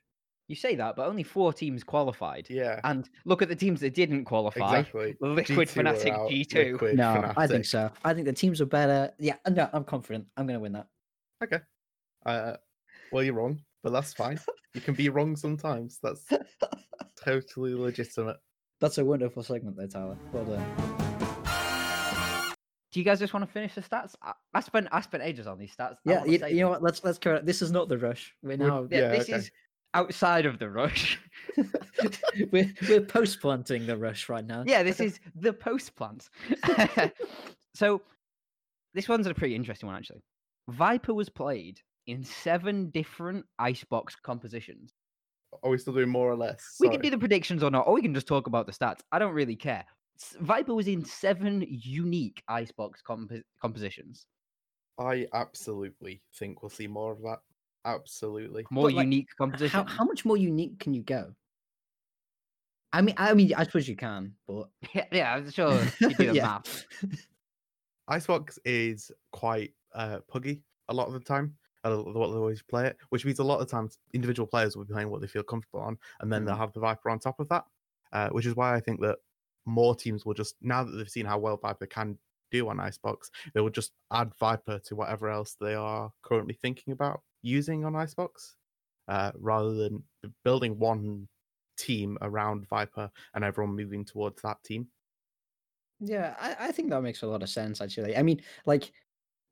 You 0.48 0.54
say 0.54 0.76
that, 0.76 0.94
but 0.94 1.08
only 1.08 1.24
four 1.24 1.52
teams 1.52 1.82
qualified. 1.82 2.46
Yeah, 2.48 2.80
And 2.84 3.08
look 3.24 3.42
at 3.42 3.48
the 3.48 3.56
teams 3.56 3.80
that 3.80 3.94
didn't 3.94 4.26
qualify. 4.26 4.78
exactly. 4.78 5.16
Liquid 5.20 5.68
G2 5.68 5.82
Fnatic 5.82 6.30
G2. 6.30 6.72
Liquid 6.72 6.96
no, 6.96 7.32
I 7.36 7.48
think 7.48 7.64
so. 7.64 7.90
I 8.04 8.14
think 8.14 8.26
the 8.26 8.32
teams 8.32 8.60
are 8.60 8.66
better. 8.66 9.10
Yeah, 9.18 9.34
no, 9.50 9.68
I'm 9.72 9.82
confident. 9.82 10.26
I'm 10.36 10.46
going 10.46 10.54
to 10.56 10.60
win 10.60 10.72
that. 10.72 10.86
Okay. 11.42 11.58
Uh, 12.24 12.52
well, 13.10 13.24
you're 13.24 13.34
wrong, 13.34 13.60
but 13.82 13.90
that's 13.92 14.12
fine. 14.14 14.38
you 14.74 14.80
can 14.80 14.94
be 14.94 15.08
wrong 15.08 15.34
sometimes. 15.34 15.98
That's 16.00 16.24
totally 17.24 17.74
legitimate. 17.74 18.36
That's 18.80 18.98
a 18.98 19.04
wonderful 19.04 19.42
segment 19.42 19.76
there, 19.76 19.88
Tyler. 19.88 20.16
Well 20.32 20.44
done. 20.44 20.64
Do 22.92 23.00
you 23.00 23.04
guys 23.04 23.18
just 23.18 23.34
want 23.34 23.44
to 23.44 23.50
finish 23.52 23.74
the 23.74 23.80
stats? 23.82 24.14
I, 24.22 24.32
I 24.54 24.60
spent 24.60 24.88
I 24.92 25.00
spent 25.02 25.22
ages 25.22 25.46
on 25.46 25.58
these 25.58 25.74
stats. 25.74 25.96
Yeah, 26.04 26.24
you, 26.24 26.38
you 26.46 26.60
know 26.60 26.70
what? 26.70 26.82
Let's 26.82 27.02
let's 27.04 27.18
correct. 27.18 27.44
This 27.44 27.60
is 27.60 27.70
not 27.72 27.88
the 27.88 27.98
rush. 27.98 28.32
We're 28.42 28.56
We're- 28.56 28.70
now 28.70 28.86
Yeah, 28.90 28.98
Yeah, 29.00 29.08
this 29.10 29.22
okay. 29.24 29.34
is 29.38 29.50
outside 29.96 30.46
of 30.46 30.58
the 30.58 30.68
rush. 30.68 31.18
we're 32.52 32.72
we're 32.88 33.00
post 33.00 33.40
planting 33.40 33.86
the 33.86 33.96
rush 33.96 34.28
right 34.28 34.46
now. 34.46 34.62
yeah, 34.66 34.82
this 34.82 35.00
is 35.00 35.18
the 35.34 35.52
post 35.52 35.96
plant. 35.96 36.28
so 37.74 38.02
this 38.94 39.08
one's 39.08 39.26
a 39.26 39.34
pretty 39.34 39.54
interesting 39.54 39.86
one 39.86 39.96
actually. 39.96 40.22
Viper 40.68 41.14
was 41.14 41.28
played 41.28 41.80
in 42.06 42.22
seven 42.22 42.90
different 42.90 43.44
icebox 43.58 44.14
compositions. 44.16 44.92
Are 45.62 45.70
we 45.70 45.78
still 45.78 45.94
doing 45.94 46.10
more 46.10 46.30
or 46.30 46.36
less? 46.36 46.76
We 46.78 46.90
can 46.90 47.00
do 47.00 47.08
the 47.08 47.18
predictions 47.18 47.62
or 47.62 47.70
not, 47.70 47.86
or 47.86 47.94
we 47.94 48.02
can 48.02 48.14
just 48.14 48.26
talk 48.26 48.46
about 48.46 48.66
the 48.66 48.72
stats. 48.72 49.00
I 49.12 49.18
don't 49.18 49.32
really 49.32 49.56
care. 49.56 49.84
Viper 50.40 50.74
was 50.74 50.88
in 50.88 51.04
seven 51.04 51.64
unique 51.68 52.42
icebox 52.48 53.00
compo- 53.00 53.42
compositions. 53.60 54.26
I 54.98 55.26
absolutely 55.34 56.22
think 56.38 56.62
we'll 56.62 56.70
see 56.70 56.86
more 56.86 57.12
of 57.12 57.22
that. 57.22 57.38
Absolutely. 57.86 58.66
More 58.70 58.84
But, 58.88 58.94
like, 58.94 59.06
unique 59.06 59.28
How 59.70 59.84
how 59.84 60.04
much 60.04 60.24
more 60.24 60.36
unique 60.36 60.78
can 60.78 60.92
you 60.92 61.02
go? 61.02 61.34
I 62.92 63.02
mean, 63.02 63.14
I 63.18 63.34
mean, 63.34 63.52
I 63.54 63.64
suppose 63.64 63.88
you 63.88 63.96
can, 63.96 64.34
but 64.46 64.70
Yeah, 64.94 65.06
yeah, 65.12 65.34
I'm 65.34 65.50
sure 65.50 65.84
you 66.00 66.14
do 66.14 66.26
the 66.26 66.34
Yeah. 66.34 66.42
math. 66.42 66.84
Icebox 68.08 68.58
is 68.64 69.10
quite 69.32 69.74
uh, 69.94 70.20
puggy 70.28 70.62
a 70.88 70.94
lot 70.94 71.08
of 71.08 71.12
the 71.14 71.20
time. 71.20 71.56
uh, 71.84 71.96
What 71.96 72.28
they 72.28 72.36
always 72.36 72.62
play 72.62 72.86
it, 72.86 72.96
which 73.10 73.24
means 73.24 73.38
a 73.38 73.44
lot 73.44 73.60
of 73.60 73.68
times 73.68 73.98
individual 74.12 74.46
players 74.46 74.76
will 74.76 74.84
be 74.84 74.92
playing 74.92 75.10
what 75.10 75.20
they 75.20 75.26
feel 75.26 75.42
comfortable 75.42 75.80
on, 75.80 75.98
and 76.20 76.32
then 76.32 76.44
they'll 76.44 76.54
Mm. 76.54 76.58
have 76.58 76.72
the 76.72 76.80
Viper 76.80 77.10
on 77.10 77.18
top 77.18 77.40
of 77.40 77.48
that. 77.48 77.64
Uh, 78.12 78.28
which 78.30 78.46
is 78.46 78.54
why 78.54 78.74
I 78.74 78.80
think 78.80 79.00
that 79.00 79.18
more 79.64 79.94
teams 79.96 80.24
will 80.24 80.34
just 80.34 80.54
now 80.60 80.84
that 80.84 80.92
they've 80.92 81.08
seen 81.08 81.26
how 81.26 81.38
well 81.38 81.56
Viper 81.56 81.86
can 81.86 82.18
do 82.52 82.68
on 82.68 82.78
Icebox, 82.78 83.30
they 83.52 83.60
will 83.60 83.70
just 83.70 83.92
add 84.12 84.32
Viper 84.36 84.78
to 84.78 84.94
whatever 84.96 85.28
else 85.28 85.54
they 85.60 85.74
are 85.74 86.12
currently 86.22 86.54
thinking 86.54 86.92
about 86.92 87.22
using 87.46 87.84
on 87.84 87.96
Icebox, 87.96 88.56
uh, 89.08 89.32
rather 89.36 89.74
than 89.74 90.04
building 90.44 90.78
one 90.78 91.28
team 91.78 92.18
around 92.22 92.68
Viper 92.68 93.10
and 93.34 93.44
everyone 93.44 93.76
moving 93.76 94.04
towards 94.04 94.42
that 94.42 94.62
team. 94.64 94.90
yeah, 96.00 96.36
I, 96.38 96.68
I 96.68 96.72
think 96.72 96.90
that 96.90 97.02
makes 97.02 97.22
a 97.22 97.26
lot 97.26 97.42
of 97.42 97.48
sense. 97.48 97.80
Actually, 97.80 98.16
I 98.16 98.22
mean, 98.22 98.42
like, 98.66 98.92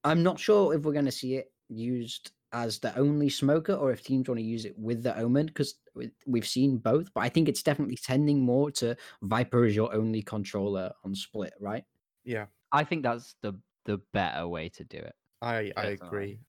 I'm 0.05 0.23
not 0.23 0.41
sure 0.41 0.75
if 0.75 0.85
we're 0.85 0.93
going 0.93 1.05
to 1.07 1.13
see 1.13 1.37
it 1.37 1.53
used 1.69 2.33
as 2.53 2.81
the 2.81 2.97
only 2.99 3.31
smoker 3.31 3.75
or 3.75 3.93
if 3.93 4.03
teams 4.05 4.29
want 4.29 4.39
to 4.39 4.45
use 4.45 4.65
it 4.65 4.79
with 4.79 5.03
the 5.03 5.17
Omen 5.19 5.47
because 5.47 5.81
we've 6.27 6.47
seen 6.47 6.79
both. 6.79 7.13
But 7.15 7.23
I 7.23 7.29
think 7.31 7.49
it's 7.49 7.63
definitely 7.63 7.97
tending 7.97 8.43
more 8.43 8.71
to 8.73 8.97
Viper 9.23 9.65
as 9.65 9.77
your 9.77 9.95
only 9.95 10.23
controller 10.23 10.93
on 11.05 11.15
split, 11.15 11.55
right? 11.61 11.85
Yeah, 12.25 12.47
I 12.73 12.85
think 12.85 13.03
that's 13.05 13.37
the 13.43 13.61
the 13.85 13.99
better 13.99 14.49
way 14.49 14.69
to 14.71 14.85
do 14.85 14.99
it. 14.99 15.15
I 15.41 15.73
I 15.77 15.85
Definitely. 15.85 15.87
agree. 15.87 16.41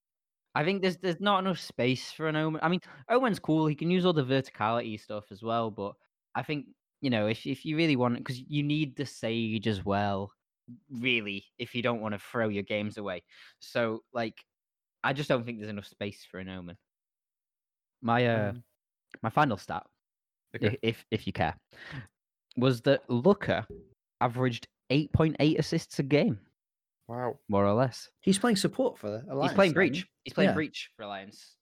I 0.56 0.64
think 0.64 0.80
there's 0.80 0.96
there's 0.96 1.20
not 1.20 1.40
enough 1.40 1.60
space 1.60 2.10
for 2.10 2.28
an 2.28 2.36
Omen. 2.36 2.60
I 2.64 2.68
mean, 2.68 2.80
Omen's 3.10 3.38
cool. 3.38 3.66
He 3.66 3.74
can 3.74 3.90
use 3.90 4.06
all 4.06 4.14
the 4.14 4.24
verticality 4.24 4.98
stuff 4.98 5.24
as 5.30 5.42
well, 5.42 5.70
but 5.70 5.92
I 6.34 6.42
think 6.42 6.64
you 7.02 7.10
know 7.10 7.26
if 7.26 7.46
if 7.46 7.66
you 7.66 7.76
really 7.76 7.94
want, 7.96 8.16
because 8.16 8.40
you 8.40 8.62
need 8.62 8.96
the 8.96 9.04
Sage 9.04 9.68
as 9.68 9.84
well. 9.84 10.32
Really, 10.90 11.44
if 11.58 11.74
you 11.74 11.82
don't 11.82 12.00
want 12.00 12.14
to 12.14 12.18
throw 12.18 12.48
your 12.48 12.62
games 12.64 12.96
away, 12.96 13.22
so 13.60 14.02
like, 14.14 14.34
I 15.04 15.12
just 15.12 15.28
don't 15.28 15.44
think 15.44 15.58
there's 15.58 15.70
enough 15.70 15.86
space 15.86 16.26
for 16.28 16.40
an 16.40 16.48
Omen. 16.48 16.76
My 18.00 18.26
uh, 18.26 18.48
Um, 18.50 18.64
my 19.22 19.30
final 19.30 19.58
stat, 19.58 19.86
okay. 20.56 20.78
if 20.82 21.04
if 21.10 21.26
you 21.26 21.32
care, 21.32 21.54
was 22.56 22.80
that 22.82 23.08
Looker 23.10 23.66
averaged 24.20 24.66
eight 24.90 25.12
point 25.12 25.36
eight 25.38 25.58
assists 25.60 25.98
a 25.98 26.02
game, 26.02 26.40
Wow. 27.08 27.38
more 27.48 27.64
or 27.64 27.72
less. 27.74 28.08
He's 28.20 28.38
playing 28.38 28.56
support 28.56 28.98
for 28.98 29.08
the 29.10 29.24
Alliance. 29.30 29.52
He's 29.52 29.54
playing 29.56 29.70
isn't 29.72 29.82
he? 29.82 29.90
Breach. 29.90 30.06
He's 30.24 30.32
playing 30.34 30.50
Yeah. 30.50 30.54
Breach 30.54 30.90
for 30.96 31.02
Alliance, 31.04 31.54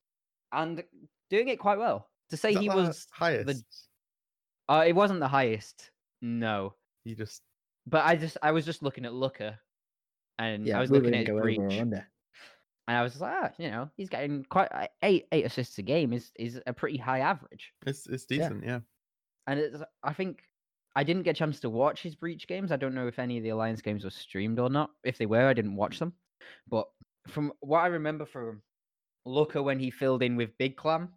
and 0.53 0.83
doing 1.31 1.49
it 1.49 1.59
quite 1.59 1.79
well. 1.79 2.09
To 2.31 2.37
say 2.37 2.55
he 2.55 2.69
was, 2.71 3.07
highest. 3.13 3.65
uh, 4.69 4.85
it 4.87 4.95
wasn't 4.95 5.21
the 5.21 5.29
highest, 5.29 5.91
no. 6.23 6.75
You 7.05 7.15
just 7.15 7.43
But 7.87 8.05
I 8.07 8.17
just, 8.17 8.39
I 8.43 8.53
was 8.53 8.65
just 8.65 8.83
looking 8.83 9.05
at 9.05 9.13
Looker, 9.13 9.59
and 10.39 10.67
Yeah, 10.67 10.79
I 10.79 10.81
was 10.81 10.91
we 10.91 10.99
looking 11.01 11.15
at 11.15 11.27
go 11.27 11.41
Breach, 11.41 11.59
over 11.61 11.69
and. 11.69 12.05
I 12.87 13.03
was 13.03 13.19
like, 13.21 13.35
ah, 13.35 13.51
you 13.59 13.71
know, 13.71 13.91
he's 13.97 14.09
getting 14.11 14.45
quite 14.45 14.69
uh, 14.73 14.87
eight, 15.03 15.27
eight 15.33 15.45
assists 15.47 15.79
a 15.79 15.83
game 15.83 16.13
is 16.13 16.31
is 16.39 16.61
a 16.67 16.73
pretty 16.73 16.99
high 16.99 17.21
average. 17.21 17.73
it's 17.87 18.07
it's 18.07 18.27
Yeah. 18.31 18.39
decent, 18.49 18.65
yeah. 18.65 18.81
And 19.47 19.61
it's, 19.61 19.77
I 20.03 20.13
think 20.15 20.43
I 20.97 21.03
didn't 21.03 21.23
get 21.25 21.33
a 21.33 21.39
chance 21.39 21.61
to 21.61 21.71
watch 21.71 22.03
his 22.03 22.15
Breach 22.15 22.47
games. 22.47 22.71
I 22.71 22.77
don't 22.77 22.95
know 22.95 23.09
if 23.09 23.19
any 23.19 23.37
of 23.37 23.43
the 23.43 23.49
Alliance 23.51 23.83
games 23.83 24.05
were 24.05 24.11
streamed 24.11 24.59
or 24.61 24.71
not. 24.71 24.91
If 25.05 25.19
they 25.19 25.27
were, 25.27 25.47
I 25.49 25.53
didn't 25.55 25.77
watch 25.77 25.99
them. 25.99 26.13
But 26.69 26.87
from 27.29 27.53
what 27.61 27.81
I 27.81 27.87
remember 27.89 28.25
from 28.27 28.63
Looker 29.27 29.63
when 29.63 29.79
he 29.81 29.91
filled 29.91 30.23
in 30.23 30.37
with 30.37 30.57
Big 30.59 30.77
Clam 30.77 31.13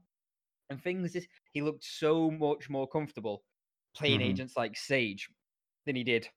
and 0.69 0.81
things, 0.81 1.15
is 1.15 1.27
he 1.51 1.61
looked 1.61 1.83
so 1.83 2.31
much 2.31 2.69
more 2.69 2.87
comfortable 2.87 3.43
playing 3.95 4.19
Mhm. 4.21 4.25
agents 4.25 4.57
like 4.57 4.77
Sage 4.77 5.29
than 5.85 5.95
he 5.95 6.03
did 6.03 6.27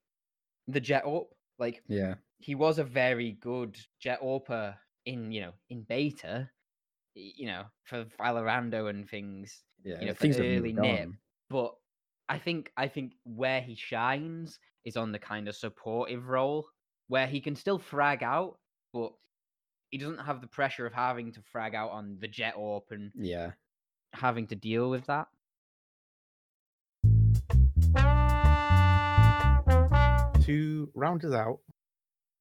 the 0.67 0.79
Jett 0.79 1.05
Up. 1.05 1.29
Like 1.57 1.83
Yeah. 1.87 2.15
he 2.39 2.55
was 2.55 2.77
a 2.79 2.83
very 2.83 3.33
good 3.33 3.77
Jett 3.99 4.19
Orper 4.21 4.77
in 5.05 5.31
you 5.31 5.41
know 5.41 5.53
in 5.69 5.83
beta, 5.83 6.49
you 7.15 7.47
know 7.47 7.65
for 7.83 8.05
Valorando 8.05 8.89
and 8.89 9.09
things 9.09 9.63
Yeah. 9.83 9.99
you 9.99 10.07
know, 10.07 10.13
for 10.13 10.27
early 10.27 10.73
nip. 10.73 11.09
but 11.49 11.75
I 12.31 12.37
think 12.39 12.71
I 12.77 12.87
think 12.87 13.13
where 13.25 13.59
he 13.59 13.75
shines 13.75 14.57
is 14.85 14.95
on 14.95 15.11
the 15.11 15.19
kind 15.19 15.49
of 15.49 15.55
supportive 15.55 16.29
role 16.29 16.65
where 17.09 17.27
he 17.27 17.41
can 17.41 17.55
still 17.57 17.77
frag 17.77 18.23
out, 18.23 18.57
but 18.93 19.11
he 19.89 19.97
doesn't 19.97 20.19
have 20.19 20.39
the 20.39 20.47
pressure 20.47 20.85
of 20.85 20.93
having 20.93 21.33
to 21.33 21.41
frag 21.51 21.75
out 21.75 21.91
on 21.91 22.17
the 22.21 22.29
Jett 22.29 22.55
orp 22.55 22.83
and 22.91 23.11
Yeah. 23.15 23.51
having 24.13 24.47
to 24.47 24.55
deal 24.55 24.89
with 24.89 25.05
that. 25.07 25.27
To 30.45 30.89
round 30.95 31.23
us 31.25 31.33
out, 31.33 31.59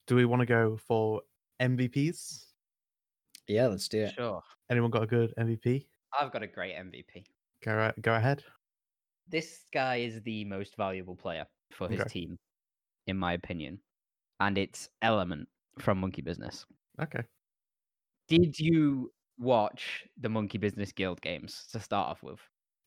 do 0.07 0.15
we 0.15 0.25
want 0.25 0.41
to 0.41 0.47
go 0.47 0.77
for 0.77 1.23
MVPs? 1.61 2.45
Yeah, 3.47 3.67
let's 3.67 3.89
do 3.89 4.03
it. 4.05 4.15
Sure. 4.15 4.43
Anyone 4.71 4.91
got 4.91 5.03
a 5.03 5.07
good 5.07 5.35
MVP? 5.37 5.87
I've 6.19 6.33
got 6.33 6.43
a 6.43 6.47
great 6.47 6.75
MVP. 6.77 7.25
Go 7.65 7.93
a- 7.97 8.01
go 8.01 8.15
ahead. 8.15 8.43
This 9.31 9.65
guy 9.73 9.97
is 9.97 10.21
the 10.23 10.45
most 10.45 10.77
valuable 10.77 11.15
player 11.17 11.47
for 11.73 11.89
his 11.89 12.01
Okay. 12.01 12.09
team, 12.11 12.39
in 13.07 13.17
my 13.17 13.35
opinion. 13.35 13.79
And 14.41 14.59
it's 14.59 14.89
Element 15.03 15.49
from 15.79 15.99
Monkey 15.99 16.23
Business. 16.23 16.67
Okay. 17.01 17.23
Did 18.29 18.59
you 18.59 19.13
watch 19.39 20.05
the 20.21 20.29
Monkey 20.29 20.59
Business 20.59 20.93
Guild 20.93 21.21
games 21.21 21.67
to 21.73 21.81
start 21.81 22.09
off 22.09 22.23
with? 22.23 22.41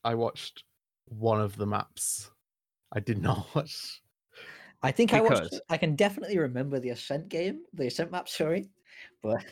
I 0.04 0.16
watched 0.16 0.64
one 1.06 1.40
of 1.40 1.56
the 1.56 1.66
maps. 1.66 2.30
I 2.92 3.00
did 3.00 3.22
not 3.22 3.48
watch. 3.56 4.02
I 4.82 4.92
think 4.92 5.14
I 5.14 5.22
watched. 5.22 5.60
I 5.70 5.78
can 5.78 5.96
definitely 5.96 6.38
remember 6.38 6.80
the 6.80 6.90
Ascent 6.90 7.30
game, 7.30 7.62
the 7.74 7.88
Ascent 7.88 8.12
map. 8.12 8.28
Sorry, 8.28 8.70
but 9.22 9.46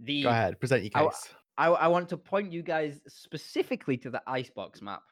The 0.00 0.24
Go 0.24 0.30
ahead, 0.30 0.58
present 0.58 0.82
your 0.82 0.90
I 0.94 0.98
w- 1.00 1.10
case. 1.10 1.28
I, 1.56 1.66
I 1.68 1.86
want 1.88 2.08
to 2.08 2.16
point 2.16 2.52
you 2.52 2.62
guys 2.62 3.00
specifically 3.06 3.96
to 3.98 4.10
the 4.10 4.22
Icebox 4.26 4.82
map 4.82 5.02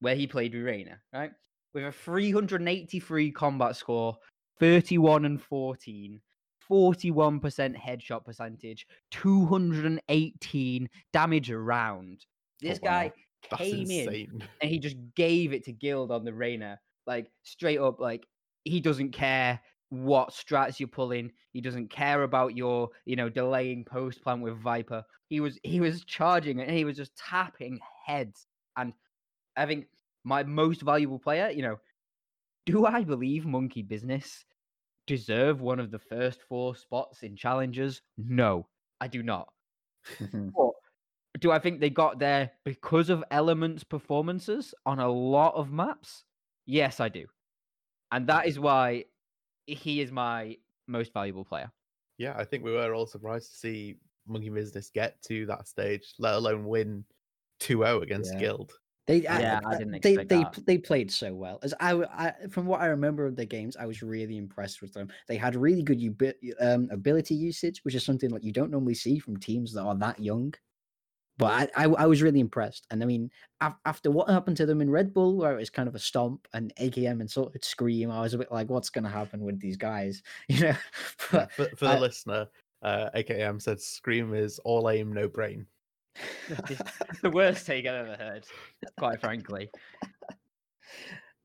where 0.00 0.14
he 0.14 0.26
played 0.26 0.54
with 0.54 0.64
Reyna, 0.64 1.00
right? 1.12 1.32
With 1.74 1.84
a 1.84 1.92
383 1.92 3.30
combat 3.32 3.76
score, 3.76 4.16
31 4.58 5.24
and 5.24 5.40
14, 5.42 6.20
41% 6.68 7.76
headshot 7.76 8.24
percentage, 8.24 8.86
218 9.10 10.88
damage 11.12 11.50
around. 11.50 12.26
This 12.60 12.78
Oh, 12.82 12.86
wow. 12.86 12.88
guy 12.88 13.12
That's 13.50 13.62
came 13.62 13.90
in 13.90 14.18
and 14.60 14.70
he 14.70 14.78
just 14.78 14.96
gave 15.14 15.52
it 15.52 15.64
to 15.64 15.72
Guild 15.72 16.10
on 16.10 16.24
the 16.24 16.32
Reyna. 16.34 16.80
Like 17.06 17.30
straight 17.42 17.78
up, 17.78 18.00
like 18.00 18.26
he 18.64 18.80
doesn't 18.80 19.12
care 19.12 19.60
what 19.90 20.30
strats 20.30 20.78
you're 20.78 20.88
pulling. 20.88 21.32
He 21.52 21.60
doesn't 21.60 21.88
care 21.88 22.22
about 22.24 22.54
your, 22.56 22.90
you 23.06 23.16
know, 23.16 23.28
delaying 23.30 23.84
post 23.84 24.22
plant 24.22 24.42
with 24.42 24.58
Viper. 24.60 25.02
He 25.28 25.40
was 25.40 25.58
he 25.62 25.80
was 25.80 26.04
charging 26.04 26.60
and 26.60 26.70
he 26.70 26.84
was 26.84 26.96
just 26.96 27.16
tapping 27.16 27.80
heads. 28.04 28.46
And 28.76 28.92
I 29.58 29.66
think 29.66 29.86
my 30.24 30.42
most 30.44 30.82
valuable 30.82 31.18
player, 31.18 31.50
you 31.50 31.62
know, 31.62 31.78
do 32.64 32.86
I 32.86 33.02
believe 33.02 33.44
Monkey 33.44 33.82
Business 33.82 34.44
deserve 35.06 35.60
one 35.60 35.80
of 35.80 35.90
the 35.90 35.98
first 35.98 36.42
four 36.48 36.76
spots 36.76 37.22
in 37.22 37.34
Challengers? 37.34 38.02
No. 38.16 38.68
I 39.00 39.08
do 39.08 39.22
not. 39.22 39.52
But 41.32 41.42
do 41.42 41.50
I 41.50 41.58
think 41.58 41.80
they 41.80 41.90
got 41.90 42.18
there 42.18 42.52
because 42.64 43.10
of 43.10 43.22
Element's 43.30 43.84
performances 43.84 44.74
on 44.86 44.98
a 44.98 45.08
lot 45.08 45.54
of 45.54 45.70
maps? 45.70 46.24
Yes, 46.66 47.00
I 47.00 47.08
do. 47.08 47.26
And 48.10 48.26
that 48.28 48.46
is 48.46 48.58
why 48.58 49.04
he 49.66 50.00
is 50.00 50.10
my 50.10 50.56
most 50.86 51.12
valuable 51.12 51.44
player. 51.44 51.70
Yeah, 52.16 52.34
I 52.36 52.44
think 52.44 52.64
we 52.64 52.72
were 52.72 52.94
all 52.94 53.06
surprised 53.06 53.50
to 53.52 53.56
see 53.58 53.96
Monkey 54.26 54.48
Business 54.48 54.90
get 54.90 55.20
to 55.22 55.46
that 55.46 55.68
stage, 55.68 56.14
let 56.18 56.34
alone 56.34 56.64
win 56.66 57.04
2-0 57.60 58.02
against 58.02 58.32
Yeah. 58.34 58.40
Guild. 58.40 58.72
They, 59.08 59.22
Yeah, 59.22 59.60
I 59.66 59.78
didn't 59.78 60.02
they, 60.02 60.16
they, 60.16 60.24
that. 60.26 60.58
they 60.66 60.78
played 60.78 61.10
so 61.10 61.34
well. 61.34 61.58
As 61.62 61.74
I, 61.80 61.90
w- 61.90 62.08
I- 62.12 62.34
from 62.50 62.66
what 62.66 62.80
I 62.82 62.86
remember 62.86 63.26
of 63.26 63.36
the 63.36 63.46
games, 63.46 63.74
I 63.76 63.86
was 63.86 64.02
really 64.02 64.36
impressed 64.36 64.82
with 64.82 64.92
them. 64.92 65.08
They 65.26 65.36
had 65.36 65.56
really 65.56 65.82
good 65.82 65.98
ubi- 66.00 66.54
um, 66.60 66.88
ability 66.92 67.34
usage, 67.34 67.82
which 67.84 67.94
is 67.94 68.04
something 68.04 68.28
like 68.30 68.44
you 68.44 68.52
don't 68.52 68.70
normally 68.70 68.94
see 68.94 69.18
from 69.18 69.38
teams 69.38 69.72
that 69.72 69.82
are 69.82 69.96
that 69.96 70.20
young. 70.20 70.52
But 71.38 71.70
I, 71.76 71.84
I, 71.84 71.88
I 71.88 72.06
was 72.06 72.20
really 72.20 72.40
impressed. 72.40 72.86
And 72.90 73.02
I 73.02 73.06
mean, 73.06 73.30
af- 73.60 73.78
after 73.86 74.10
what 74.10 74.28
happened 74.28 74.56
to 74.58 74.66
them 74.66 74.80
in 74.82 74.90
Red 74.90 75.14
Bull, 75.14 75.36
where 75.36 75.52
it 75.54 75.60
was 75.60 75.70
kind 75.70 75.88
of 75.88 75.94
a 75.94 75.98
stomp 75.98 76.46
and 76.52 76.74
AKM 76.78 77.20
and 77.20 77.30
sort 77.30 77.54
of 77.54 77.64
scream, 77.64 78.10
I 78.10 78.20
was 78.20 78.34
a 78.34 78.38
bit 78.38 78.52
like, 78.52 78.68
what's 78.68 78.90
going 78.90 79.04
to 79.04 79.10
happen 79.10 79.40
with 79.40 79.58
these 79.58 79.76
guys? 79.78 80.22
You 80.48 80.60
know, 80.60 80.76
but 81.32 81.50
for 81.52 81.66
for 81.76 81.84
the 81.86 81.92
I- 81.92 81.98
listener, 81.98 82.48
uh, 82.82 83.08
AKM 83.14 83.62
said 83.62 83.80
Scream 83.80 84.34
is 84.34 84.58
all 84.60 84.90
aim, 84.90 85.12
no 85.14 85.28
brain. 85.28 85.66
the 87.22 87.30
worst 87.30 87.66
take 87.66 87.86
I've 87.86 88.06
ever 88.06 88.16
heard, 88.16 88.44
quite 88.98 89.20
frankly. 89.20 89.70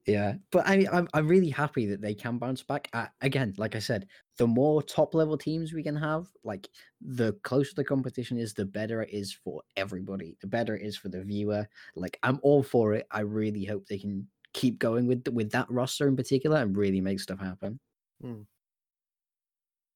Yeah, 0.06 0.34
but 0.52 0.68
I, 0.68 0.86
I'm 0.92 1.08
I'm 1.14 1.28
really 1.30 1.50
happy 1.50 1.86
that 1.88 2.02
they 2.02 2.14
can 2.14 2.38
bounce 2.38 2.62
back. 2.62 2.90
Uh, 2.92 3.08
again, 3.22 3.54
like 3.58 3.76
I 3.76 3.80
said, 3.80 4.08
the 4.38 4.48
more 4.48 4.84
top 4.84 5.14
level 5.14 5.38
teams 5.38 5.72
we 5.72 5.82
can 5.84 5.96
have, 5.96 6.28
like 6.44 6.68
the 7.00 7.34
closer 7.44 7.74
the 7.76 7.86
competition 7.86 8.38
is, 8.38 8.54
the 8.54 8.66
better 8.66 9.02
it 9.02 9.14
is 9.14 9.32
for 9.32 9.62
everybody. 9.78 10.36
The 10.42 10.48
better 10.48 10.76
it 10.76 10.86
is 10.86 10.98
for 10.98 11.08
the 11.08 11.24
viewer. 11.24 11.66
Like 11.96 12.20
I'm 12.22 12.40
all 12.44 12.64
for 12.64 12.94
it. 12.96 13.08
I 13.12 13.22
really 13.22 13.64
hope 13.64 13.86
they 13.88 13.98
can 13.98 14.28
keep 14.54 14.78
going 14.78 15.08
with 15.08 15.26
with 15.30 15.52
that 15.52 15.70
roster 15.72 16.08
in 16.08 16.18
particular 16.18 16.58
and 16.58 16.76
really 16.76 17.02
make 17.02 17.22
stuff 17.22 17.40
happen. 17.40 17.80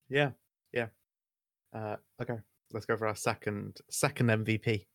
Yeah, 0.09 0.31
yeah. 0.73 0.87
Uh, 1.73 1.97
okay, 2.21 2.37
let's 2.73 2.85
go 2.85 2.97
for 2.97 3.07
our 3.07 3.15
second 3.15 3.77
second 3.89 4.27
MVP. 4.27 4.85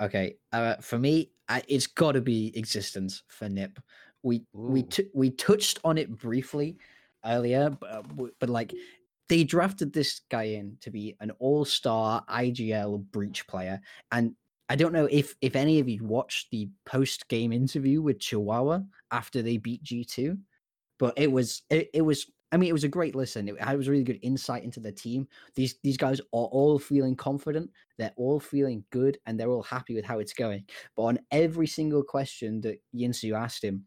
Okay, 0.00 0.36
uh, 0.52 0.76
for 0.76 0.98
me, 0.98 1.30
I, 1.48 1.62
it's 1.68 1.86
got 1.86 2.12
to 2.12 2.20
be 2.20 2.52
existence 2.56 3.22
for 3.28 3.48
Nip. 3.48 3.78
We 4.22 4.44
we 4.52 4.80
Ooh. 4.82 4.86
t- 4.86 5.10
we 5.14 5.30
touched 5.30 5.80
on 5.84 5.98
it 5.98 6.10
briefly 6.16 6.76
earlier, 7.24 7.70
but, 7.70 7.90
uh, 7.90 8.02
but 8.38 8.48
like 8.48 8.74
they 9.28 9.44
drafted 9.44 9.92
this 9.92 10.20
guy 10.30 10.44
in 10.44 10.76
to 10.80 10.90
be 10.90 11.16
an 11.20 11.32
all-star 11.38 12.24
IGL 12.30 13.04
breach 13.10 13.46
player, 13.46 13.80
and 14.12 14.34
I 14.68 14.76
don't 14.76 14.92
know 14.92 15.08
if 15.10 15.34
if 15.40 15.56
any 15.56 15.80
of 15.80 15.88
you 15.88 16.04
watched 16.04 16.50
the 16.50 16.68
post-game 16.86 17.52
interview 17.52 18.00
with 18.02 18.20
Chihuahua 18.20 18.80
after 19.10 19.42
they 19.42 19.56
beat 19.56 19.82
G 19.82 20.04
two, 20.04 20.38
but 20.98 21.14
it 21.16 21.30
was 21.30 21.62
it, 21.70 21.90
it 21.92 22.02
was. 22.02 22.30
I 22.50 22.56
mean, 22.56 22.68
it 22.68 22.72
was 22.72 22.84
a 22.84 22.88
great 22.88 23.14
listen. 23.14 23.48
It 23.48 23.60
had 23.60 23.76
was 23.76 23.88
really 23.88 24.04
good 24.04 24.20
insight 24.22 24.64
into 24.64 24.80
the 24.80 24.92
team. 24.92 25.28
These 25.54 25.76
these 25.82 25.96
guys 25.96 26.20
are 26.20 26.24
all 26.32 26.78
feeling 26.78 27.14
confident 27.16 27.70
they're 27.98 28.12
all 28.16 28.40
feeling 28.40 28.84
good 28.90 29.18
and 29.26 29.38
they're 29.38 29.50
all 29.50 29.62
happy 29.62 29.94
with 29.94 30.04
how 30.04 30.20
it's 30.20 30.32
going. 30.32 30.64
But 30.96 31.02
on 31.02 31.18
every 31.30 31.66
single 31.66 32.02
question 32.02 32.60
that 32.62 32.80
Yinsu 32.94 33.36
asked 33.36 33.62
him, 33.62 33.84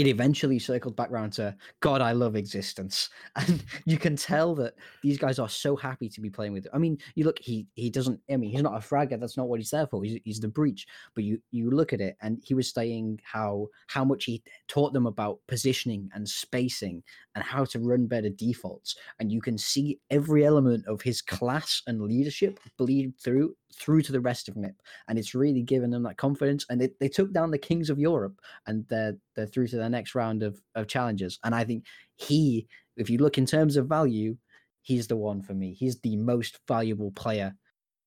it 0.00 0.06
eventually 0.06 0.58
circled 0.58 0.96
back 0.96 1.10
around 1.10 1.34
to 1.34 1.54
God, 1.80 2.00
I 2.00 2.12
love 2.12 2.34
existence. 2.34 3.10
And 3.36 3.62
you 3.84 3.98
can 3.98 4.16
tell 4.16 4.54
that 4.54 4.74
these 5.02 5.18
guys 5.18 5.38
are 5.38 5.48
so 5.48 5.76
happy 5.76 6.08
to 6.08 6.20
be 6.22 6.30
playing 6.30 6.52
with 6.54 6.64
it. 6.64 6.70
I 6.72 6.78
mean, 6.78 6.96
you 7.14 7.24
look, 7.24 7.38
he 7.38 7.66
he 7.74 7.90
doesn't 7.90 8.18
I 8.30 8.36
mean, 8.36 8.50
he's 8.50 8.62
not 8.62 8.74
a 8.74 8.86
fragger, 8.86 9.20
that's 9.20 9.36
not 9.36 9.48
what 9.48 9.60
he's 9.60 9.70
there 9.70 9.86
for. 9.86 10.02
He's, 10.02 10.18
he's 10.24 10.40
the 10.40 10.48
breach. 10.48 10.86
But 11.14 11.24
you 11.24 11.38
you 11.50 11.70
look 11.70 11.92
at 11.92 12.00
it 12.00 12.16
and 12.22 12.40
he 12.42 12.54
was 12.54 12.72
saying 12.72 13.20
how 13.22 13.68
how 13.88 14.04
much 14.04 14.24
he 14.24 14.42
taught 14.68 14.94
them 14.94 15.06
about 15.06 15.38
positioning 15.48 16.08
and 16.14 16.26
spacing 16.26 17.02
and 17.34 17.44
how 17.44 17.66
to 17.66 17.78
run 17.78 18.06
better 18.06 18.30
defaults. 18.30 18.96
And 19.18 19.30
you 19.30 19.42
can 19.42 19.58
see 19.58 20.00
every 20.10 20.46
element 20.46 20.86
of 20.86 21.02
his 21.02 21.20
class 21.20 21.82
and 21.86 22.00
leadership 22.00 22.58
bleed 22.78 23.12
through 23.18 23.54
through 23.74 24.02
to 24.02 24.12
the 24.12 24.20
rest 24.20 24.48
of 24.48 24.56
NIP. 24.56 24.76
And 25.08 25.18
it's 25.18 25.34
really 25.34 25.62
given 25.62 25.90
them 25.90 26.02
that 26.04 26.16
confidence. 26.16 26.66
And 26.68 26.80
they, 26.80 26.90
they 26.98 27.08
took 27.08 27.32
down 27.32 27.50
the 27.50 27.58
kings 27.58 27.90
of 27.90 27.98
Europe 27.98 28.40
and 28.66 28.86
they're 28.88 29.16
they're 29.34 29.46
through 29.46 29.68
to 29.68 29.76
their 29.76 29.88
next 29.88 30.14
round 30.14 30.42
of, 30.42 30.60
of 30.74 30.86
Challengers. 30.86 31.38
And 31.44 31.54
I 31.54 31.64
think 31.64 31.84
he, 32.16 32.66
if 32.96 33.08
you 33.10 33.18
look 33.18 33.38
in 33.38 33.46
terms 33.46 33.76
of 33.76 33.86
value, 33.86 34.36
he's 34.82 35.06
the 35.06 35.16
one 35.16 35.42
for 35.42 35.54
me. 35.54 35.74
He's 35.74 35.98
the 36.00 36.16
most 36.16 36.58
valuable 36.66 37.10
player, 37.12 37.54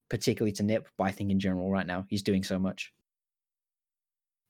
particularly 0.10 0.54
to 0.54 0.64
NIP, 0.64 0.88
but 0.98 1.06
I 1.06 1.12
think 1.12 1.32
in 1.32 1.40
general 1.40 1.72
right 1.72 1.88
now. 1.88 2.06
He's 2.10 2.24
doing 2.24 2.44
so 2.44 2.60
much. 2.60 2.92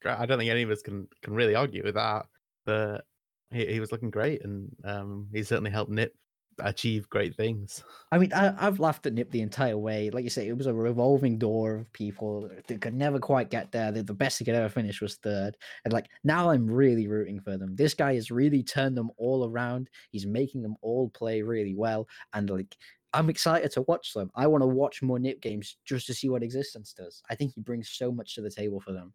I 0.06 0.26
don't 0.26 0.38
think 0.38 0.52
any 0.52 0.64
of 0.64 0.72
us 0.72 0.82
can 0.82 1.08
can 1.22 1.34
really 1.34 1.56
argue 1.56 1.84
with 1.84 1.96
that. 1.96 2.26
But 2.66 3.06
he, 3.52 3.66
he 3.66 3.80
was 3.80 3.92
looking 3.92 4.10
great, 4.10 4.44
and 4.44 4.70
um, 4.84 5.28
he 5.34 5.44
certainly 5.44 5.72
helped 5.72 5.92
Nip 5.92 6.14
achieve 6.60 7.10
great 7.10 7.36
things. 7.36 7.84
I 8.12 8.18
mean, 8.18 8.32
I, 8.34 8.54
I've 8.68 8.80
laughed 8.80 9.06
at 9.06 9.14
Nip 9.14 9.32
the 9.32 9.42
entire 9.42 9.78
way. 9.78 10.10
Like 10.10 10.24
you 10.24 10.30
say, 10.30 10.48
it 10.48 10.58
was 10.58 10.68
a 10.68 10.74
revolving 10.74 11.38
door 11.38 11.76
of 11.76 11.94
people 11.94 12.50
that 12.68 12.82
could 12.82 12.94
never 12.94 13.20
quite 13.20 13.50
get 13.50 13.72
there. 13.72 13.92
The, 13.92 14.04
the 14.04 14.14
best 14.14 14.40
he 14.40 14.46
could 14.46 14.56
ever 14.56 14.70
finish 14.70 15.02
was 15.02 15.16
third. 15.16 15.58
And 15.86 15.94
like 15.94 16.08
now, 16.24 16.50
I'm 16.50 16.70
really 16.70 17.08
rooting 17.08 17.40
for 17.40 17.58
them. 17.58 17.76
This 17.76 17.94
guy 17.94 18.14
has 18.16 18.32
really 18.32 18.64
turned 18.64 18.98
them 18.98 19.12
all 19.18 19.50
around. 19.50 19.90
He's 20.12 20.26
making 20.26 20.62
them 20.62 20.76
all 20.82 21.10
play 21.10 21.42
really 21.42 21.76
well. 21.76 22.08
And 22.34 22.50
like, 22.50 22.76
I'm 23.14 23.30
excited 23.30 23.72
to 23.74 23.82
watch 23.84 24.14
them. 24.14 24.32
I 24.36 24.48
want 24.48 24.62
to 24.64 24.68
watch 24.68 25.02
more 25.02 25.20
Nip 25.20 25.40
games 25.42 25.78
just 25.86 26.08
to 26.08 26.14
see 26.14 26.30
what 26.30 26.42
Existence 26.44 26.94
does. 26.94 27.22
I 27.30 27.36
think 27.36 27.54
he 27.54 27.62
brings 27.62 27.90
so 27.90 28.12
much 28.12 28.36
to 28.36 28.42
the 28.42 28.50
table 28.50 28.80
for 28.80 28.92
them. 28.92 29.14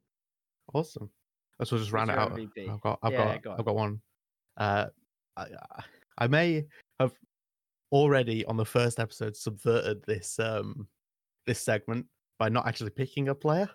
Awesome. 0.72 1.11
Let's 1.59 1.70
just 1.70 1.91
round 1.91 2.11
it 2.11 2.16
out. 2.18 2.39
I've 2.39 2.80
got, 2.80 2.99
I've 3.03 3.12
Yeah, 3.12 3.24
got, 3.34 3.43
go. 3.43 3.57
I've 3.59 3.64
got 3.64 3.74
one. 3.74 4.01
Uh, 4.57 4.86
I, 5.36 5.43
I- 5.43 5.84
I 6.20 6.26
may 6.26 6.66
have 6.99 7.12
already 7.93 8.45
on 8.47 8.57
the 8.57 8.64
first 8.64 8.99
episode 9.01 9.36
subverted 9.36 10.03
this 10.07 10.39
um 10.39 10.86
this 11.47 11.61
segment 11.61 12.07
by 12.39 12.49
not 12.49 12.66
actually 12.66 12.91
picking 12.91 13.28
a 13.28 13.34
player. 13.34 13.68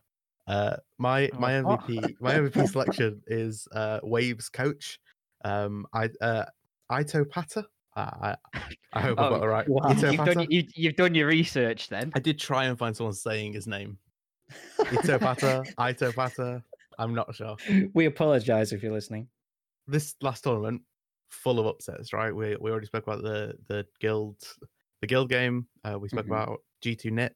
Uh, 0.48 0.76
my 1.00 1.30
my 1.40 1.58
Oh. 1.58 1.64
MVP 1.64 2.16
my 2.22 2.34
MVP 2.36 2.70
selection 2.70 3.22
is 3.28 3.68
uh 3.74 4.00
Waves 4.04 4.50
coach. 4.50 5.00
Um, 5.46 5.86
I 5.94 6.10
uh 6.22 6.46
Ito 6.92 7.26
Pata. 7.26 7.66
I 7.96 8.36
I, 8.54 8.62
I 8.94 9.00
hope 9.02 9.20
I 9.20 9.28
Oh, 9.28 9.30
got 9.32 9.44
it 9.44 9.48
right. 9.48 9.70
wow. 9.70 9.90
You've 9.92 10.26
done, 10.26 10.48
you, 10.50 10.64
you've 10.76 10.96
done 10.96 11.16
your 11.16 11.28
research 11.28 11.90
then. 11.90 12.12
I 12.16 12.20
did 12.20 12.40
try 12.40 12.66
and 12.66 12.78
find 12.78 12.96
someone 12.96 13.14
saying 13.14 13.54
his 13.54 13.68
name. 13.68 13.98
Ito 14.92 15.18
Pata. 15.20 15.64
Ito 15.80 16.12
Pata. 16.12 16.64
I'm 17.00 17.14
not 17.16 17.34
sure. 17.36 17.56
we 17.94 18.06
apologize 18.06 18.72
if 18.74 18.84
you're 18.84 18.94
listening. 18.94 19.28
this 19.88 20.16
last 20.22 20.44
tournament 20.44 20.82
full 21.34 21.60
of 21.60 21.66
upsets, 21.68 22.14
right? 22.14 22.36
We 22.36 22.56
we 22.58 22.72
already 22.72 22.88
spoke 22.88 23.04
about 23.08 23.24
the 23.24 23.56
the 23.68 23.86
guild 24.00 24.38
the 25.02 25.08
guild 25.08 25.30
game. 25.30 25.68
Uh, 25.84 25.98
we 26.00 26.10
spoke 26.10 26.26
Mhm. 26.26 26.28
about 26.28 26.60
G 26.82 26.96
two 26.96 27.12
Nip, 27.12 27.36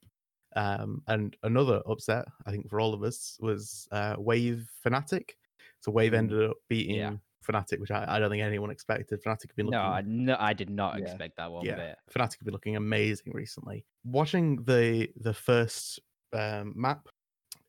um, 0.55 1.03
and 1.07 1.35
another 1.43 1.81
upset 1.87 2.25
I 2.45 2.51
think 2.51 2.69
for 2.69 2.79
all 2.79 2.93
of 2.93 3.03
us 3.03 3.37
was 3.41 3.87
uh, 3.91 4.15
Wave 4.17 4.69
Fnatic. 4.85 5.31
So 5.81 5.91
Wave 5.91 6.13
Mm. 6.13 6.17
ended 6.19 6.49
up 6.49 6.57
beating 6.69 6.95
Yeah. 6.97 7.17
Fnatic, 7.47 7.79
which 7.79 7.91
I, 7.91 8.05
I 8.15 8.19
don't 8.19 8.29
think 8.29 8.43
anyone 8.43 8.71
expected. 8.71 9.21
Fnatic 9.23 9.49
have 9.49 9.55
been 9.55 9.67
looking 9.67 9.79
No, 9.79 9.81
I, 9.91 10.01
no, 10.01 10.35
I 10.39 10.53
did 10.53 10.69
not 10.69 10.97
Yeah. 10.97 11.03
expect 11.03 11.37
that 11.37 11.51
one 11.51 11.65
yeah, 11.65 11.75
bit. 11.75 11.97
Fnatic 12.11 12.39
have 12.39 12.45
been 12.45 12.53
looking 12.53 12.75
amazing 12.75 13.31
recently. 13.33 13.85
Watching 14.03 14.63
the 14.63 15.09
the 15.17 15.33
first 15.33 15.99
um, 16.33 16.73
map, 16.75 17.07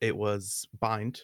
it 0.01 0.15
was 0.15 0.67
Bind. 0.79 1.21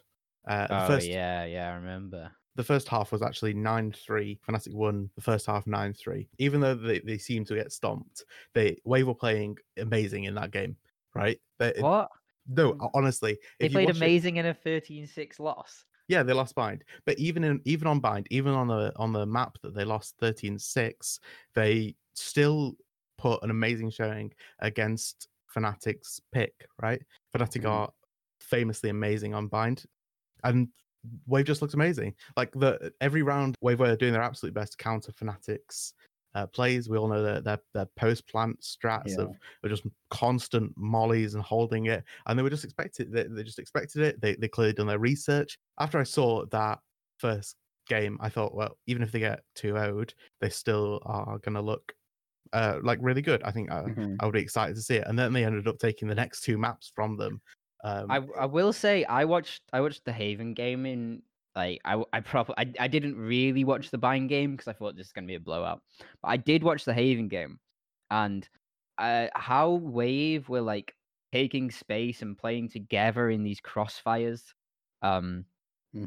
Uh, 0.48 0.68
Oh 0.70 0.88
first 0.88 1.10
yeah, 1.10 1.46
yeah, 1.46 1.72
I 1.72 1.76
remember. 1.76 2.32
The 2.56 2.64
first 2.64 2.88
half 2.88 3.12
was 3.12 3.22
actually 3.22 3.54
9-3 3.54 4.40
Fnatic 4.48 4.74
won 4.74 5.10
the 5.16 5.22
first 5.22 5.46
half 5.46 5.66
9-3 5.66 6.28
even 6.38 6.62
though 6.62 6.76
they, 6.76 7.00
they 7.00 7.18
seemed 7.18 7.48
to 7.48 7.56
get 7.56 7.72
stomped 7.72 8.24
they 8.54 8.78
wave 8.86 9.08
were 9.08 9.14
playing 9.16 9.58
amazing 9.78 10.24
in 10.26 10.36
that 10.36 10.52
game 10.52 10.76
right 11.14 11.40
They- 11.60 11.74
What? 11.80 12.10
no 12.48 12.78
honestly 12.94 13.38
They 13.60 13.70
played 13.70 13.88
watch 13.88 13.96
it- 13.96 14.02
amazing 14.02 14.38
in 14.38 14.46
a 14.46 14.54
13-6 14.54 15.40
loss. 15.40 15.84
yeah 16.08 16.24
they 16.24 16.34
lost 16.34 16.56
bind 16.56 16.84
but 17.06 17.18
even 17.20 17.44
in 17.44 17.60
even 17.66 17.88
on 17.88 18.00
bind 18.00 18.28
even 18.32 18.54
on 18.54 18.68
the 18.68 18.92
on 18.98 19.12
the 19.14 19.26
map 19.26 19.58
that 19.64 19.74
they 19.76 19.84
lost 19.84 20.16
13-6 20.22 21.20
they 21.56 21.96
still 22.14 22.76
put 23.18 23.42
an 23.44 23.50
amazing 23.50 23.90
showing 23.90 24.32
against 24.60 25.28
Fnatic's 25.54 26.22
pick 26.32 26.54
right 26.82 27.02
Fnatic 27.36 27.64
Mhm. 27.64 27.70
are 27.70 27.90
famously 28.40 28.90
amazing 28.90 29.34
on 29.34 29.48
bind 29.48 29.86
and 30.44 30.68
Wave 31.28 31.46
just 31.46 31.62
looks 31.62 31.74
amazing. 31.74 32.16
Like 32.38 32.52
the 32.54 32.94
every 33.02 33.22
round, 33.24 33.56
Wave 33.62 33.80
were 33.80 33.96
doing 33.96 34.14
their 34.14 34.22
absolute 34.22 34.54
best 34.54 34.74
to 34.74 34.78
counter 34.78 35.12
Fnatic's 35.12 35.94
uh, 36.36 36.48
plays. 36.48 36.90
We 36.90 36.98
all 36.98 37.08
know 37.08 37.24
that 37.24 37.44
their 37.44 37.60
their 37.74 37.86
post 37.96 38.28
plant 38.28 38.60
strats 38.62 39.18
Yeah. 39.18 39.24
of, 39.26 39.36
of 39.64 39.70
just 39.70 39.84
constant 40.10 40.74
mollies 40.78 41.34
and 41.36 41.44
holding 41.44 41.86
it, 41.88 42.04
and 42.26 42.38
they 42.38 42.44
were 42.44 42.50
just 42.50 42.64
expected. 42.66 43.12
They, 43.12 43.24
they 43.24 43.44
just 43.44 43.60
expected 43.60 44.02
it. 44.02 44.22
They 44.22 44.36
they 44.36 44.48
clearly 44.48 44.74
done 44.74 44.88
their 44.88 45.00
research. 45.00 45.58
After 45.80 45.98
I 46.00 46.04
saw 46.04 46.46
that 46.48 46.80
first 47.20 47.56
game, 47.88 48.18
I 48.20 48.30
thought, 48.30 48.56
well, 48.56 48.78
even 48.88 49.04
if 49.04 49.12
they 49.12 49.20
get 49.20 49.44
2 49.56 49.74
0'd, 49.74 50.14
they 50.42 50.50
still 50.50 51.02
are 51.06 51.38
going 51.40 51.54
to 51.56 51.62
look 51.62 51.94
uh, 52.54 52.80
like 52.84 53.00
really 53.02 53.22
good. 53.22 53.44
I 53.44 53.52
think 53.52 53.72
uh, 53.72 53.84
Mhm. 53.84 54.18
I 54.20 54.26
would 54.26 54.34
be 54.34 54.40
excited 54.40 54.76
to 54.76 54.82
see 54.82 54.96
it. 54.96 55.08
And 55.08 55.18
then 55.18 55.34
they 55.34 55.46
ended 55.46 55.68
up 55.68 55.78
taking 55.80 56.08
the 56.08 56.16
next 56.16 56.42
two 56.42 56.58
maps 56.58 56.92
from 56.96 57.16
them. 57.18 57.42
Um, 57.86 58.10
I 58.10 58.18
I 58.18 58.46
will 58.46 58.74
say 58.74 59.04
I 59.06 59.26
watched 59.26 59.64
I 59.74 59.82
watched 59.82 60.06
the 60.06 60.14
Haven 60.14 60.54
game 60.54 60.86
in 60.86 61.24
like 61.56 61.82
I 61.86 62.04
I 62.14 62.20
probably 62.22 62.56
I, 62.58 62.74
I 62.80 62.88
didn't 62.88 63.18
really 63.18 63.64
watch 63.64 63.92
the 63.92 63.98
Bind 63.98 64.30
game 64.30 64.52
because 64.52 64.68
I 64.68 64.74
thought 64.74 64.96
this 64.96 65.08
is 65.08 65.14
gonna 65.14 65.28
be 65.28 65.36
a 65.36 65.40
blowout, 65.40 65.84
but 66.22 66.30
I 66.30 66.38
did 66.38 66.64
watch 66.64 66.86
the 66.86 66.94
Haven 66.94 67.28
game, 67.28 67.60
and 68.12 68.48
uh, 68.98 69.28
how 69.36 69.72
Wave 69.76 70.50
were 70.50 70.62
like 70.62 70.96
taking 71.34 71.72
space 71.72 72.22
and 72.22 72.38
playing 72.38 72.70
together 72.70 73.30
in 73.30 73.44
these 73.44 73.62
crossfires. 73.62 74.54
Um, 75.02 75.46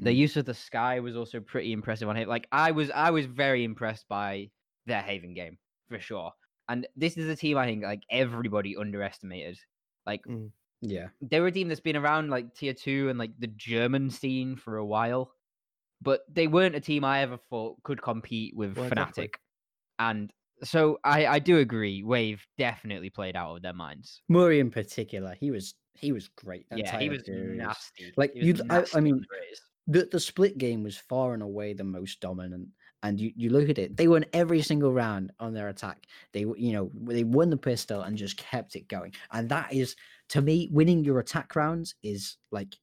the 0.01 0.13
Mhm. 0.13 0.13
use 0.13 0.37
of 0.37 0.45
the 0.47 0.55
Skye 0.55 1.01
was 1.01 1.17
also 1.17 1.41
pretty 1.41 1.73
impressive 1.73 2.09
on 2.09 2.17
it. 2.17 2.29
Like 2.29 2.49
I 2.53 2.71
was 2.73 2.91
I 2.91 3.11
was 3.11 3.27
very 3.27 3.65
impressed 3.65 4.09
by 4.09 4.51
their 4.87 5.03
Haven 5.03 5.35
game 5.35 5.59
for 5.89 5.99
sure. 6.01 6.33
And 6.69 6.87
this 6.97 7.17
is 7.17 7.29
a 7.29 7.37
team 7.37 7.57
I 7.59 7.67
think 7.67 7.83
like 7.85 8.05
everybody 8.11 8.77
underestimated. 8.77 9.59
Like 10.07 10.23
Yeah. 10.81 11.09
they're 11.21 11.47
a 11.47 11.53
team 11.53 11.69
that's 11.69 11.81
been 11.81 11.97
around 11.97 12.31
like 12.31 12.55
tier 12.55 12.75
two 12.75 13.09
and 13.09 13.19
like 13.19 13.33
the 13.39 13.49
German 13.49 14.11
scene 14.11 14.57
for 14.57 14.77
a 14.77 14.87
while, 14.87 15.33
but 16.01 16.21
they 16.33 16.47
weren't 16.47 16.77
a 16.77 16.81
team 16.81 17.05
I 17.05 17.21
ever 17.23 17.37
thought 17.51 17.83
could 17.83 18.01
compete 18.03 18.55
with 18.57 18.77
Well, 18.77 18.89
Fnatic. 18.91 19.09
exactly. 19.09 19.31
And 19.99 20.33
so 20.63 20.99
I 21.05 21.27
I 21.27 21.39
do 21.41 21.59
agree. 21.59 22.03
Wave 22.03 22.47
definitely 22.59 23.11
played 23.11 23.35
out 23.37 23.57
of 23.57 23.63
their 23.63 23.73
minds. 23.73 24.23
Murray 24.29 24.61
in 24.61 24.71
particular, 24.71 25.35
he 25.41 25.51
was 25.51 25.75
he 25.95 26.13
was 26.13 26.29
great. 26.29 26.67
that 26.71 26.79
Yeah, 26.79 26.99
he 26.99 27.09
was 27.09 27.25
series. 27.27 27.59
nasty. 27.59 28.13
Like, 28.17 28.33
was 28.35 28.45
you'd- 28.47 28.63
I- 28.71 28.85
I 28.95 29.01
mean, 29.01 29.25
the 29.89 30.05
the 30.13 30.21
split 30.21 30.59
game 30.59 30.85
was 30.85 30.97
far 30.97 31.35
and 31.35 31.43
away 31.43 31.73
the 31.73 31.83
most 31.85 32.21
dominant. 32.21 32.69
And 33.03 33.21
you, 33.21 33.33
you 33.37 33.51
look 33.51 33.69
at 33.69 33.79
it, 33.79 33.97
they 33.97 34.09
won 34.09 34.25
every 34.33 34.61
single 34.61 34.93
round 34.93 35.31
on 35.39 35.55
their 35.55 35.69
attack. 35.69 36.07
They 36.33 36.41
you 36.41 36.73
know 36.73 36.91
they 36.95 37.25
won 37.25 37.49
the 37.49 37.57
pistol 37.57 38.03
and 38.03 38.17
just 38.17 38.37
kept 38.37 38.75
it 38.75 38.89
going. 38.89 39.13
And 39.31 39.49
that 39.51 39.73
is 39.73 39.95
to 40.31 40.43
me, 40.43 40.69
winning 40.73 41.05
your 41.05 41.21
attack 41.21 41.55
rounds 41.57 41.95
is 42.03 42.37
like 42.51 42.77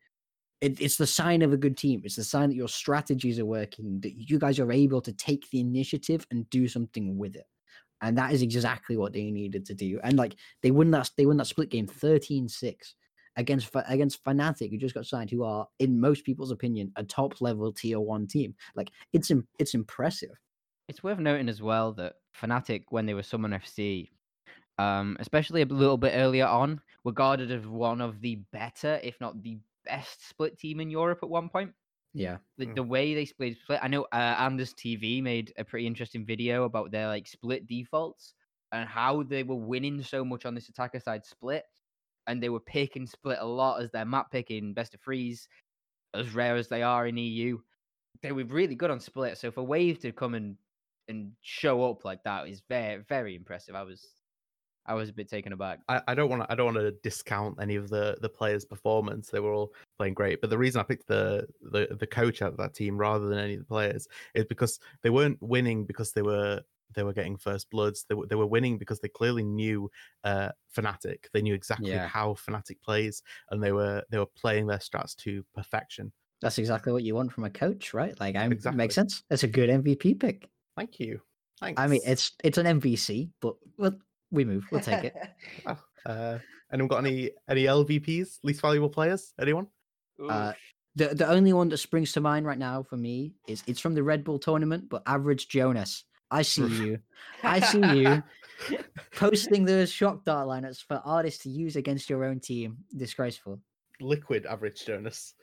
it, 0.61 0.79
it's 0.79 0.97
the 0.97 1.07
sign 1.07 1.41
of 1.41 1.53
a 1.53 1.57
good 1.57 1.77
team. 1.77 2.01
It's 2.03 2.15
the 2.15 2.23
sign 2.23 2.49
that 2.49 2.55
your 2.55 2.67
strategies 2.67 3.39
are 3.39 3.45
working, 3.45 3.99
that 4.01 4.13
you 4.15 4.39
guys 4.39 4.59
are 4.59 4.71
able 4.71 5.01
to 5.01 5.13
take 5.13 5.49
the 5.49 5.59
initiative 5.59 6.25
and 6.31 6.49
do 6.49 6.67
something 6.67 7.17
with 7.17 7.35
it. 7.35 7.45
And 8.01 8.17
that 8.17 8.33
is 8.33 8.41
exactly 8.41 8.97
what 8.97 9.13
they 9.13 9.31
needed 9.31 9.65
to 9.65 9.73
do. 9.73 9.99
And 10.03 10.17
like 10.17 10.35
they 10.61 10.71
won 10.71 10.91
that 10.91 11.11
they 11.17 11.25
won 11.25 11.37
that 11.37 11.47
split 11.47 11.69
game 11.69 11.87
13-6 11.87 12.75
against 13.37 13.67
Fa- 13.67 13.85
against 13.87 14.23
Fnatic, 14.23 14.69
who 14.69 14.77
just 14.77 14.95
got 14.95 15.05
signed, 15.05 15.29
who 15.29 15.43
are, 15.43 15.67
in 15.79 15.99
most 15.99 16.23
people's 16.23 16.51
opinion, 16.51 16.91
a 16.95 17.03
top 17.03 17.41
level 17.41 17.71
tier 17.71 17.99
one 17.99 18.27
team. 18.27 18.55
Like 18.75 18.91
it's 19.13 19.31
it's 19.59 19.73
impressive. 19.73 20.39
It's 20.87 21.03
worth 21.03 21.19
noting 21.19 21.49
as 21.49 21.61
well 21.61 21.93
that 21.93 22.13
Fnatic, 22.39 22.85
when 22.89 23.05
they 23.05 23.13
were 23.13 23.23
SUMN 23.23 23.55
FC, 23.55 24.09
um, 24.77 25.17
especially 25.19 25.61
a 25.61 25.65
little 25.65 25.97
bit 25.97 26.13
earlier 26.15 26.45
on, 26.45 26.81
were 27.03 27.11
regarded 27.11 27.51
as 27.51 27.65
one 27.65 28.01
of 28.01 28.21
the 28.21 28.35
better, 28.51 28.99
if 29.03 29.19
not 29.19 29.41
the 29.41 29.57
best, 29.85 30.27
split 30.27 30.57
team 30.59 30.79
in 30.79 30.89
Europe 30.89 31.19
at 31.23 31.29
one 31.29 31.49
point. 31.49 31.71
Yeah. 32.13 32.37
The, 32.57 32.67
Mm. 32.67 32.75
the 32.75 32.83
way 32.83 33.13
they 33.13 33.25
split, 33.25 33.57
split, 33.61 33.79
I 33.81 33.87
know 33.87 34.03
uh, 34.13 34.35
Anders 34.39 34.73
TV 34.73 35.21
made 35.21 35.53
a 35.57 35.65
pretty 35.65 35.87
interesting 35.87 36.25
video 36.25 36.63
about 36.63 36.91
their 36.91 37.07
like 37.07 37.27
split 37.27 37.67
defaults 37.67 38.33
and 38.71 38.87
how 38.87 39.23
they 39.23 39.43
were 39.43 39.55
winning 39.55 40.01
so 40.01 40.23
much 40.23 40.45
on 40.45 40.55
this 40.55 40.69
attacker 40.69 40.99
side 40.99 41.25
split, 41.25 41.63
and 42.27 42.41
they 42.41 42.49
were 42.49 42.59
picking 42.59 43.05
split 43.05 43.37
a 43.39 43.45
lot 43.45 43.81
as 43.81 43.91
their 43.91 44.05
map 44.05 44.31
picking 44.31 44.73
best 44.73 44.93
of 44.93 45.01
freeze, 45.01 45.47
as 46.13 46.33
rare 46.33 46.55
as 46.55 46.67
they 46.67 46.81
are 46.81 47.07
in 47.07 47.17
EU. 47.17 47.57
They 48.21 48.31
were 48.31 48.45
really 48.45 48.75
good 48.75 48.91
on 48.91 48.99
split. 48.99 49.37
So 49.37 49.51
for 49.51 49.63
Wave 49.63 49.99
to 49.99 50.11
come 50.11 50.33
and 50.33 50.55
and 51.07 51.31
show 51.41 51.83
up 51.89 52.03
like 52.03 52.23
that 52.23 52.47
is 52.47 52.61
very 52.67 53.03
very 53.07 53.35
impressive. 53.35 53.75
I 53.75 53.83
was 53.83 54.07
I 54.87 54.93
was 54.93 55.09
a 55.09 55.13
bit 55.13 55.27
taken 55.27 55.51
aback. 55.51 55.79
I, 55.87 56.01
I 56.07 56.15
don't 56.15 56.29
want 56.29 56.43
to 56.43 56.51
I 56.51 56.55
don't 56.55 56.73
want 56.73 56.77
to 56.77 56.91
discount 56.91 57.57
any 57.59 57.75
of 57.75 57.89
the 57.89 58.17
the 58.21 58.29
players' 58.29 58.65
performance. 58.65 59.29
They 59.29 59.39
were 59.39 59.53
all 59.53 59.73
playing 59.97 60.13
great, 60.13 60.41
but 60.41 60.49
the 60.49 60.57
reason 60.57 60.79
I 60.79 60.83
picked 60.83 61.07
the 61.07 61.47
the 61.61 61.95
the 61.99 62.07
coach 62.07 62.41
out 62.41 62.51
of 62.51 62.57
that 62.57 62.73
team 62.73 62.97
rather 62.97 63.27
than 63.27 63.39
any 63.39 63.53
of 63.53 63.59
the 63.59 63.65
players 63.65 64.07
is 64.33 64.45
because 64.45 64.79
they 65.01 65.09
weren't 65.09 65.41
winning 65.41 65.85
because 65.85 66.11
they 66.11 66.21
were 66.21 66.61
they 66.93 67.03
were 67.03 67.13
getting 67.13 67.37
first 67.37 67.69
bloods. 67.69 68.05
They 68.07 68.15
were 68.15 68.27
they 68.27 68.35
were 68.35 68.45
winning 68.45 68.77
because 68.77 68.99
they 68.99 69.07
clearly 69.09 69.43
knew 69.43 69.89
uh 70.23 70.49
Fnatic. 70.75 71.25
They 71.33 71.41
knew 71.41 71.53
exactly 71.53 71.89
Yeah. 71.89 72.07
how 72.07 72.33
Fnatic 72.33 72.81
plays, 72.83 73.23
and 73.49 73.61
they 73.63 73.71
were 73.71 74.03
they 74.09 74.17
were 74.17 74.25
playing 74.25 74.67
their 74.67 74.77
strats 74.79 75.15
to 75.17 75.43
perfection. 75.53 76.11
That's 76.41 76.57
exactly 76.57 76.91
what 76.93 77.03
you 77.03 77.15
want 77.15 77.31
from 77.31 77.45
a 77.45 77.49
coach, 77.49 77.93
right? 77.93 78.17
Like, 78.19 78.35
I 78.35 78.45
Exactly. 78.45 78.77
makes 78.77 78.93
sense. 78.93 79.23
That's 79.29 79.43
a 79.43 79.47
good 79.47 79.69
MVP 79.69 80.19
pick. 80.19 80.49
Thank 80.75 80.99
you. 80.99 81.21
Thanks. 81.61 81.79
I 81.81 81.87
mean, 81.87 82.01
it's 82.05 82.33
it's 82.43 82.57
an 82.57 82.65
MVC, 82.65 83.31
but 83.41 83.55
well, 83.77 83.95
we 84.31 84.43
move. 84.45 84.65
We'll 84.71 84.81
take 84.81 85.05
it. 85.05 85.15
uh, 86.05 86.39
anyone 86.71 86.87
got 86.89 86.97
any 87.05 87.31
any 87.49 87.63
LVPs, 87.63 88.39
least 88.43 88.61
valuable 88.61 88.89
players? 88.89 89.33
Anyone? 89.39 89.67
Uh, 90.29 90.53
the 90.95 91.15
the 91.15 91.27
only 91.27 91.53
one 91.53 91.69
that 91.69 91.77
springs 91.77 92.11
to 92.13 92.21
mind 92.21 92.45
right 92.45 92.57
now 92.59 92.83
for 92.83 92.97
me 92.97 93.35
is 93.47 93.63
it's 93.67 93.79
from 93.79 93.95
the 93.95 94.03
Red 94.03 94.23
Bull 94.23 94.37
tournament, 94.39 94.89
but 94.89 95.03
Average 95.05 95.47
Jonas. 95.47 96.03
I 96.31 96.41
see 96.41 96.67
you 96.67 96.99
I 97.43 97.59
see 97.59 97.97
you. 97.97 98.23
posting 99.15 99.65
those 99.65 99.91
shock 99.91 100.23
dart 100.23 100.47
lineups 100.47 100.83
for 100.83 101.01
artists 101.05 101.43
to 101.43 101.49
use 101.49 101.75
against 101.75 102.09
your 102.09 102.23
own 102.23 102.39
team. 102.39 102.77
Disgraceful. 102.95 103.59
Liquid 103.99 104.45
average 104.45 104.85
Jonas. 104.85 105.35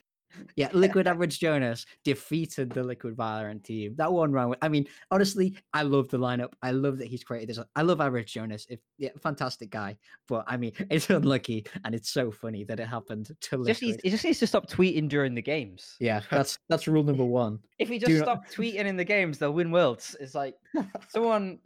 Yeah, 0.56 0.68
Liquid 0.72 1.06
Average 1.06 1.38
Jonas 1.40 1.86
defeated 2.04 2.70
the 2.70 2.82
Liquid 2.82 3.16
Valorant 3.16 3.64
team. 3.64 3.94
That 3.96 4.12
one 4.12 4.32
round. 4.32 4.56
I 4.62 4.68
mean, 4.68 4.86
honestly, 5.10 5.56
I 5.72 5.82
love 5.82 6.08
the 6.08 6.18
lineup. 6.18 6.52
I 6.62 6.70
love 6.72 6.98
that 6.98 7.06
he's 7.08 7.24
created 7.24 7.48
this. 7.48 7.58
I 7.76 7.82
love 7.82 8.00
Average 8.00 8.32
Jonas. 8.32 8.66
If 8.68 8.80
yeah, 8.98 9.10
fantastic 9.20 9.70
guy. 9.70 9.96
But 10.28 10.44
I 10.46 10.56
mean, 10.56 10.72
it's 10.90 11.10
unlucky 11.10 11.66
and 11.84 11.94
it's 11.94 12.10
so 12.10 12.30
funny 12.30 12.64
that 12.64 12.80
it 12.80 12.86
happened 12.86 13.26
to 13.26 13.34
just 13.40 13.52
Liquid. 13.52 13.82
needs, 13.82 14.00
he 14.02 14.10
just 14.10 14.24
needs 14.24 14.38
to 14.40 14.46
stop 14.46 14.68
tweeting 14.68 15.08
during 15.08 15.34
the 15.34 15.42
games. 15.42 15.96
Yeah, 16.00 16.20
that's 16.30 16.58
that's 16.68 16.86
rule 16.88 17.02
number 17.04 17.24
one. 17.24 17.58
If 17.78 17.88
he 17.88 17.98
Do 17.98 18.06
just 18.06 18.26
not- 18.26 18.46
tweeting 18.48 18.84
in 18.86 18.96
the 18.96 19.04
games, 19.04 19.38
they'll 19.38 19.52
win 19.52 19.70
worlds. 19.70 20.16
It's 20.20 20.34
like 20.34 20.54
someone. 21.08 21.58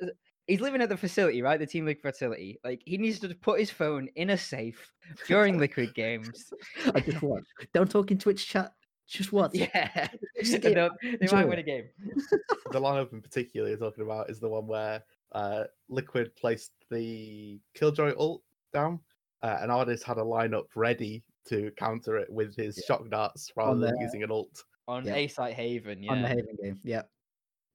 He's 0.47 0.61
living 0.61 0.81
at 0.81 0.89
the 0.89 0.97
facility, 0.97 1.43
right? 1.43 1.59
The 1.59 1.67
Team 1.67 1.87
Liquid 1.87 2.15
facility. 2.15 2.59
Like 2.65 2.83
he 2.87 2.99
needs 2.99 3.19
to 3.21 3.35
put 3.35 3.59
his 3.59 3.71
phone 3.71 4.09
in 4.17 4.31
a 4.31 4.39
safe 4.39 4.93
during 5.27 5.59
Liquid 5.65 5.95
games. 5.95 6.53
I 6.95 7.01
just 7.01 7.21
watch. 7.23 7.45
Don't 7.75 7.91
talk 7.91 8.11
in 8.11 8.19
Twitch 8.19 8.47
chat. 8.47 8.73
Just 9.09 9.33
watch. 9.33 9.53
Yeah, 9.55 10.09
It's 10.35 10.51
a 10.51 10.55
and 10.55 10.63
game. 10.63 10.75
they'll- 10.75 10.91
they 11.03 11.19
Enjoy 11.21 11.37
might 11.37 11.49
win 11.49 11.59
a 11.59 11.63
game. 11.63 11.85
the 12.73 12.81
lineup 12.81 13.13
in 13.13 13.21
particular 13.23 13.69
you're 13.69 13.77
talking 13.79 14.05
about 14.05 14.31
is 14.31 14.39
the 14.41 14.49
one 14.49 14.67
where 14.67 15.03
uh, 15.33 15.65
Liquid 15.89 16.35
placed 16.37 16.71
the 16.91 17.61
Killjoy 17.75 18.15
ult 18.19 18.43
down, 18.73 19.01
uh, 19.43 19.59
and 19.61 19.71
Artist 19.73 20.05
had 20.05 20.19
a 20.19 20.23
lineup 20.23 20.65
ready 20.75 21.23
to 21.49 21.71
counter 21.77 22.17
it 22.17 22.29
with 22.31 22.57
his 22.57 22.83
shock 22.87 23.09
darts 23.11 23.51
rather 23.57 23.71
On 23.73 23.81
than 23.81 23.95
the- 23.95 24.01
using 24.01 24.23
an 24.25 24.31
ult. 24.31 24.65
on 24.89 25.05
Yeah. 25.05 25.15
A 25.15 25.29
site 25.29 25.55
Haven. 25.55 26.03
Yeah, 26.03 26.13
on 26.13 26.23
the 26.23 26.29
Haven 26.29 26.57
game. 26.63 26.81
Yeah, 26.85 27.03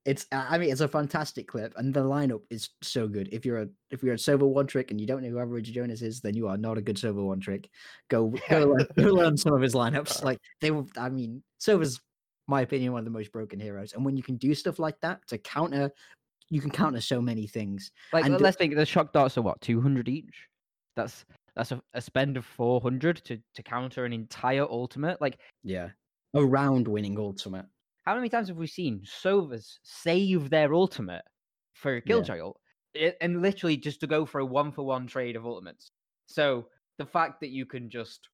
it's. 0.04 0.26
I 0.32 0.46
I 0.50 0.58
mean, 0.58 0.70
it's 0.70 0.80
a 0.80 0.88
fantastic 0.88 1.48
clip, 1.48 1.72
and 1.76 1.92
the 1.92 2.02
lineup 2.02 2.42
is 2.50 2.70
so 2.82 3.06
good. 3.08 3.28
If 3.32 3.44
you're 3.44 3.62
a 3.62 3.68
if 3.90 4.02
you're 4.02 4.14
a 4.14 4.18
Sova 4.18 4.46
one 4.46 4.66
trick 4.66 4.90
and 4.90 5.00
you 5.00 5.06
don't 5.06 5.22
know 5.22 5.30
who 5.30 5.38
Average 5.38 5.72
Jonas 5.72 6.02
is, 6.02 6.20
then 6.20 6.34
you 6.34 6.48
are 6.48 6.56
not 6.56 6.78
a 6.78 6.82
good 6.82 6.96
Sova 6.96 7.24
one 7.24 7.40
trick. 7.40 7.68
Go 8.08 8.34
go 8.48 8.64
learn, 8.78 8.86
go 8.96 9.14
learn 9.14 9.36
some 9.36 9.52
of 9.52 9.60
his 9.60 9.74
lineups. 9.74 10.22
Uh. 10.22 10.26
Like 10.26 10.38
they 10.60 10.70
were. 10.70 10.84
I 10.96 11.08
mean, 11.08 11.42
Sova's 11.60 12.00
my 12.48 12.62
opinion 12.62 12.92
one 12.92 13.00
of 13.00 13.04
the 13.04 13.10
most 13.10 13.32
broken 13.32 13.60
heroes, 13.60 13.92
and 13.92 14.04
when 14.04 14.16
you 14.16 14.22
can 14.22 14.36
do 14.36 14.54
stuff 14.54 14.78
like 14.78 15.00
that 15.00 15.26
to 15.28 15.38
counter. 15.38 15.90
You 16.50 16.60
can 16.60 16.70
counter 16.70 17.00
so 17.00 17.22
many 17.22 17.46
things. 17.46 17.90
like 18.12 18.26
and- 18.26 18.38
let's 18.38 18.58
think. 18.58 18.74
The 18.74 18.84
shock 18.84 19.14
darts 19.14 19.38
are 19.38 19.42
what 19.42 19.58
two 19.62 19.80
hundred 19.80 20.10
each. 20.10 20.48
That's 20.96 21.24
that's 21.56 21.72
a, 21.72 21.80
a 21.94 22.00
spend 22.02 22.36
of 22.36 22.44
four 22.44 22.78
hundred 22.78 23.24
to 23.24 23.38
to 23.54 23.62
counter 23.62 24.04
an 24.04 24.12
entire 24.12 24.64
ultimate. 24.64 25.18
Like 25.18 25.38
Yeah, 25.62 25.88
around 26.34 26.88
winning 26.88 27.18
ultimate. 27.18 27.64
How 28.02 28.14
many 28.14 28.28
times 28.28 28.48
have 28.48 28.56
we 28.56 28.66
seen 28.66 29.02
Sovas 29.04 29.78
save 29.82 30.50
their 30.50 30.74
ultimate 30.74 31.24
for 31.72 31.96
a 31.96 32.02
Yeah. 32.04 32.26
Killjoy 32.26 32.40
ult, 32.40 32.60
and 33.20 33.42
literally 33.42 33.76
just 33.76 34.00
to 34.00 34.06
go 34.06 34.26
for 34.26 34.40
a 34.40 34.46
one 34.46 34.72
for 34.72 34.84
one 34.84 35.06
trade 35.06 35.36
of 35.36 35.46
ultimates? 35.46 35.92
So 36.26 36.68
the 36.98 37.06
fact 37.06 37.40
that 37.40 37.50
you 37.50 37.66
can 37.66 37.90
just, 37.90 38.28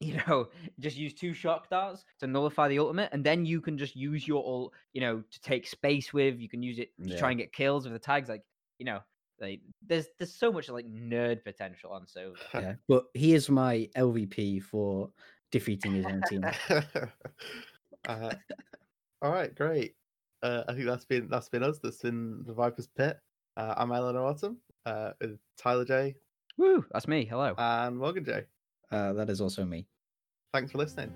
you 0.00 0.16
know, 0.28 0.50
just 0.80 0.96
use 0.96 1.14
two 1.14 1.32
shock 1.32 1.70
darts 1.70 2.04
to 2.20 2.26
nullify 2.26 2.68
the 2.68 2.78
ultimate, 2.78 3.10
and 3.12 3.24
then 3.24 3.44
you 3.46 3.60
can 3.60 3.78
just 3.78 3.96
use 3.96 4.26
your 4.28 4.44
ult, 4.44 4.74
you 4.92 5.00
know, 5.00 5.22
to 5.30 5.40
take 5.40 5.66
space 5.66 6.12
with. 6.12 6.38
You 6.40 6.48
can 6.48 6.62
use 6.62 6.78
it 6.78 6.92
to 7.06 7.10
Yeah. 7.10 7.18
try 7.18 7.30
and 7.30 7.38
get 7.38 7.52
kills 7.52 7.84
with 7.84 7.92
the 7.92 7.98
tags. 7.98 8.28
Like, 8.28 8.44
you 8.78 8.86
know, 8.86 9.00
like 9.40 9.60
there's 9.82 10.06
there's 10.18 10.34
so 10.34 10.52
much 10.52 10.68
like 10.68 10.86
nerd 10.86 11.44
potential 11.44 11.90
on 11.90 12.06
Sova. 12.06 12.36
Yeah, 12.60 12.74
but 12.88 13.06
he 13.14 13.34
is 13.34 13.48
my 13.50 13.88
LVP 13.96 14.60
for 14.60 15.10
defeating 15.50 15.94
his 15.94 16.06
own 16.06 16.22
team. 16.24 16.44
uh, 18.08 18.34
all 19.24 19.32
right, 19.32 19.54
great. 19.54 19.94
Uh, 20.42 20.62
I 20.68 20.74
think 20.74 20.84
that's 20.84 21.06
been 21.06 21.28
that's 21.28 21.48
been 21.48 21.62
us. 21.62 21.78
That's 21.82 22.02
been 22.02 22.44
the 22.46 22.52
Vipers 22.52 22.88
Pit. 22.94 23.18
Uh, 23.56 23.74
I'm 23.76 23.90
Eleanor 23.90 24.26
Autumn, 24.26 24.58
uh, 24.84 25.12
with 25.20 25.38
Tyler 25.56 25.86
J 25.86 26.14
Woo, 26.58 26.84
that's 26.92 27.08
me. 27.08 27.24
Hello. 27.24 27.54
and 27.56 27.96
Morgan 27.96 28.24
J. 28.24 28.44
Uh, 28.92 29.14
that 29.14 29.30
is 29.30 29.40
also 29.40 29.64
me. 29.64 29.86
Thanks 30.52 30.72
for 30.72 30.78
listening. 30.78 31.10